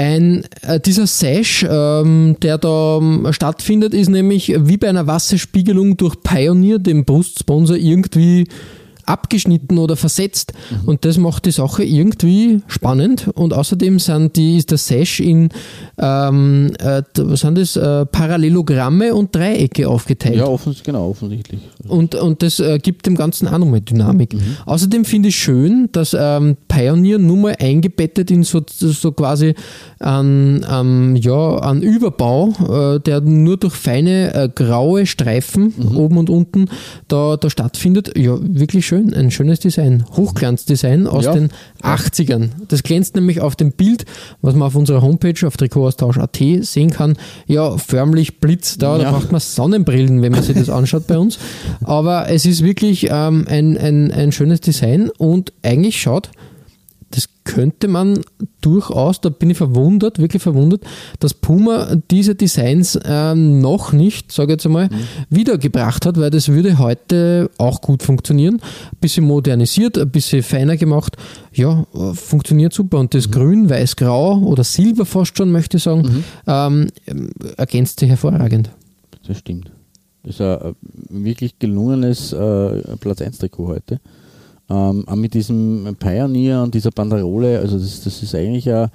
ein, 0.00 0.44
äh, 0.62 0.80
dieser 0.80 1.06
Sash, 1.06 1.66
ähm, 1.68 2.36
der 2.40 2.56
da 2.56 2.96
ähm, 2.96 3.26
stattfindet, 3.32 3.92
ist 3.92 4.08
nämlich 4.08 4.54
wie 4.56 4.78
bei 4.78 4.88
einer 4.88 5.06
Wasserspiegelung 5.06 5.98
durch 5.98 6.22
Pioneer, 6.22 6.78
dem 6.78 7.04
Brustsponsor, 7.04 7.76
irgendwie 7.76 8.46
abgeschnitten 9.10 9.78
oder 9.78 9.96
versetzt. 9.96 10.52
Mhm. 10.70 10.88
Und 10.88 11.04
das 11.04 11.18
macht 11.18 11.46
die 11.46 11.50
Sache 11.50 11.84
irgendwie 11.84 12.62
spannend. 12.68 13.28
Und 13.34 13.52
außerdem 13.52 13.98
sind 13.98 14.36
die, 14.36 14.56
ist 14.56 14.70
der 14.70 14.78
Sash 14.78 15.20
in 15.20 15.50
ähm, 15.98 16.72
äh, 16.78 17.02
was 17.18 17.40
sind 17.40 17.58
das, 17.58 17.76
äh, 17.76 18.06
Parallelogramme 18.06 19.14
und 19.14 19.34
Dreiecke 19.34 19.88
aufgeteilt. 19.88 20.36
Ja, 20.36 20.46
offens 20.46 20.82
genau, 20.82 21.08
offensichtlich. 21.10 21.60
Und, 21.86 22.14
und 22.14 22.42
das 22.42 22.60
äh, 22.60 22.78
gibt 22.78 23.06
dem 23.06 23.16
Ganzen 23.16 23.48
auch 23.48 23.58
nochmal 23.58 23.80
Dynamik. 23.80 24.34
Mhm. 24.34 24.56
Außerdem 24.66 25.04
finde 25.04 25.28
ich 25.28 25.36
schön, 25.36 25.88
dass 25.92 26.16
ähm, 26.18 26.56
Pioneer 26.68 27.18
nur 27.18 27.36
mal 27.36 27.56
eingebettet 27.58 28.30
in 28.30 28.42
so, 28.42 28.62
so 28.68 29.12
quasi 29.12 29.54
an, 29.98 30.64
ähm, 30.70 31.16
ja, 31.16 31.56
an 31.56 31.82
Überbau, 31.82 32.94
äh, 32.94 33.00
der 33.00 33.20
nur 33.20 33.56
durch 33.56 33.74
feine 33.74 34.34
äh, 34.34 34.48
graue 34.54 35.06
Streifen 35.06 35.74
mhm. 35.76 35.96
oben 35.96 36.16
und 36.18 36.30
unten 36.30 36.68
da, 37.08 37.36
da 37.36 37.50
stattfindet. 37.50 38.16
Ja, 38.16 38.38
wirklich 38.40 38.86
schön 38.86 38.99
schön, 39.00 39.14
ein 39.14 39.30
schönes 39.30 39.60
Design. 39.60 40.04
Hochglanzdesign 40.16 41.06
aus 41.06 41.24
ja. 41.24 41.32
den 41.32 41.50
80ern. 41.82 42.50
Das 42.68 42.82
glänzt 42.82 43.14
nämlich 43.14 43.40
auf 43.40 43.56
dem 43.56 43.72
Bild, 43.72 44.04
was 44.42 44.54
man 44.54 44.66
auf 44.66 44.74
unserer 44.74 45.02
Homepage 45.02 45.46
auf 45.46 45.56
Trikotaustausch.at 45.56 46.38
sehen 46.62 46.90
kann. 46.90 47.16
Ja, 47.46 47.76
förmlich 47.78 48.40
blitzt 48.40 48.82
da. 48.82 48.96
Ja. 48.96 49.04
Da 49.04 49.10
braucht 49.12 49.32
man 49.32 49.40
Sonnenbrillen, 49.40 50.22
wenn 50.22 50.32
man 50.32 50.42
sich 50.42 50.56
das 50.56 50.68
anschaut 50.68 51.06
bei 51.06 51.18
uns. 51.18 51.38
Aber 51.82 52.28
es 52.28 52.46
ist 52.46 52.62
wirklich 52.62 53.08
ähm, 53.10 53.46
ein, 53.48 53.78
ein, 53.78 54.12
ein 54.12 54.32
schönes 54.32 54.60
Design 54.60 55.10
und 55.18 55.52
eigentlich 55.62 56.00
schaut 56.00 56.30
das 57.10 57.28
könnte 57.44 57.88
man 57.88 58.20
durchaus, 58.60 59.20
da 59.20 59.28
bin 59.30 59.50
ich 59.50 59.56
verwundert, 59.56 60.18
wirklich 60.18 60.42
verwundert, 60.42 60.84
dass 61.18 61.34
Puma 61.34 61.96
diese 62.10 62.36
Designs 62.36 62.96
äh, 62.96 63.34
noch 63.34 63.92
nicht, 63.92 64.30
sage 64.30 64.52
ich 64.52 64.54
jetzt 64.54 64.66
einmal, 64.66 64.86
mhm. 64.86 65.06
wiedergebracht 65.28 66.06
hat, 66.06 66.18
weil 66.18 66.30
das 66.30 66.48
würde 66.48 66.78
heute 66.78 67.50
auch 67.58 67.80
gut 67.80 68.02
funktionieren. 68.02 68.60
Ein 68.92 68.98
bisschen 69.00 69.24
modernisiert, 69.24 69.98
ein 69.98 70.10
bisschen 70.10 70.42
feiner 70.42 70.76
gemacht. 70.76 71.16
Ja, 71.52 71.84
funktioniert 72.14 72.72
super. 72.72 72.98
Und 72.98 73.14
das 73.14 73.26
mhm. 73.26 73.32
Grün, 73.32 73.70
Weiß, 73.70 73.96
Grau 73.96 74.38
oder 74.38 74.62
Silber 74.62 75.04
fast 75.04 75.36
schon, 75.36 75.50
möchte 75.50 75.78
ich 75.78 75.82
sagen, 75.82 76.02
mhm. 76.02 76.24
ähm, 76.46 76.86
ergänzt 77.56 77.98
sich 78.00 78.08
hervorragend. 78.08 78.70
Das 79.26 79.38
stimmt. 79.38 79.72
Das 80.22 80.34
ist 80.34 80.40
ein 80.42 80.74
wirklich 81.08 81.58
gelungenes 81.58 82.32
äh, 82.32 82.96
Platz 82.98 83.22
1 83.22 83.38
Trikot 83.38 83.68
heute. 83.68 84.00
Ähm, 84.70 85.04
auch 85.06 85.16
mit 85.16 85.34
diesem 85.34 85.96
Pioneer 85.98 86.62
und 86.62 86.72
dieser 86.74 86.92
Banderole, 86.92 87.58
also 87.58 87.76
das, 87.76 88.02
das 88.02 88.22
ist 88.22 88.34
eigentlich 88.36 88.70
ein, 88.70 88.88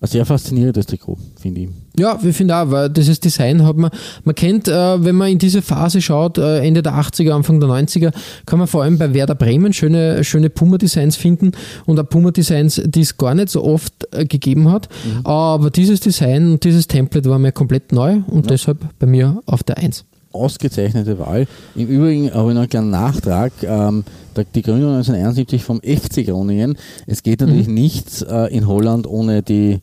ein 0.00 0.06
sehr 0.06 0.24
faszinierendes 0.24 0.86
Trikot, 0.86 1.18
finde 1.40 1.62
ich. 1.62 1.68
Ja, 1.98 2.22
wir 2.22 2.32
finden 2.32 2.52
auch, 2.52 2.70
weil 2.70 2.88
dieses 2.88 3.18
Design 3.18 3.66
hat 3.66 3.76
man, 3.76 3.90
man 4.22 4.34
kennt, 4.36 4.68
äh, 4.68 5.04
wenn 5.04 5.16
man 5.16 5.32
in 5.32 5.40
diese 5.40 5.60
Phase 5.60 6.00
schaut, 6.00 6.38
äh, 6.38 6.60
Ende 6.60 6.84
der 6.84 6.94
80er, 6.94 7.32
Anfang 7.32 7.58
der 7.58 7.68
90er, 7.68 8.12
kann 8.46 8.60
man 8.60 8.68
vor 8.68 8.84
allem 8.84 8.96
bei 8.96 9.12
Werder 9.12 9.34
Bremen 9.34 9.72
schöne, 9.72 10.22
schöne 10.22 10.50
Puma-Designs 10.50 11.16
finden 11.16 11.50
und 11.86 11.98
auch 11.98 12.08
Puma-Designs, 12.08 12.80
die 12.84 13.00
es 13.00 13.16
gar 13.16 13.34
nicht 13.34 13.48
so 13.48 13.64
oft 13.64 13.92
äh, 14.12 14.24
gegeben 14.24 14.70
hat. 14.70 14.88
Mhm. 15.04 15.26
Aber 15.26 15.70
dieses 15.70 15.98
Design 15.98 16.52
und 16.52 16.62
dieses 16.62 16.86
Template 16.86 17.28
war 17.28 17.40
mir 17.40 17.50
komplett 17.50 17.90
neu 17.90 18.20
und 18.28 18.46
ja. 18.46 18.52
deshalb 18.52 18.78
bei 19.00 19.06
mir 19.08 19.40
auf 19.46 19.64
der 19.64 19.78
1 19.78 20.04
ausgezeichnete 20.30 21.18
Wahl. 21.18 21.46
Im 21.74 21.88
Übrigen 21.88 22.32
habe 22.32 22.50
ich 22.50 22.54
noch 22.54 22.62
einen 22.62 22.68
kleinen 22.68 22.90
Nachtrag. 22.90 23.52
Ähm, 23.62 24.04
die 24.44 24.62
Gründung 24.62 24.96
1971 24.96 25.64
vom 25.64 25.80
FC 25.80 26.24
Groningen. 26.24 26.76
Es 27.06 27.22
geht 27.22 27.40
natürlich 27.40 27.68
mhm. 27.68 27.74
nichts 27.74 28.22
äh, 28.22 28.54
in 28.54 28.66
Holland 28.66 29.06
ohne 29.06 29.42
die 29.42 29.80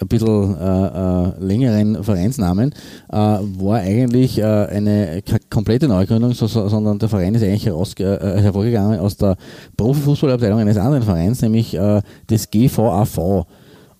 ein 0.00 0.08
bisschen 0.08 0.56
äh, 0.56 0.86
äh, 0.86 1.32
längeren 1.40 2.04
Vereinsnamen, 2.04 2.72
äh, 3.10 3.16
war 3.16 3.80
eigentlich 3.80 4.38
äh, 4.38 4.44
eine 4.44 5.22
komplette 5.50 5.88
Neugründung, 5.88 6.34
so, 6.34 6.46
so, 6.46 6.68
sondern 6.68 6.98
der 6.98 7.08
Verein 7.08 7.34
ist 7.34 7.42
eigentlich 7.42 7.66
heraus, 7.66 7.94
äh, 7.98 8.40
hervorgegangen 8.40 9.00
aus 9.00 9.16
der 9.16 9.36
Profifußballabteilung 9.76 10.60
eines 10.60 10.76
anderen 10.76 11.02
Vereins, 11.02 11.42
nämlich 11.42 11.74
äh, 11.74 12.00
des 12.30 12.50
GVAV. 12.50 13.46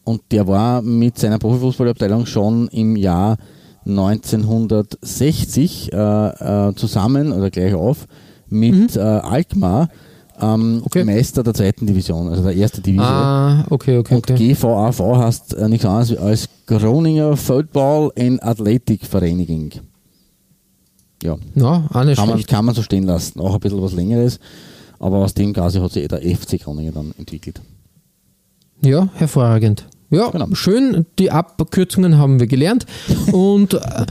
Und 0.05 0.23
der 0.31 0.47
war 0.47 0.83
mit 0.83 1.19
seiner 1.19 1.39
Profifußballabteilung 1.39 2.27
schon 2.27 2.69
im 2.69 2.97
Jahr 2.97 3.37
1960 3.87 5.93
äh, 5.93 5.97
äh, 5.97 6.75
zusammen 6.75 7.33
oder 7.33 7.51
gleich 7.51 7.75
auf 7.75 8.07
mit 8.51 8.97
äh, 8.97 9.01
Alkmaar 9.01 9.89
ähm, 10.41 10.83
Okay. 10.85 11.05
Meister 11.05 11.43
der 11.43 11.53
zweiten 11.55 11.87
Division, 11.87 12.29
also 12.29 12.43
der 12.45 12.57
ersten 12.57 12.83
Division. 12.83 13.05
Ah, 13.07 13.65
okay, 13.71 13.99
okay, 13.99 14.15
Und 14.15 14.31
okay. 14.31 14.55
GVAV 14.55 15.01
heißt 15.19 15.55
äh, 15.55 15.69
nichts 15.69 15.85
anderes 15.85 16.17
als 16.17 16.49
Groninger 16.67 17.37
Football 17.37 18.13
and 18.19 18.43
Athletic 18.43 19.05
Vereinigung. 19.05 19.71
Ja, 21.23 21.37
Ja, 21.57 21.89
auch 21.93 22.05
nicht 22.05 22.17
kann 22.19 22.29
man, 22.29 22.43
kann 22.45 22.65
man 22.65 22.75
so 22.77 22.83
stehen 22.83 23.03
lassen. 23.05 23.41
Auch 23.41 23.55
ein 23.55 23.61
bisschen 23.61 23.83
was 23.83 23.93
längeres. 23.93 24.39
Aber 25.01 25.19
aus 25.19 25.35
dem 25.35 25.53
quasi 25.53 25.81
hat 25.81 25.93
sich 25.93 26.05
eh 26.05 26.09
der 26.09 26.21
FC 26.23 26.61
Groningen 26.63 26.95
dann 26.95 27.13
entwickelt. 27.19 27.61
Ja, 28.85 29.09
hervorragend. 29.15 29.87
Ja, 30.11 30.31
Genau. 30.31 30.47
schön. 30.55 31.05
Die 31.19 31.31
Abkürzungen 31.33 32.17
haben 32.19 32.39
wir 32.41 32.47
gelernt. 32.47 32.87
Und 33.33 33.75
äh, 33.75 34.07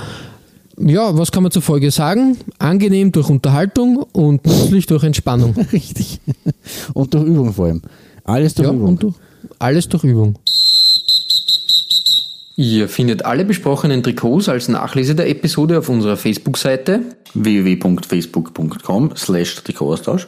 ja, 0.79 1.17
was 1.17 1.31
kann 1.31 1.43
man 1.43 1.51
zur 1.51 1.61
Folge 1.61 1.91
sagen? 1.91 2.37
Angenehm 2.59 3.11
durch 3.11 3.29
Unterhaltung 3.29 4.05
und 4.13 4.45
nützlich 4.45 4.85
durch 4.85 5.03
Entspannung. 5.03 5.55
Richtig. 5.73 6.19
Und 6.93 7.13
durch 7.13 7.25
Übung 7.25 7.53
vor 7.53 7.65
allem. 7.65 7.81
Alles 8.23 8.53
durch 8.55 8.67
Ja, 8.67 8.73
Übung. 8.73 8.87
und 8.89 9.03
durch, 9.03 9.15
alles 9.59 9.87
durch 9.89 10.03
Übung. 10.03 10.37
Ihr 12.55 12.89
findet 12.89 13.23
alle 13.23 13.45
besprochenen 13.45 14.01
Trikots 14.01 14.49
als 14.49 14.67
Nachlese 14.67 15.13
der 15.13 15.29
Episode 15.29 15.77
auf 15.79 15.89
unserer 15.89 16.17
Facebook-Seite. 16.17 17.01
www.facebook.com 17.35 19.11
slash 19.15 19.55
Trikotaustausch 19.63 20.27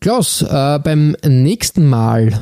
Klaus, 0.00 0.42
äh, 0.42 0.78
beim 0.82 1.16
nächsten 1.26 1.88
Mal 1.88 2.40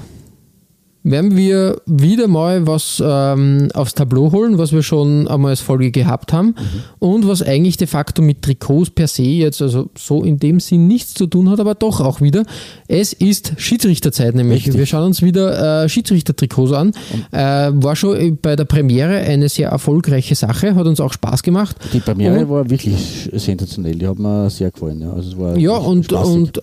werden 1.05 1.37
wir 1.37 1.81
wieder 1.85 2.29
mal 2.29 2.65
was 2.69 3.03
ähm, 3.05 3.71
aufs 3.75 3.95
Tableau 3.95 4.31
holen, 4.31 4.57
was 4.59 4.71
wir 4.73 4.85
schon 4.85 5.27
einmal 5.27 5.51
als 5.51 5.61
Folge 5.61 5.91
gehabt 5.91 6.33
haben 6.33 6.55
und 7.01 7.27
was 7.27 7.43
eigentlich 7.43 7.77
de 7.77 7.89
facto 7.89 8.23
mit 8.23 8.43
Trikots 8.43 8.91
per 8.91 9.09
se 9.09 9.25
jetzt 9.25 9.61
also 9.61 9.91
so 9.99 10.23
in 10.23 10.39
dem 10.39 10.61
Sinn 10.61 10.87
nichts 10.87 11.15
zu 11.15 11.27
tun 11.27 11.51
hat, 11.51 11.59
aber 11.59 11.75
doch 11.75 12.01
auch 12.01 12.21
wieder. 12.21 12.45
Es 12.87 13.13
ist 13.13 13.55
Schiedsrichterzeit 13.57 14.37
nämlich. 14.37 14.59
Richtig. 14.65 14.79
Wir 14.79 14.87
schauen 14.87 15.07
uns 15.07 15.23
wieder 15.23 15.83
äh, 15.85 15.89
Schiedsrichtertrikots 15.89 16.71
an. 16.73 16.93
Äh, 17.33 17.73
war 17.83 17.97
schon 17.97 18.39
bei 18.41 18.55
der 18.55 18.65
Premiere 18.65 19.17
eine 19.17 19.49
sehr 19.49 19.71
erfolgreiche 19.71 20.37
Sache, 20.37 20.77
hat 20.77 20.87
uns 20.87 21.01
auch 21.01 21.13
Spaß 21.13 21.43
gemacht. 21.43 21.75
Die 21.93 21.99
Premiere 21.99 22.43
Und- 22.43 22.49
war 22.51 22.71
wirklich 22.71 23.29
sensationell. 23.33 23.97
Die 23.97 24.07
hat 24.07 24.21
mir 24.21 24.49
sehr 24.51 24.71
gefallen. 24.71 25.01
Ja, 25.01 25.13
also 25.13 25.31
es 25.33 25.37
war 25.39 25.59
Ja, 25.59 25.73
und, 25.79 26.05
spaßig. 26.05 26.33
und 26.33 26.63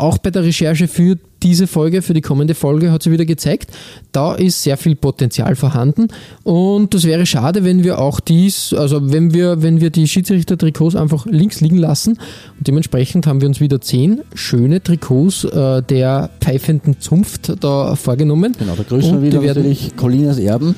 auch 0.00 0.18
bei 0.18 0.30
der 0.30 0.42
Recherche 0.44 0.88
für 0.88 1.16
diese 1.42 1.66
Folge, 1.66 2.02
für 2.02 2.12
die 2.12 2.20
kommende 2.20 2.54
Folge, 2.54 2.92
hat 2.92 3.02
sie 3.02 3.10
wieder 3.10 3.24
gezeigt, 3.24 3.70
da 4.12 4.34
ist 4.34 4.62
sehr 4.62 4.76
viel 4.76 4.94
Potenzial 4.94 5.56
vorhanden. 5.56 6.08
Und 6.42 6.92
das 6.92 7.04
wäre 7.04 7.24
schade, 7.24 7.64
wenn 7.64 7.82
wir 7.82 7.98
auch 7.98 8.20
dies, 8.20 8.74
also 8.74 9.10
wenn 9.12 9.32
wir, 9.32 9.62
wenn 9.62 9.80
wir 9.80 9.90
die 9.90 10.06
Schiedsrichter-Trikots 10.06 10.96
einfach 10.96 11.24
links 11.26 11.60
liegen 11.60 11.78
lassen. 11.78 12.18
Und 12.58 12.68
dementsprechend 12.68 13.26
haben 13.26 13.40
wir 13.40 13.48
uns 13.48 13.60
wieder 13.60 13.80
zehn 13.80 14.20
schöne 14.34 14.82
Trikots 14.82 15.44
äh, 15.44 15.82
der 15.82 16.30
pfeifenden 16.40 17.00
Zunft 17.00 17.52
da 17.60 17.96
vorgenommen. 17.96 18.54
Genau, 18.58 18.74
da 18.76 18.82
grüßen 18.82 19.12
wir 19.12 19.18
Und 19.18 19.24
die 19.30 19.40
wieder 19.40 19.54
natürlich 19.54 19.96
Colinas 19.96 20.38
Erben 20.38 20.74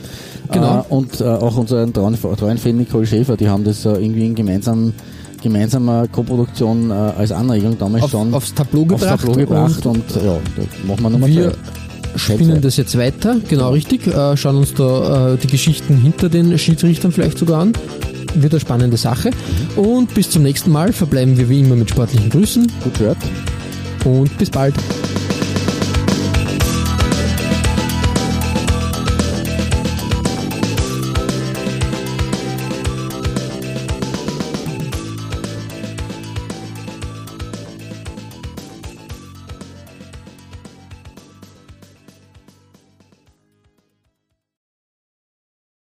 Genau. 0.53 0.81
äh, 0.81 0.93
und 0.93 1.21
äh, 1.21 1.25
auch 1.25 1.57
unseren 1.57 1.93
treuen, 1.93 2.17
treuen 2.37 2.59
Fan 2.59 2.77
Nicole 2.77 3.07
Schäfer, 3.07 3.37
die 3.37 3.49
haben 3.49 3.65
das 3.65 3.85
äh, 3.85 3.91
irgendwie 3.91 4.27
in 4.27 4.35
gemeinsam, 4.35 4.93
gemeinsamer 5.43 6.09
Koproduktion 6.09 6.91
äh, 6.91 6.95
als 6.95 7.33
Anregung 7.33 7.79
damals 7.79 8.05
Auf, 8.05 8.11
schon 8.11 8.35
aufs 8.35 8.55
Tableau 8.55 8.83
aufs 8.83 9.01
gebracht. 9.03 9.21
Tableau 9.21 9.35
gebracht 9.35 9.87
und 9.87 9.97
und, 10.17 10.23
ja, 10.25 10.39
da 10.57 10.63
machen 10.87 11.03
wir 11.03 11.11
nochmal 11.11 11.31
wir 11.31 11.53
spinnen 12.17 12.61
das 12.61 12.77
jetzt 12.77 12.97
weiter, 12.99 13.37
genau 13.49 13.71
richtig, 13.71 14.07
äh, 14.07 14.37
schauen 14.37 14.57
uns 14.57 14.75
da 14.75 15.33
äh, 15.35 15.37
die 15.39 15.47
Geschichten 15.47 15.97
hinter 15.97 16.29
den 16.29 16.57
Schiedsrichtern 16.59 17.13
vielleicht 17.13 17.39
sogar 17.39 17.61
an. 17.61 17.73
Wird 18.35 18.53
eine 18.55 18.61
spannende 18.61 18.97
Sache. 18.97 19.31
Und 19.77 20.15
bis 20.15 20.31
zum 20.31 20.43
nächsten 20.43 20.71
Mal 20.71 20.93
verbleiben 20.93 21.37
wir 21.37 21.49
wie 21.49 21.61
immer 21.61 21.77
mit 21.77 21.91
sportlichen 21.91 22.31
Grüßen 22.31 22.67
Gut 22.83 22.99
gehört. 22.99 23.19
und 24.05 24.37
bis 24.39 24.51
bald. 24.51 24.75